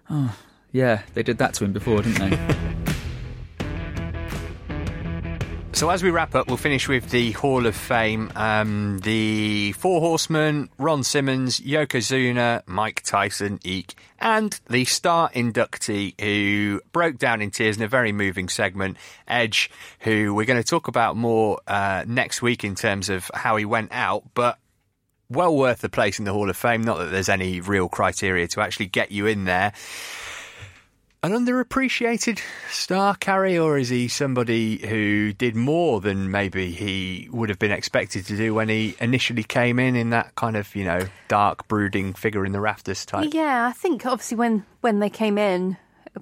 oh 0.10 0.36
yeah, 0.72 1.02
they 1.14 1.24
did 1.24 1.38
that 1.40 1.54
to 1.56 1.66
him 1.66 1.74
before, 1.74 2.02
didn't 2.02 2.30
they? 2.30 2.86
So 5.74 5.92
as 5.92 6.02
we 6.02 6.10
wrap 6.10 6.34
up, 6.34 6.48
we'll 6.48 6.58
finish 6.58 6.88
with 6.88 7.12
the 7.12 7.34
Hall 7.34 7.68
of 7.68 7.76
Fame. 7.76 8.32
Um, 8.36 9.00
the 9.04 9.74
Four 9.74 10.02
Horsemen, 10.02 10.70
Ron 10.80 11.04
Simmons, 11.04 11.60
Yokozuna, 11.60 12.64
Mike 12.66 13.04
Tyson, 13.04 13.60
Eek, 13.64 13.94
and 14.18 14.60
the 14.70 14.86
star 14.86 15.30
inductee 15.36 16.20
who 16.20 16.82
broke 16.94 17.20
down 17.20 17.44
in 17.44 17.52
tears 17.52 17.78
in 17.78 17.84
a 17.84 17.88
very 17.88 18.12
moving 18.12 18.50
segment, 18.50 18.98
Edge, 19.28 19.70
who 20.00 20.34
we're 20.34 20.48
going 20.48 20.62
to 20.62 20.68
talk 20.68 20.88
about 20.88 21.16
more 21.16 21.60
uh, 21.68 22.04
next 22.08 22.42
week 22.42 22.64
in 22.64 22.74
terms 22.74 23.10
of 23.10 23.30
how 23.36 23.56
he 23.56 23.66
went 23.66 23.92
out, 23.92 24.24
but 24.34 24.58
well 25.30 25.56
worth 25.56 25.82
the 25.82 25.90
place 25.90 26.18
in 26.18 26.26
the 26.26 26.34
Hall 26.34 26.50
of 26.50 26.58
Fame. 26.58 26.82
Not 26.82 26.98
that 26.98 27.12
there's 27.12 27.30
any 27.30 27.62
real 27.62 27.88
criteria 27.88 28.48
to 28.48 28.62
actually 28.62 28.88
get 28.88 29.12
you 29.12 29.28
in 29.28 29.46
there. 29.46 29.74
An 31.28 31.34
underappreciated 31.34 32.40
star 32.72 33.14
Carrie, 33.14 33.58
or 33.58 33.78
is 33.78 33.90
he 33.90 34.08
somebody 34.08 34.78
who 34.78 35.34
did 35.34 35.58
more 35.58 36.00
than 36.00 36.32
maybe 36.32 36.72
he 36.72 37.28
would 37.34 37.50
have 37.50 37.60
been 37.60 37.74
expected 37.74 38.26
to 38.28 38.38
do 38.38 38.54
when 38.54 38.70
he 38.70 38.96
initially 39.02 39.44
came 39.44 39.78
in, 39.78 39.98
in 39.98 40.12
that 40.12 40.36
kind 40.36 40.56
of, 40.56 40.74
you 40.74 40.86
know, 40.86 41.02
dark, 41.28 41.68
brooding 41.68 42.14
figure 42.14 42.46
in 42.46 42.54
the 42.54 42.62
rafters 42.62 43.06
type? 43.06 43.34
Yeah, 43.34 43.68
I 43.68 43.74
think 43.74 44.06
obviously 44.06 44.38
when 44.38 44.66
when 44.80 45.00
they 45.00 45.10
came 45.10 45.38
in, 45.38 45.76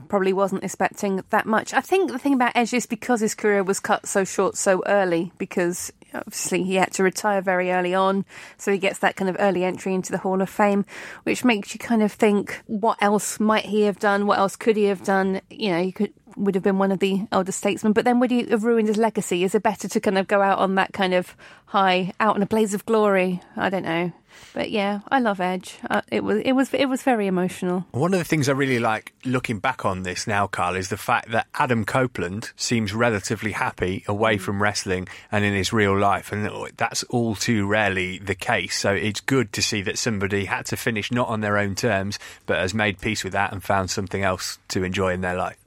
probably 0.08 0.34
wasn't 0.34 0.63
expecting 0.63 1.24
that 1.30 1.46
much. 1.46 1.72
I 1.72 1.82
think 1.82 2.12
the 2.12 2.18
thing 2.18 2.34
about 2.34 2.54
Edge 2.56 2.74
is 2.74 2.88
because 2.88 3.22
his 3.22 3.36
career 3.36 3.62
was 3.62 3.80
cut 3.80 4.08
so 4.08 4.24
short 4.24 4.58
so 4.58 4.82
early, 4.88 5.32
because 5.38 5.94
obviously 6.15 6.63
he 6.63 6.75
had 6.75 6.91
to 6.93 7.04
retire 7.04 7.41
very 7.41 7.71
early 7.71 7.93
on, 7.93 8.25
so 8.58 8.71
he 8.71 8.78
gets 8.78 8.99
that 8.99 9.15
kind 9.15 9.30
of 9.30 9.38
early 9.39 9.63
entry 9.63 9.93
into 9.93 10.12
the 10.12 10.19
Hall 10.19 10.41
of 10.41 10.49
Fame, 10.49 10.86
which 11.23 11.43
makes 11.43 11.73
you 11.73 11.80
kind 11.80 12.04
of 12.04 12.12
think, 12.12 12.62
what 12.67 12.97
else 13.01 13.39
might 13.39 13.65
he 13.65 13.84
have 13.84 13.99
done? 13.99 14.28
What 14.28 14.39
else 14.39 14.56
could 14.56 14.78
he 14.78 14.86
have 14.86 15.04
done? 15.04 15.41
You 15.49 15.71
know, 15.71 15.84
he 15.84 15.91
could 15.91 16.13
would 16.36 16.56
have 16.56 16.63
been 16.63 16.78
one 16.78 16.91
of 16.91 16.99
the 16.99 17.28
elder 17.32 17.51
statesmen, 17.51 17.93
but 17.93 18.06
then 18.06 18.19
would 18.19 18.32
he 18.32 18.43
have 18.43 18.63
ruined 18.63 18.88
his 18.88 18.97
legacy? 18.97 19.43
Is 19.43 19.56
it 19.56 19.63
better 19.63 19.88
to 19.88 19.99
kind 19.99 20.17
of 20.17 20.28
go 20.28 20.41
out 20.41 20.60
on 20.60 20.75
that 20.75 20.93
kind 20.93 21.13
of 21.13 21.36
high, 21.67 22.12
out 22.19 22.36
in 22.36 22.43
a 22.43 22.47
blaze 22.47 22.73
of 22.73 22.86
glory? 22.86 23.41
I 23.56 23.69
don't 23.69 23.84
know. 23.84 24.12
But 24.54 24.71
yeah, 24.71 25.02
I 25.10 25.19
love 25.19 25.39
Edge. 25.39 25.78
Uh, 25.89 26.02
it 26.12 26.24
was 26.24 26.41
it 26.45 26.54
was 26.54 26.74
it 26.74 26.86
was 26.86 27.04
very 27.04 27.28
emotional. 27.28 27.86
One 27.91 28.13
of 28.13 28.19
the 28.19 28.26
things 28.26 28.48
I 28.48 28.54
really 28.54 28.80
like 28.80 29.13
looking 29.26 29.60
back 29.60 29.86
on 29.86 30.04
this 30.04 30.28
now, 30.28 30.48
Carl, 30.48 30.76
is 30.76 30.89
the 30.89 30.98
fact 30.98 31.32
that 31.32 31.48
Adam 31.56 31.86
Copeland 31.86 32.52
seems 32.56 32.93
relatively 32.93 33.52
happy 33.52 34.04
away 34.08 34.38
from 34.38 34.62
wrestling 34.62 35.08
and 35.32 35.43
in 35.43 35.54
his 35.54 35.74
real 35.74 35.98
life, 35.98 36.32
and 36.32 36.50
that's 36.78 37.04
all 37.04 37.36
too 37.36 37.67
rarely 37.67 38.17
the 38.19 38.36
case. 38.36 38.78
So 38.78 38.93
it's 38.93 39.21
good 39.21 39.52
to 39.54 39.62
see 39.62 39.82
that 39.84 39.98
somebody 39.98 40.45
had 40.45 40.65
to 40.67 40.78
finish 40.78 41.12
not 41.12 41.28
on 41.28 41.41
their 41.41 41.58
own 41.58 41.76
terms, 41.76 42.17
but 42.45 42.58
has 42.58 42.74
made 42.74 43.02
peace 43.02 43.24
with 43.24 43.34
that 43.34 43.52
and 43.52 43.63
found 43.63 43.89
something 43.89 44.24
else 44.24 44.58
to 44.69 44.84
enjoy 44.84 45.13
in 45.13 45.21
their 45.21 45.36
life. 45.36 45.58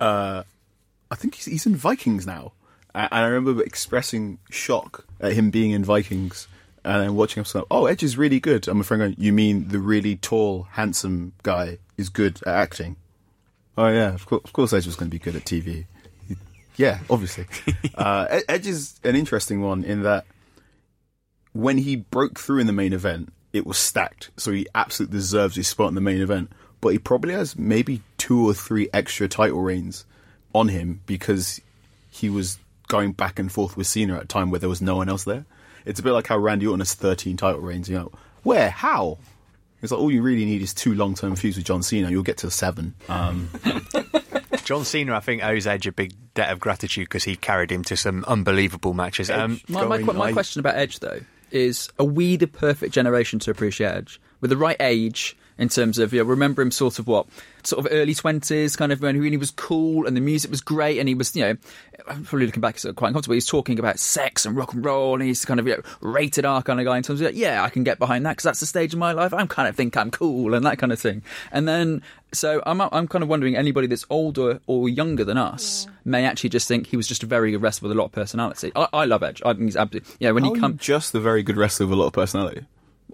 I 0.00 0.44
I 1.10 1.16
think 1.16 1.36
he's, 1.36 1.44
he's 1.44 1.66
in 1.66 1.76
Vikings 1.76 2.26
now. 2.26 2.52
And 2.94 3.08
I 3.12 3.26
remember 3.26 3.62
expressing 3.62 4.38
shock 4.50 5.04
at 5.20 5.32
him 5.32 5.50
being 5.50 5.72
in 5.72 5.84
Vikings 5.84 6.48
and 6.84 7.02
then 7.02 7.14
watching 7.14 7.44
him 7.44 7.64
"Oh, 7.70 7.86
Edge 7.86 8.02
is 8.02 8.16
really 8.16 8.40
good." 8.40 8.68
I'm 8.68 8.80
afraid 8.80 8.98
going, 8.98 9.16
"You 9.18 9.32
mean 9.32 9.68
the 9.68 9.78
really 9.78 10.16
tall, 10.16 10.68
handsome 10.72 11.32
guy 11.42 11.78
is 11.96 12.08
good 12.08 12.40
at 12.46 12.54
acting?" 12.54 12.96
Oh 13.76 13.88
yeah, 13.88 14.14
of 14.14 14.26
course, 14.26 14.42
of 14.44 14.52
course 14.52 14.72
Edge 14.72 14.86
was 14.86 14.96
going 14.96 15.10
to 15.10 15.14
be 15.14 15.18
good 15.18 15.36
at 15.36 15.44
TV. 15.44 15.86
Yeah, 16.76 17.00
obviously. 17.08 17.46
uh, 17.94 18.40
Edge 18.48 18.66
is 18.66 18.98
an 19.04 19.16
interesting 19.16 19.60
one 19.62 19.84
in 19.84 20.02
that 20.02 20.26
when 21.52 21.78
he 21.78 21.96
broke 21.96 22.38
through 22.38 22.58
in 22.58 22.66
the 22.66 22.72
main 22.72 22.92
event, 22.92 23.32
it 23.52 23.66
was 23.66 23.78
stacked, 23.78 24.30
so 24.36 24.50
he 24.50 24.66
absolutely 24.74 25.16
deserves 25.16 25.56
his 25.56 25.68
spot 25.68 25.88
in 25.88 25.94
the 25.94 26.00
main 26.00 26.20
event. 26.20 26.50
But 26.80 26.90
he 26.90 26.98
probably 26.98 27.32
has 27.34 27.56
maybe 27.56 28.02
two 28.18 28.46
or 28.46 28.52
three 28.52 28.88
extra 28.92 29.28
title 29.28 29.62
reigns 29.62 30.04
on 30.54 30.68
him 30.68 31.00
because 31.06 31.60
he 32.10 32.28
was 32.28 32.58
going 32.88 33.12
back 33.12 33.38
and 33.38 33.50
forth 33.50 33.76
with 33.76 33.86
Cena 33.86 34.16
at 34.16 34.24
a 34.24 34.26
time 34.26 34.50
where 34.50 34.60
there 34.60 34.68
was 34.68 34.82
no 34.82 34.96
one 34.96 35.08
else 35.08 35.24
there. 35.24 35.46
It's 35.84 36.00
a 36.00 36.02
bit 36.02 36.12
like 36.12 36.26
how 36.26 36.38
Randy 36.38 36.66
Orton 36.66 36.80
has 36.80 36.94
13 36.94 37.36
title 37.36 37.60
reigns. 37.60 37.88
You 37.88 37.96
know, 37.98 38.12
where? 38.42 38.70
How? 38.70 39.18
It's 39.82 39.92
like 39.92 40.00
all 40.00 40.10
you 40.10 40.22
really 40.22 40.44
need 40.46 40.62
is 40.62 40.72
two 40.72 40.94
long 40.94 41.14
term 41.14 41.36
feuds 41.36 41.56
with 41.56 41.66
John 41.66 41.82
Cena. 41.82 42.10
You'll 42.10 42.22
get 42.22 42.38
to 42.38 42.50
seven. 42.50 42.94
Um, 43.08 43.50
John 44.64 44.84
Cena, 44.84 45.14
I 45.14 45.20
think, 45.20 45.44
owes 45.44 45.66
Edge 45.66 45.86
a 45.86 45.92
big 45.92 46.14
debt 46.32 46.50
of 46.50 46.58
gratitude 46.58 47.04
because 47.04 47.24
he 47.24 47.36
carried 47.36 47.70
him 47.70 47.84
to 47.84 47.96
some 47.96 48.24
unbelievable 48.24 48.94
matches. 48.94 49.28
Um, 49.28 49.60
My, 49.68 49.84
my, 49.84 49.98
my 49.98 50.32
question 50.32 50.60
about 50.60 50.76
Edge, 50.76 51.00
though, 51.00 51.20
is 51.50 51.90
are 51.98 52.06
we 52.06 52.36
the 52.36 52.46
perfect 52.46 52.94
generation 52.94 53.38
to 53.40 53.50
appreciate 53.50 53.88
Edge? 53.88 54.20
With 54.40 54.48
the 54.50 54.56
right 54.56 54.76
age, 54.80 55.36
in 55.58 55.68
terms 55.68 55.98
of, 55.98 56.12
you 56.12 56.20
know, 56.20 56.24
remember 56.24 56.62
him 56.62 56.70
sort 56.70 56.98
of 56.98 57.06
what? 57.06 57.26
Sort 57.62 57.84
of 57.84 57.92
early 57.92 58.14
20s, 58.14 58.76
kind 58.76 58.92
of 58.92 59.00
when 59.00 59.22
he 59.22 59.36
was 59.36 59.50
cool 59.50 60.06
and 60.06 60.16
the 60.16 60.20
music 60.20 60.50
was 60.50 60.60
great 60.60 60.98
and 60.98 61.08
he 61.08 61.14
was, 61.14 61.34
you 61.34 61.42
know, 61.42 61.56
I'm 62.06 62.24
probably 62.24 62.46
looking 62.46 62.60
back, 62.60 62.74
it's 62.74 62.84
quite 62.84 63.08
uncomfortable. 63.08 63.34
He's 63.34 63.46
talking 63.46 63.78
about 63.78 63.98
sex 63.98 64.44
and 64.44 64.56
rock 64.56 64.74
and 64.74 64.84
roll 64.84 65.14
and 65.14 65.22
he's 65.22 65.44
kind 65.44 65.58
of, 65.60 65.66
you 65.66 65.76
know, 65.76 65.82
rated 66.00 66.44
R 66.44 66.62
kind 66.62 66.80
of 66.80 66.86
guy 66.86 66.96
in 66.96 67.02
terms 67.02 67.20
of, 67.20 67.26
like, 67.26 67.36
yeah, 67.36 67.62
I 67.62 67.70
can 67.70 67.84
get 67.84 67.98
behind 67.98 68.26
that 68.26 68.32
because 68.32 68.44
that's 68.44 68.60
the 68.60 68.66
stage 68.66 68.92
of 68.92 68.98
my 68.98 69.12
life. 69.12 69.32
I'm 69.32 69.48
kind 69.48 69.68
of 69.68 69.76
think 69.76 69.96
I'm 69.96 70.10
cool 70.10 70.54
and 70.54 70.66
that 70.66 70.78
kind 70.78 70.92
of 70.92 71.00
thing. 71.00 71.22
And 71.52 71.66
then, 71.66 72.02
so 72.32 72.62
I'm, 72.66 72.80
I'm 72.80 73.08
kind 73.08 73.22
of 73.22 73.28
wondering 73.28 73.56
anybody 73.56 73.86
that's 73.86 74.04
older 74.10 74.60
or 74.66 74.88
younger 74.88 75.24
than 75.24 75.38
us 75.38 75.86
may 76.04 76.24
actually 76.24 76.50
just 76.50 76.68
think 76.68 76.88
he 76.88 76.96
was 76.96 77.06
just 77.06 77.22
a 77.22 77.26
very 77.26 77.52
good 77.52 77.62
wrestler 77.62 77.88
with 77.88 77.96
a 77.96 77.98
lot 77.98 78.06
of 78.06 78.12
personality. 78.12 78.72
I, 78.76 78.88
I 78.92 79.04
love 79.06 79.22
Edge. 79.22 79.40
I 79.44 79.52
think 79.52 79.64
he's 79.64 79.76
absolutely, 79.76 80.14
yeah, 80.18 80.32
when 80.32 80.44
how 80.44 80.52
he 80.52 80.58
oh, 80.58 80.60
comes. 80.60 80.80
just 80.80 81.12
the 81.12 81.20
very 81.20 81.42
good 81.42 81.56
wrestler 81.56 81.86
with 81.86 81.96
a 81.96 82.00
lot 82.00 82.08
of 82.08 82.12
personality. 82.12 82.66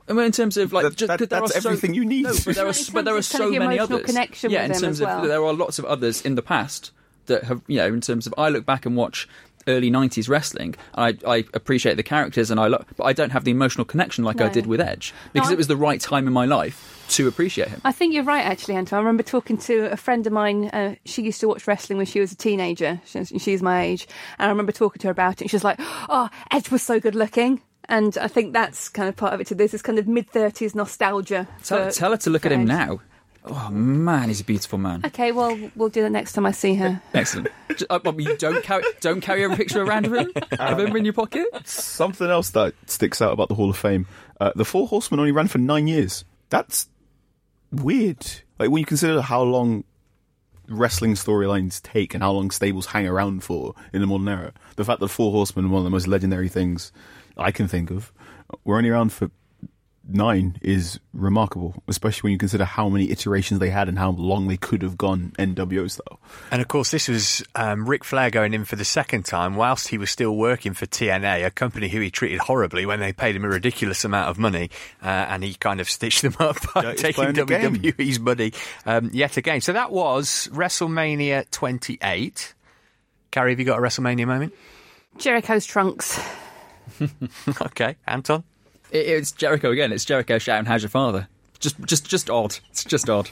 I 0.08 0.12
mean, 0.12 0.26
in 0.26 0.32
terms 0.32 0.56
of 0.56 0.72
like, 0.72 0.84
That- 0.84 0.96
just, 0.96 1.08
that- 1.08 1.18
there 1.18 1.26
that's 1.40 1.56
are 1.56 1.60
so- 1.60 1.68
everything 1.70 1.94
you 1.94 2.04
need. 2.04 2.24
No, 2.24 2.32
but 2.44 2.54
there 2.56 2.64
are, 2.64 2.68
In 2.68 2.74
terms 2.74 2.90
but 2.90 3.04
there 3.04 3.14
are 3.14 3.18
of 3.18 3.28
kind 3.28 3.38
so 3.42 3.44
of 3.46 3.52
many 3.52 3.76
emotional 3.76 3.96
others. 3.98 4.06
connection 4.06 4.50
yeah, 4.50 4.62
with 4.62 4.66
in 4.66 4.72
them 4.72 4.80
terms 4.82 5.00
as 5.00 5.06
well. 5.06 5.22
of 5.22 5.28
there 5.28 5.44
are 5.44 5.52
lots 5.52 5.78
of 5.78 5.84
others 5.84 6.20
in 6.22 6.34
the 6.34 6.42
past 6.42 6.90
that 7.26 7.44
have, 7.44 7.62
you 7.68 7.76
know, 7.76 7.86
in 7.88 8.00
terms 8.00 8.26
of 8.26 8.34
I 8.36 8.48
look 8.48 8.66
back 8.66 8.86
and 8.86 8.96
watch 8.96 9.28
early 9.68 9.90
'90s 9.90 10.28
wrestling, 10.28 10.74
and 10.94 11.18
I, 11.26 11.30
I 11.32 11.44
appreciate 11.54 11.94
the 11.96 12.02
characters, 12.02 12.50
and 12.50 12.58
I 12.58 12.66
look, 12.66 12.86
but 12.96 13.04
I 13.04 13.12
don't 13.12 13.30
have 13.30 13.44
the 13.44 13.50
emotional 13.50 13.84
connection 13.84 14.24
like 14.24 14.40
I 14.40 14.48
did 14.48 14.66
with 14.66 14.80
Edge 14.80 15.12
because 15.32 15.48
No, 15.50 15.52
it 15.52 15.58
was 15.58 15.66
the 15.68 15.76
right 15.76 16.00
time 16.00 16.26
in 16.26 16.32
my 16.32 16.46
life 16.46 17.04
to 17.10 17.28
appreciate 17.28 17.68
him. 17.68 17.80
I 17.84 17.92
think 17.92 18.14
you're 18.14 18.24
right, 18.24 18.44
actually, 18.44 18.74
Anton. 18.76 18.96
I 18.96 19.00
remember 19.00 19.22
talking 19.22 19.58
to 19.58 19.92
a 19.92 19.96
friend 19.96 20.26
of 20.26 20.32
mine. 20.32 20.70
Uh, 20.70 20.94
she 21.04 21.22
used 21.22 21.40
to 21.40 21.48
watch 21.48 21.66
wrestling 21.68 21.98
when 21.98 22.06
she 22.06 22.20
was 22.20 22.32
a 22.32 22.36
teenager. 22.36 23.00
She's, 23.04 23.32
she's 23.38 23.62
my 23.62 23.82
age. 23.82 24.08
And 24.38 24.46
I 24.46 24.48
remember 24.48 24.72
talking 24.72 24.98
to 25.00 25.08
her 25.08 25.12
about 25.12 25.34
it. 25.34 25.40
And 25.42 25.50
she 25.50 25.56
was 25.56 25.64
like, 25.64 25.76
oh, 26.08 26.30
Edge 26.50 26.70
was 26.70 26.82
so 26.82 26.98
good 27.00 27.14
looking. 27.14 27.60
And 27.86 28.16
I 28.18 28.28
think 28.28 28.52
that's 28.52 28.88
kind 28.88 29.08
of 29.08 29.16
part 29.16 29.34
of 29.34 29.40
it 29.40 29.48
too. 29.48 29.54
There's 29.54 29.72
this 29.72 29.82
kind 29.82 29.98
of 29.98 30.06
mid 30.06 30.30
30s 30.30 30.74
nostalgia. 30.74 31.48
Tell, 31.64 31.86
for- 31.86 31.90
tell 31.90 32.10
her 32.12 32.16
to 32.18 32.30
look 32.30 32.42
for 32.42 32.48
at 32.48 32.52
him 32.52 32.62
Edge. 32.62 32.68
now. 32.68 33.00
Oh 33.42 33.70
man, 33.70 34.28
he's 34.28 34.40
a 34.42 34.44
beautiful 34.44 34.78
man. 34.78 35.00
Okay, 35.06 35.32
well, 35.32 35.58
we'll 35.74 35.88
do 35.88 36.02
that 36.02 36.10
next 36.10 36.34
time 36.34 36.44
I 36.44 36.50
see 36.50 36.74
her. 36.74 37.00
Excellent. 37.14 37.48
Just, 37.70 37.84
uh, 37.88 37.98
but 37.98 38.20
you 38.20 38.36
don't 38.36 38.62
carry 38.62 38.84
don't 39.00 39.22
carry 39.22 39.44
a 39.44 39.56
picture 39.56 39.82
around 39.82 40.04
of 40.04 40.12
him 40.12 40.30
of 40.58 40.78
him 40.78 40.94
in 40.94 41.04
your 41.06 41.14
pocket. 41.14 41.46
Something 41.64 42.28
else 42.28 42.50
that 42.50 42.74
sticks 42.86 43.22
out 43.22 43.32
about 43.32 43.48
the 43.48 43.54
Hall 43.54 43.70
of 43.70 43.78
Fame: 43.78 44.06
uh, 44.40 44.52
the 44.54 44.66
Four 44.66 44.86
Horsemen 44.88 45.20
only 45.20 45.32
ran 45.32 45.48
for 45.48 45.56
nine 45.56 45.86
years. 45.88 46.24
That's 46.50 46.86
weird. 47.72 48.26
Like 48.58 48.70
when 48.70 48.80
you 48.80 48.86
consider 48.86 49.22
how 49.22 49.42
long 49.42 49.84
wrestling 50.68 51.14
storylines 51.14 51.80
take 51.82 52.14
and 52.14 52.22
how 52.22 52.32
long 52.32 52.50
stables 52.50 52.86
hang 52.86 53.06
around 53.06 53.42
for 53.42 53.74
in 53.92 54.00
the 54.00 54.06
modern 54.06 54.28
era. 54.28 54.52
The 54.76 54.84
fact 54.84 55.00
that 55.00 55.08
Four 55.08 55.32
Horsemen, 55.32 55.64
are 55.64 55.68
one 55.68 55.78
of 55.78 55.84
the 55.84 55.90
most 55.90 56.06
legendary 56.06 56.48
things 56.48 56.92
I 57.36 57.50
can 57.50 57.68
think 57.68 57.90
of, 57.90 58.12
were 58.64 58.76
only 58.76 58.90
around 58.90 59.12
for 59.12 59.30
nine 60.12 60.58
is 60.60 60.98
remarkable, 61.12 61.82
especially 61.88 62.28
when 62.28 62.32
you 62.32 62.38
consider 62.38 62.64
how 62.64 62.88
many 62.88 63.10
iterations 63.10 63.60
they 63.60 63.70
had 63.70 63.88
and 63.88 63.98
how 63.98 64.10
long 64.10 64.48
they 64.48 64.56
could 64.56 64.82
have 64.82 64.96
gone 64.98 65.32
NWO 65.38 65.90
style. 65.90 66.20
And 66.50 66.60
of 66.60 66.68
course, 66.68 66.90
this 66.90 67.08
was 67.08 67.44
um, 67.54 67.88
Ric 67.88 68.04
Flair 68.04 68.30
going 68.30 68.54
in 68.54 68.64
for 68.64 68.76
the 68.76 68.84
second 68.84 69.24
time 69.24 69.56
whilst 69.56 69.88
he 69.88 69.98
was 69.98 70.10
still 70.10 70.36
working 70.36 70.74
for 70.74 70.86
TNA, 70.86 71.46
a 71.46 71.50
company 71.50 71.88
who 71.88 72.00
he 72.00 72.10
treated 72.10 72.40
horribly 72.40 72.86
when 72.86 73.00
they 73.00 73.12
paid 73.12 73.36
him 73.36 73.44
a 73.44 73.48
ridiculous 73.48 74.04
amount 74.04 74.28
of 74.28 74.38
money, 74.38 74.70
uh, 75.02 75.06
and 75.06 75.44
he 75.44 75.54
kind 75.54 75.80
of 75.80 75.88
stitched 75.88 76.22
them 76.22 76.34
up 76.40 76.56
by 76.74 76.82
Yeah, 76.82 76.92
taking 76.94 77.32
playing 77.32 77.34
the 77.34 77.44
game. 77.44 77.76
WWE's 77.76 78.18
money 78.18 78.52
um, 78.86 79.10
yet 79.12 79.36
again. 79.36 79.60
So 79.60 79.72
that 79.72 79.92
was 79.92 80.48
WrestleMania 80.52 81.48
28. 81.50 82.54
Carrie, 83.30 83.52
have 83.52 83.60
you 83.60 83.66
got 83.66 83.78
a 83.78 83.82
WrestleMania 83.82 84.26
moment? 84.26 84.54
Jericho's 85.18 85.66
trunks. 85.66 86.18
okay, 87.62 87.96
Anton. 88.06 88.44
It, 88.90 89.06
it's 89.06 89.32
Jericho 89.32 89.70
again. 89.70 89.92
It's 89.92 90.04
Jericho 90.04 90.38
shouting, 90.38 90.66
"How's 90.66 90.82
your 90.82 90.90
father?" 90.90 91.28
Just, 91.58 91.78
just, 91.84 92.06
just 92.08 92.30
odd. 92.30 92.56
It's 92.70 92.84
just 92.84 93.10
odd. 93.10 93.30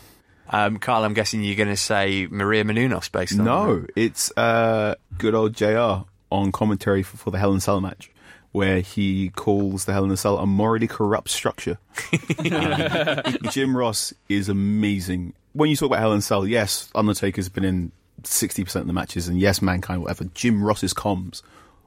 Um, 0.51 0.79
Carl, 0.79 1.05
I'm 1.05 1.15
guessing 1.15 1.43
you're 1.43 1.57
going 1.57 1.69
to 1.69 1.77
say 1.77 2.27
Maria 2.31 2.65
Menounos 2.65 3.11
based 3.11 3.39
on 3.39 3.45
No, 3.45 3.87
it's 3.97 4.37
uh, 4.37 4.95
good 5.19 5.35
old 5.35 5.55
JR 5.55 6.05
on 6.31 6.53
commentary 6.53 7.03
for, 7.03 7.17
for 7.17 7.31
the 7.31 7.39
Hell 7.39 7.53
in 7.53 7.59
a 7.59 7.61
Cell 7.61 7.81
match, 7.81 8.11
where 8.53 8.81
he 8.81 9.31
calls 9.31 9.85
the 9.85 9.93
Hell 9.93 10.05
in 10.05 10.11
a 10.11 10.17
Cell 10.17 10.39
a 10.39 10.47
morally 10.47 10.87
corrupt 10.87 11.31
structure. 11.31 11.79
Jim 13.51 13.77
Ross 13.77 14.15
is 14.29 14.49
amazing. 14.49 15.35
When 15.53 15.71
you 15.71 15.77
talk 15.77 15.87
about 15.87 16.01
Hell 16.01 16.13
in 16.13 16.19
a 16.19 16.23
Cell, 16.23 16.47
yes, 16.47 16.91
Undertaker's 16.95 17.49
been 17.49 17.65
in 17.65 17.93
60% 18.23 18.77
of 18.77 18.87
the 18.87 18.93
matches, 18.93 19.29
and 19.29 19.39
yes, 19.39 19.61
Mankind, 19.61 20.03
whatever. 20.03 20.25
Jim 20.35 20.63
Ross's 20.63 20.95
comms 20.95 21.43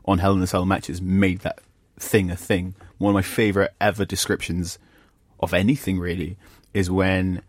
on 0.05 0.19
Hell 0.19 0.33
in 0.33 0.41
a 0.41 0.47
Cell 0.47 0.65
matches 0.65 1.01
made 1.01 1.39
that 1.39 1.59
thing 1.99 2.31
a 2.31 2.35
thing. 2.35 2.75
One 2.97 3.11
of 3.11 3.15
my 3.15 3.21
favourite 3.21 3.71
ever 3.79 4.05
descriptions 4.05 4.79
of 5.39 5.53
anything, 5.53 5.99
really, 5.99 6.37
is 6.73 6.89
when 6.89 7.41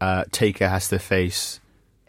uh, 0.00 0.24
Taker 0.30 0.68
has 0.68 0.88
to 0.88 0.98
face 0.98 1.60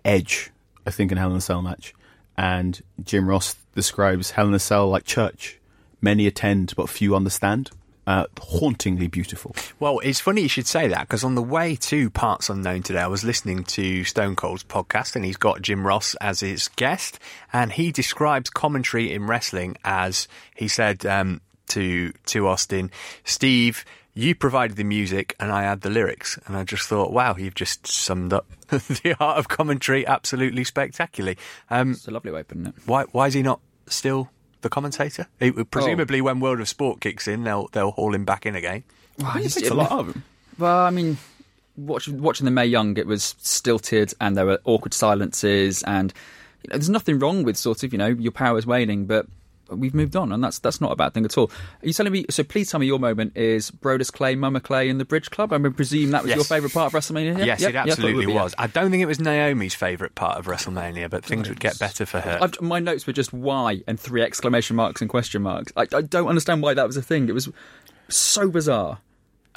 Edge, 0.04 0.52
I 0.86 0.92
think, 0.92 1.12
in 1.12 1.18
Hell 1.18 1.32
in 1.32 1.38
a 1.38 1.42
Cell 1.42 1.62
match. 1.62 1.94
And 2.38 2.82
Jim 3.04 3.28
Ross 3.28 3.56
describes 3.76 4.32
Hell 4.32 4.48
in 4.48 4.54
a 4.54 4.60
Cell 4.60 4.90
like 4.90 5.04
church. 5.04 5.60
Many 6.02 6.28
attend, 6.28 6.74
but 6.78 6.90
few 6.90 7.16
understand. 7.16 7.72
Uh, 8.08 8.26
hauntingly 8.40 9.08
beautiful. 9.08 9.56
Well, 9.80 10.00
it's 10.00 10.20
funny 10.20 10.42
you 10.42 10.50
should 10.50 10.66
say 10.66 10.88
that 10.88 11.02
because 11.02 11.24
on 11.24 11.36
the 11.36 11.44
way 11.44 11.76
to 11.76 12.10
Parts 12.10 12.50
Unknown 12.50 12.82
today, 12.82 13.02
I 13.02 13.08
was 13.08 13.24
listening 13.24 13.64
to 13.66 14.04
Stone 14.04 14.36
Cold's 14.36 14.64
podcast 14.64 15.16
and 15.16 15.24
he's 15.24 15.38
got 15.38 15.62
Jim 15.62 15.86
Ross 15.86 16.16
as 16.16 16.40
his 16.40 16.70
guest. 16.70 17.20
And 17.54 17.72
he 17.72 17.92
describes 17.92 18.50
commentary 18.50 19.14
in 19.14 19.28
wrestling 19.28 19.78
as 19.84 20.28
he 20.56 20.68
said 20.68 21.06
um, 21.06 21.42
to, 21.68 22.12
to 22.28 22.48
Austin, 22.48 22.90
Steve, 23.26 23.86
you 24.16 24.34
provided 24.34 24.76
the 24.76 24.84
music 24.84 25.36
and 25.40 25.52
I 25.52 25.62
had 25.64 25.82
the 25.82 25.92
lyrics. 25.92 26.40
And 26.48 26.58
I 26.58 26.64
just 26.64 26.90
thought, 26.90 27.14
wow, 27.14 27.36
you've 27.38 27.54
just 27.54 27.86
summed 27.86 28.34
up 28.34 28.48
the 28.70 29.16
art 29.20 29.38
of 29.38 29.50
commentary 29.50 30.08
absolutely 30.08 30.64
spectacularly. 30.64 31.38
Um, 31.70 31.92
It's 31.92 32.08
a 32.08 32.12
lovely 32.12 32.32
way 32.32 32.40
of 32.40 32.48
putting 32.48 32.66
it. 32.66 32.74
why, 32.88 33.04
why 33.12 33.28
is 33.28 33.36
he 33.36 33.44
not 33.44 33.60
still 33.88 34.32
the 34.62 34.70
commentator? 34.70 35.28
He, 35.40 35.52
presumably, 35.52 36.22
oh. 36.22 36.26
when 36.26 36.40
World 36.40 36.60
of 36.60 36.70
Sport 36.70 37.02
kicks 37.02 37.28
in, 37.28 37.44
they'll, 37.44 37.68
they'll 37.68 37.92
haul 37.92 38.14
him 38.14 38.26
back 38.26 38.46
in 38.46 38.56
again. 38.56 38.84
Wow, 39.18 39.32
He 39.32 39.48
takes 39.48 39.70
a 39.70 39.74
lot 39.74 39.92
of 39.92 40.16
him. 40.16 40.24
Well, 40.58 40.80
I 40.80 40.90
mean, 40.90 41.18
watch, 41.78 42.08
watching 42.08 42.46
the 42.46 42.52
Mae 42.52 42.66
Young, 42.66 42.98
it 42.98 43.08
was 43.08 43.36
stilted, 43.40 44.14
and 44.20 44.36
there 44.38 44.46
were 44.46 44.60
awkward 44.66 44.94
silences, 44.94 45.84
and 45.84 46.14
you 46.64 46.70
know, 46.70 46.78
there's 46.78 46.90
nothing 46.90 47.20
wrong 47.20 47.44
with 47.44 47.58
sort 47.58 47.84
of 47.84 47.94
you 47.94 47.98
know 47.98 48.08
your 48.08 48.32
power's 48.32 48.66
waning, 48.66 49.06
but 49.06 49.26
we've 49.72 49.94
moved 49.94 50.16
on, 50.16 50.32
and 50.32 50.44
that's 50.44 50.60
that's 50.60 50.80
not 50.82 50.92
a 50.92 50.96
bad 50.96 51.14
thing 51.14 51.26
at 51.26 51.38
all. 51.38 51.52
Are 51.82 51.88
you 51.88 51.94
telling 51.94 52.12
me? 52.12 52.26
So 52.30 52.44
please 52.44 52.70
tell 52.70 52.80
me 52.80 52.86
your 52.88 53.00
moment 53.00 53.36
is 53.38 53.72
Brodus 53.72 54.12
Clay, 54.12 54.36
Mama 54.36 54.60
Clay, 54.60 54.90
and 54.90 55.00
the 55.00 55.06
Bridge 55.06 55.30
Club. 55.30 55.54
I 55.54 55.58
mean, 55.58 55.74
presume 55.74 56.12
that 56.12 56.24
was 56.24 56.30
Yes. 56.30 56.36
your 56.38 56.46
favourite 56.46 56.74
part 56.74 56.94
of 56.94 57.00
WrestleMania. 57.00 57.38
Yeah? 57.40 57.46
Yes, 57.46 57.62
Yeah? 57.62 57.68
it 57.70 57.74
Yeah, 57.74 57.80
I 57.80 57.88
absolutely 57.90 58.34
yeah. 58.34 58.44
was. 58.44 58.56
I 58.58 58.68
don't 58.68 58.92
think 58.92 59.02
it 59.02 59.08
was 59.08 59.20
Naomi's 59.20 59.76
favourite 59.76 60.16
part 60.16 60.38
of 60.38 60.46
WrestleMania, 60.48 61.10
but 61.10 61.24
things 61.26 61.50
would 61.50 61.60
get 61.60 61.78
better 61.80 62.06
for 62.06 62.20
her. 62.20 62.40
I've, 62.42 62.60
my 62.62 62.80
notes 62.80 63.08
were 63.08 63.14
just 63.14 63.32
why 63.34 63.82
and 63.88 64.00
three 64.00 64.22
exclamation 64.22 64.76
marks 64.76 65.02
and 65.02 65.10
question 65.10 65.42
marks. 65.42 65.72
I, 65.76 65.88
I 65.94 66.02
don't 66.02 66.28
understand 66.28 66.62
why 66.62 66.74
that 66.74 66.88
was 66.88 66.98
a 66.98 67.02
thing. 67.02 67.30
It 67.30 67.34
was 67.34 67.50
so 68.08 68.50
bizarre. 68.50 69.00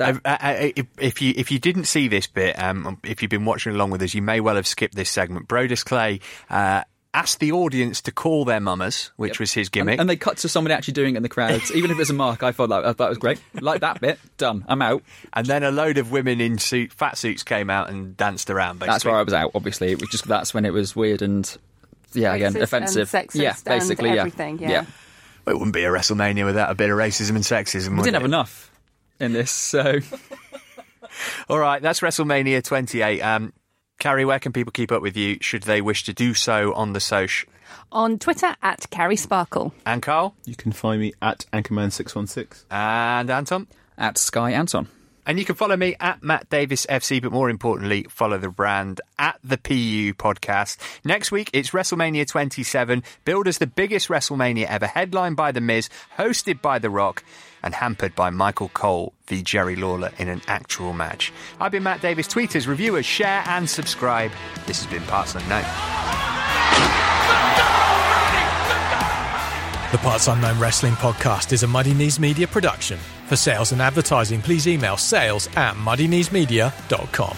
I- 0.01 0.19
I- 0.25 0.73
if 0.99 1.21
you 1.23 1.35
if 1.37 1.51
you 1.53 1.59
didn't 1.59 1.85
see 1.85 2.09
this 2.09 2.27
bit, 2.27 2.59
um, 2.61 2.99
if 3.05 3.21
you've 3.23 3.31
been 3.31 3.45
watching 3.45 3.73
along 3.75 3.91
with 3.91 4.03
us, 4.03 4.15
you 4.15 4.23
may 4.23 4.41
well 4.41 4.57
have 4.57 4.67
skipped 4.67 4.95
this 4.95 5.11
segment. 5.11 5.47
Brodus 5.47 5.85
Clay 5.85 6.19
uh, 6.51 6.83
asked 7.15 7.41
the 7.41 7.53
audience 7.53 8.01
to 8.03 8.13
call 8.13 8.45
their 8.45 8.61
mamas, 8.61 9.11
which 9.17 9.39
was 9.39 9.53
his 9.53 9.69
gimmick. 9.69 10.01
and 10.01 10.09
they 10.09 10.17
cut 10.17 10.39
to 10.39 10.49
somebody 10.49 10.75
actually 10.75 10.95
doing 10.95 11.15
it 11.15 11.19
in 11.19 11.23
the 11.23 11.29
crowd. 11.29 11.61
Even 11.75 11.91
if 11.91 11.97
it 11.97 11.99
was 11.99 12.11
a 12.11 12.15
mark, 12.15 12.43
I 12.43 12.53
thought 12.53 12.71
that, 12.71 12.85
I 12.85 12.89
thought 12.89 12.99
that 12.99 13.09
was 13.11 13.19
great. 13.19 13.41
Like 13.55 13.81
that 13.83 14.01
bit, 14.01 14.19
done. 14.39 14.65
I'm 14.69 14.81
out. 14.83 15.03
And 15.33 15.47
then 15.47 15.63
a 15.63 15.71
load 15.71 15.99
of 15.99 16.11
women 16.11 16.41
in 16.41 16.59
suit, 16.59 16.93
fat 16.93 17.19
suits 17.19 17.43
came 17.43 17.71
out 17.71 17.91
and 17.91 18.17
danced 18.17 18.51
around. 18.51 18.79
Basically. 18.79 18.93
That's 18.95 19.05
where 19.05 19.17
I 19.17 19.23
was 19.23 19.35
out. 19.35 19.53
Obviously, 19.55 19.93
it 19.93 20.01
was 20.01 20.11
just 20.11 20.27
that's 20.27 20.55
when 20.55 20.65
it 20.65 20.73
was 20.73 20.97
weird 20.97 21.23
and 21.23 21.57
yeah, 22.15 22.35
again, 22.35 22.53
Racist 22.53 22.55
and 22.55 22.63
offensive. 22.63 23.09
sexist 23.09 23.43
yeah, 23.43 23.55
and 23.67 23.81
basically, 23.81 24.11
yeah. 24.11 24.21
everything, 24.21 24.59
yeah. 24.59 24.85
It 25.47 25.55
wouldn't 25.55 25.73
be 25.73 25.85
a 25.85 25.91
WrestleMania 25.91 26.45
without 26.45 26.71
a 26.71 26.75
bit 26.75 26.91
of 26.91 26.97
racism 26.97 27.31
and 27.31 27.39
sexism. 27.39 27.97
We 27.97 28.05
didn't 28.05 28.15
have 28.15 28.25
enough 28.25 28.71
in 29.19 29.33
this, 29.33 29.51
so 29.51 29.99
All 31.49 31.59
right, 31.59 31.81
that's 31.81 32.01
WrestleMania 32.01 32.63
28. 32.63 33.21
Um, 33.21 33.53
Carrie, 34.03 34.25
where 34.25 34.41
can 34.41 34.53
people 34.53 34.73
keep 34.73 34.91
up 34.91 35.01
with 35.01 35.17
you 35.17 35.39
should 35.41 35.63
they 35.63 35.81
wish 35.81 36.03
to 36.03 36.13
do 36.13 36.35
so 36.35 36.75
on 36.75 36.93
the 36.93 36.99
social? 36.99 37.49
On 37.93 38.19
Twitter 38.19 38.57
at 38.61 38.91
Carrie 38.91 39.15
Sparkle. 39.15 39.73
And 39.87 40.03
Carl 40.03 40.35
You 40.45 40.57
can 40.57 40.73
find 40.73 41.01
me 41.01 41.13
at 41.23 41.47
Anchorman616. 41.53 42.65
and 42.69 43.31
Anton. 43.31 43.69
at 43.97 44.19
Sky 44.19 44.51
Anton. 44.51 44.89
And 45.25 45.39
you 45.39 45.45
can 45.45 45.55
follow 45.55 45.77
me 45.77 45.95
at 46.01 46.23
Matt 46.23 46.51
Davis 46.51 46.85
FC, 46.87 47.23
but 47.23 47.31
more 47.31 47.49
importantly, 47.49 48.07
follow 48.11 48.39
the 48.39 48.49
brand 48.49 49.01
at 49.19 49.39
the 49.45 49.57
PU 49.57 50.15
podcast. 50.15 50.79
Next 51.05 51.31
week, 51.31 51.49
it's 51.53 51.71
WrestleMania 51.71 52.27
27, 52.27 53.05
billed 53.25 53.47
as 53.47 53.59
the 53.59 53.69
biggest 53.69 54.09
WrestleMania 54.09 54.67
ever, 54.67 54.87
headlined 54.87 55.37
by 55.37 55.53
The 55.53 55.61
Miz, 55.61 55.89
hosted 56.19 56.61
by 56.61 56.81
The 56.81 56.91
Rock, 56.91 57.23
and 57.63 57.73
hampered 57.75 58.17
by 58.17 58.31
Michael 58.31 58.71
Cole 58.71 59.13
v 59.27 59.43
Jerry 59.43 59.77
Lawler 59.77 60.11
in 60.19 60.29
an 60.29 60.43
actual 60.49 60.93
match. 60.93 61.33
I've 61.61 61.71
been 61.71 61.85
Matt 61.85 62.01
Davis. 62.01 62.27
Tweeters, 62.27 62.67
reviewers, 62.67 63.07
share 63.07 63.45
and 63.47 63.71
subscribe. 63.71 64.33
This 64.67 64.83
has 64.83 64.93
been 64.93 65.03
Parts 65.05 65.37
Unknown. 65.37 65.63
The 69.93 69.99
Parts 69.99 70.27
Unknown 70.27 70.59
Wrestling 70.59 70.95
Podcast 70.95 71.53
is 71.53 71.63
a 71.63 71.69
Muddy 71.69 71.95
Knees 71.95 72.19
Media 72.19 72.49
production. 72.49 72.99
For 73.33 73.37
sales 73.37 73.73
and 73.73 73.81
advertising, 73.81 74.43
please 74.43 74.69
email 74.69 74.99
sales 74.99 75.49
at 75.57 75.75
muddykneesmedia.com. 75.77 77.37